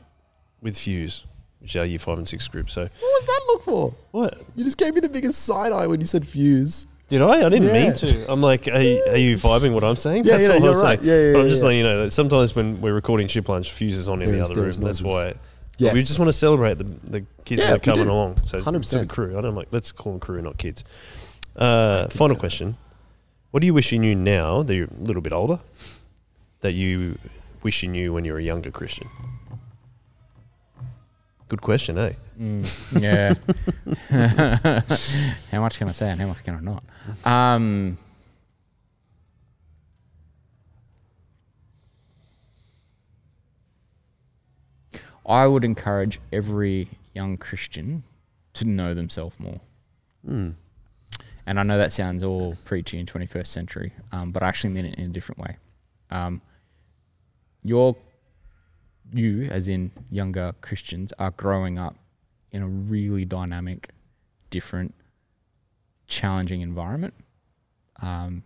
[0.61, 1.25] with Fuse,
[1.61, 2.69] which is our Year Five and Six group.
[2.69, 3.95] So What was that look for?
[4.11, 6.87] what You just gave me the biggest side eye when you said fuse.
[7.09, 7.47] did I?
[7.47, 7.73] I didn't Yeah.
[7.91, 8.33] mean to.
[8.33, 10.25] I'm like, are you, are you vibing what I'm saying?
[10.25, 10.99] Yeah, yeah, all I you're was right.
[10.99, 11.09] saying.
[11.09, 11.67] Yeah, yeah, But I'm yeah, just yeah.
[11.67, 14.37] letting you know that sometimes when we're recording Ship Lunch, Fuse is on in There
[14.39, 14.71] the is- other room.
[14.73, 15.03] That's noises.
[15.03, 15.35] why.
[15.79, 15.95] Yes.
[15.95, 18.11] We just want to celebrate the, the kids Yeah, that are coming do.
[18.11, 18.45] along.
[18.47, 19.37] So to the crew.
[19.37, 19.69] I don't like.
[19.71, 20.85] Let's call them crew, not kids.
[21.57, 22.77] Uh, final question:
[23.51, 25.59] What do you wish you knew now that you're a little bit older?
[26.61, 27.19] That you
[27.63, 29.09] wish you knew when you were a younger Christian.
[31.49, 32.13] Good question, eh?
[32.41, 33.35] Mm, yeah.
[35.51, 36.85] how much can I say and how much can I not?
[37.25, 37.99] Um,
[45.27, 48.03] I would encourage every young Christian
[48.55, 49.61] to know themselves more.
[50.25, 50.51] Hmm.
[51.47, 54.87] And I know that sounds all preachy in 21st century, um, but I actually mean
[54.87, 55.57] it in a different way.
[56.11, 56.41] Um,
[57.63, 57.97] your
[59.13, 61.97] you, as in younger Christians, are growing up
[62.51, 63.91] in a really dynamic,
[64.51, 64.95] different,
[66.07, 67.15] challenging environment.
[68.01, 68.43] Um,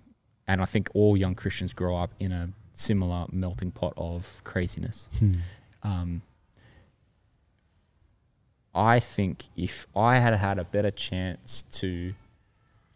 [0.46, 5.08] and I think all young Christians grow up in a similar melting pot of craziness.
[5.18, 5.34] Hmm.
[5.82, 6.22] Um,
[8.78, 12.14] I think if I had had a better chance to,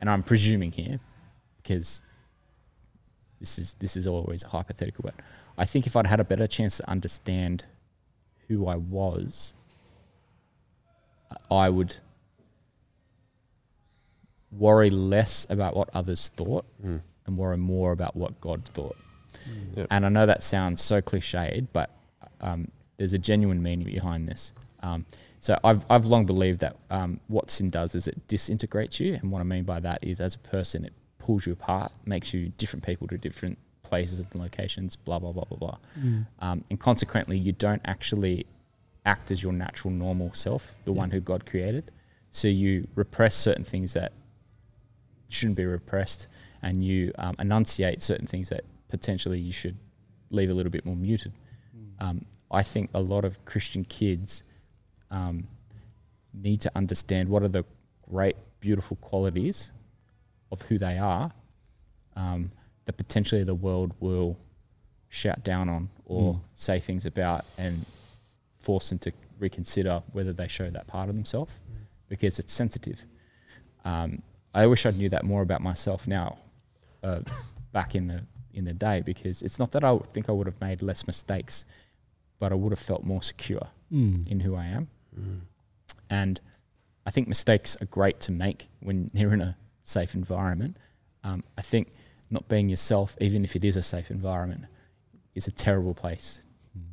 [0.00, 1.00] and I'm presuming here,
[1.56, 2.02] because
[3.40, 5.14] this is this is always a hypothetical, but
[5.58, 7.64] I think if I'd had a better chance to understand
[8.48, 9.54] who I was,
[11.50, 11.96] I would
[14.50, 17.00] worry less about what others thought Mm.
[17.26, 18.96] and worry more about what God thought.
[19.76, 19.86] Yep.
[19.90, 21.90] And I know that sounds so cliched, but
[22.40, 22.68] um,
[22.98, 24.52] there's a genuine meaning behind this.
[24.80, 25.06] Um,
[25.42, 29.14] so I've, I've long believed that um, what sin does is it disintegrates you.
[29.14, 32.32] And what I mean by that is as a person, it pulls you apart, makes
[32.32, 35.78] you different people to different places and locations, blah, blah, blah, blah, blah.
[35.98, 36.26] Mm.
[36.38, 38.46] Um, and consequently, you don't actually
[39.04, 40.98] act as your natural, normal self, the Yeah.
[40.98, 41.90] one who God created.
[42.30, 44.12] So you repress certain things that
[45.28, 46.28] shouldn't be repressed,
[46.62, 49.76] and you um, enunciate certain things that potentially you should
[50.30, 51.32] leave a little bit more muted.
[51.98, 54.44] Um, I think a lot of Christian kids
[55.12, 55.46] um,
[56.34, 57.64] need to understand what are the
[58.10, 59.70] great, beautiful qualities
[60.50, 61.30] of who they are
[62.16, 62.50] um,
[62.86, 64.36] that potentially the world will
[65.08, 66.40] shout down on or Mm.
[66.54, 67.84] say things about and
[68.60, 71.52] force them to reconsider whether they show that part of themselves
[72.08, 73.04] because it's sensitive.
[73.84, 74.22] Um,
[74.54, 76.38] I wish I knew that more about myself now,
[77.02, 77.20] uh,
[77.72, 78.22] back in the
[78.54, 81.64] in the day, because it's not that I think I would have made less mistakes,
[82.38, 84.26] but I would have felt more secure Mm.
[84.28, 84.88] in who I am.
[85.18, 85.40] Mm.
[86.10, 86.40] And
[87.06, 90.76] I think mistakes are great to make when you're in a safe environment.
[91.24, 91.92] Um, I think
[92.30, 94.64] not being yourself, even if it is a safe environment,
[95.34, 96.40] is a terrible place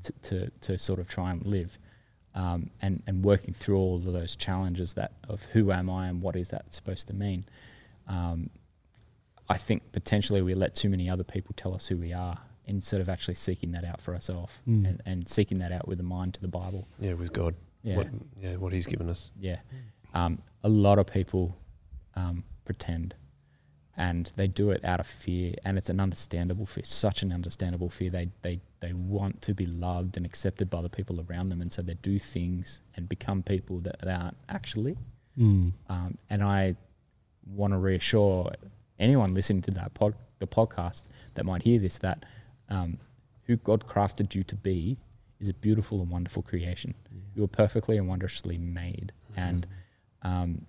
[0.04, 1.78] to, to, to sort of try and live.
[2.36, 6.22] Um, and, and working through all of those challenges that of who am I and
[6.22, 7.44] what is that supposed to mean.
[8.08, 8.52] Um,
[9.50, 12.38] I think potentially we let too many other people tell us who we are
[12.68, 14.88] instead of actually seeking that out for ourselves Mm.
[14.88, 16.88] and, and seeking that out with a mind to the Bible.
[17.00, 17.56] Yeah, with God.
[17.84, 17.98] Yeah.
[17.98, 18.08] What,
[18.40, 19.32] yeah, what He's given us.
[19.40, 19.58] Yeah.
[20.14, 21.58] Um, a lot of people
[22.16, 23.16] um, pretend
[23.96, 27.90] and they do it out of fear and it's an understandable fear, such an understandable
[27.90, 28.10] fear.
[28.10, 31.72] They, they, they want to be loved and accepted by the people around them and
[31.72, 34.98] so they do things and become people that they aren't actually.
[35.38, 35.74] Mm.
[35.90, 36.76] Um, and I
[37.46, 38.54] want to reassure
[39.00, 41.04] anyone listening to that pod, the podcast
[41.36, 42.24] that might hear this that
[42.70, 43.00] um,
[43.48, 44.98] who God crafted you to be
[45.40, 46.94] is a beautiful and wonderful creation.
[47.36, 49.66] You were perfectly and wondrously made, and
[50.22, 50.66] um,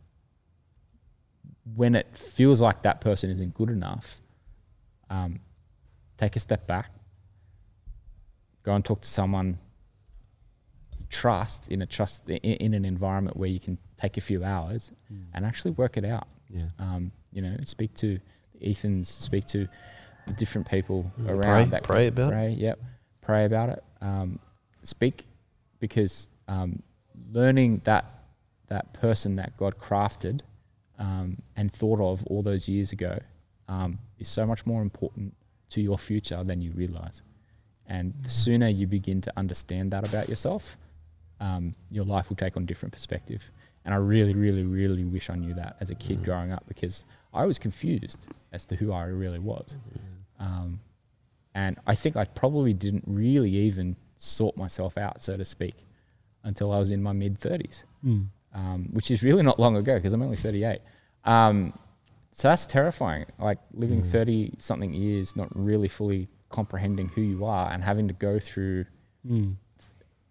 [1.75, 4.21] when it feels like that person isn't good enough,
[5.09, 5.41] um,
[6.17, 6.91] take a step back,
[8.63, 9.59] go and talk to someone
[11.09, 14.93] trust in a trust in, in an environment where you can take a few hours
[15.35, 16.29] and actually work it out.
[16.49, 16.67] Yeah.
[16.79, 18.21] Um, you know, speak to
[18.63, 19.67] Ethan's, speak to
[20.27, 21.83] the different people Mm, around pray- that.
[21.83, 22.59] pray about it.
[22.59, 22.79] Yep,
[23.23, 23.85] pray about it.
[24.01, 24.39] Um,
[24.87, 25.27] speak
[25.79, 26.83] because um,
[27.33, 28.05] learning that
[28.69, 30.41] that person that God crafted
[30.99, 33.19] um, and thought of all those years ago
[33.69, 35.35] um, is so much more important
[35.71, 37.23] to your future than you realize.
[37.87, 40.77] And the sooner you begin to understand that about yourself,
[41.41, 43.51] um, your life will take on different perspective.
[43.85, 46.25] And I really, really, really wish I knew that as a kid Mm.
[46.25, 49.77] growing up because I was confused as to who I really was.
[50.39, 50.81] Um,
[51.55, 55.75] and I think I probably didn't really even sort myself out, so to speak,
[56.45, 58.27] until I was in my mid 30s, Mm.
[58.55, 60.81] um, which is really not long ago because I'm only 38.
[61.25, 61.73] Um,
[62.31, 63.27] so that's terrifying.
[63.39, 64.07] Like living Mm.
[64.11, 68.85] 30 something years, not really fully comprehending who you are and having to go through,
[69.27, 69.57] Mm.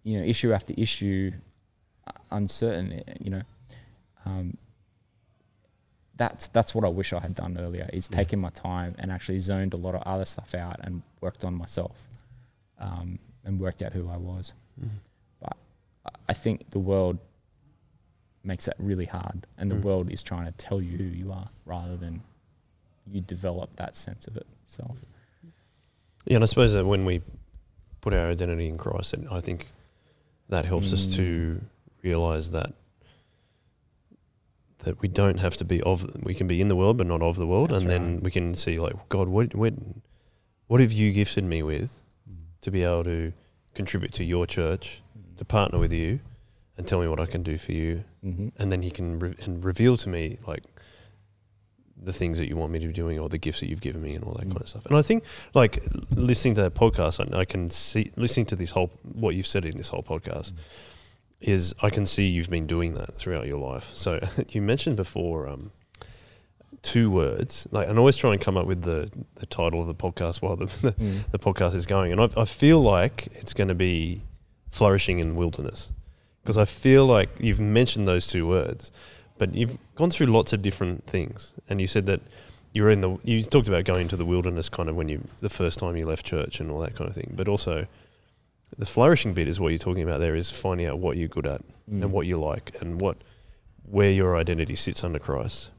[0.04, 1.32] you know, issue after issue,
[2.06, 3.42] uh, uncertain, eh, you know.
[4.24, 4.56] Um,
[6.16, 7.88] that's that's what I wish I had done earlier.
[7.92, 8.16] Is Yeah.
[8.18, 11.54] taken my time and actually zoned a lot of other stuff out and worked on
[11.54, 12.06] myself,
[12.78, 14.52] um, and worked out who I was.
[14.80, 14.88] Mm.
[15.44, 17.18] I- I think the world
[18.42, 19.82] makes that really hard, and the Mm.
[19.82, 22.22] world is trying to tell you who you are rather than
[23.06, 24.96] you develop that sense of it yourself.
[26.26, 27.22] Yeah, and I suppose that when we
[28.00, 29.72] put our identity in Christ, and I think
[30.48, 31.60] that helps us to
[32.02, 32.72] realize that
[34.78, 36.06] that we don't have to be of.
[36.24, 38.30] We can be in the world, but not of the world, That's and then we
[38.30, 39.74] can see like God, what what
[40.68, 42.00] what have you gifted me with Mm.
[42.62, 43.32] To be able to
[43.74, 45.02] contribute to your church,
[45.36, 46.20] to partner with you,
[46.76, 48.48] and tell me what I can do for you, Mm-hmm.
[48.58, 50.62] and then He can re- and reveal to me like
[52.02, 54.02] the things that you want me to be doing or the gifts that you've given
[54.02, 54.52] me and all that Mm.
[54.52, 54.86] kind of stuff.
[54.86, 55.24] And I think
[55.54, 55.82] like
[56.14, 59.64] listening to that podcast, I, I can see listening to this whole what you've said
[59.64, 60.52] in this whole podcast
[61.40, 63.90] is I can see you've been doing that throughout your life.
[63.94, 65.72] So you mentioned before um,
[66.82, 69.86] two words, like and I always try and come up with the the title of
[69.86, 71.30] the podcast while the the, Mm.
[71.30, 74.22] the podcast is going, and I, I feel like it's going to be
[74.70, 75.92] flourishing in wilderness
[76.42, 78.90] because I feel like you've mentioned those two words,
[79.36, 82.20] but you've gone through lots of different things, and you said that
[82.72, 85.26] you were in the you talked about going to the wilderness kind of when you
[85.40, 87.86] the first time you left church and all that kind of thing, but also
[88.78, 91.46] the flourishing bit is what you're talking about there is finding out what you're good
[91.46, 92.02] at Mm.
[92.04, 93.16] and what you like and what
[93.82, 95.70] where your identity sits under Christ.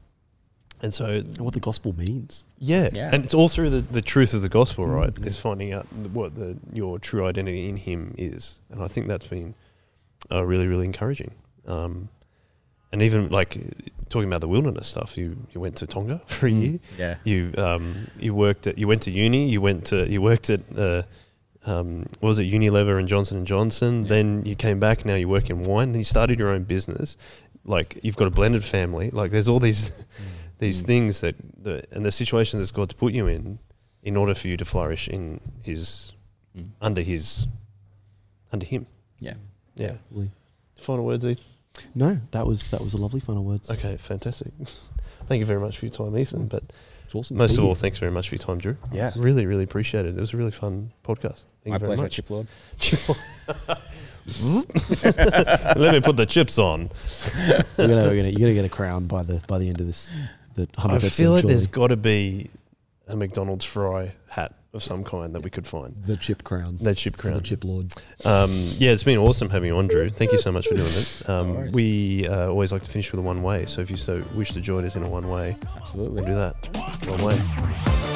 [0.82, 2.44] And so And what the gospel means.
[2.58, 3.10] yeah, Yeah.
[3.12, 5.12] and it's all through the, the truth of the gospel, Mm, right?
[5.20, 5.26] yeah.
[5.26, 9.26] Is finding out what the your true identity in Him is, and I think that's
[9.28, 9.54] been
[10.30, 11.32] uh, really really encouraging.
[11.66, 12.08] Um,
[12.92, 13.56] and even like
[14.10, 16.62] talking about the wilderness stuff, you you went to Tonga for a Mm.
[16.62, 16.78] year.
[16.98, 17.14] Yeah.
[17.24, 19.48] You um, you worked at you went to uni.
[19.48, 21.02] You went to you worked at uh,
[21.64, 24.02] um, what was it Unilever and Johnson and Johnson.
[24.02, 24.08] Yeah.
[24.08, 25.04] Then you came back.
[25.04, 25.92] Now you work in wine.
[25.92, 27.16] Then you started your own business.
[27.64, 29.10] Like you've got a blended family.
[29.10, 29.92] Like there's all these
[30.62, 30.86] these Mm.
[30.86, 31.34] things that
[31.66, 33.58] the and the situation that's God's put you in,
[34.02, 36.12] in order for you to flourish in His
[36.56, 36.68] Mm.
[36.80, 37.46] under His
[38.52, 38.86] under Him.
[39.18, 39.34] Yeah.
[39.76, 39.94] Yeah.
[40.10, 40.30] Lovely.
[40.76, 41.44] Final words, Ethan.
[41.94, 43.70] No, that was that was a lovely final words.
[43.70, 44.52] Okay, fantastic.
[45.28, 46.46] Thank you very much for your time, Ethan.
[46.48, 46.62] But
[47.04, 47.36] It's awesome.
[47.38, 48.76] most of all, thanks very much for your time, Drew.
[48.92, 49.12] Yeah.
[49.16, 50.16] Really, really appreciate it.
[50.16, 51.44] It was a really fun podcast.
[51.62, 52.12] Thank My you very pleasure, much.
[52.12, 52.46] Chip Lord.
[55.76, 56.90] Let me put the chips on.
[57.78, 59.86] We're gonna, we're gonna, you're gonna get a crown by the by the end of
[59.86, 60.10] this.
[60.54, 62.50] The I feel like there's got to be
[63.08, 65.94] a McDonald's fry hat of some kind that we could find.
[66.04, 66.78] the chip crown.
[66.80, 67.34] The chip crown.
[67.36, 67.92] the chip lord.
[68.24, 70.08] Um, yeah, it's been awesome having you on, Drew.
[70.08, 71.22] Thank you so much for doing it.
[71.28, 71.72] Um, worries.
[71.72, 73.66] we uh, always like to finish with a one way.
[73.66, 76.22] So if you so wish to join us in a one way, Absolutely.
[76.22, 77.08] we'll do that.
[77.08, 78.11] One way.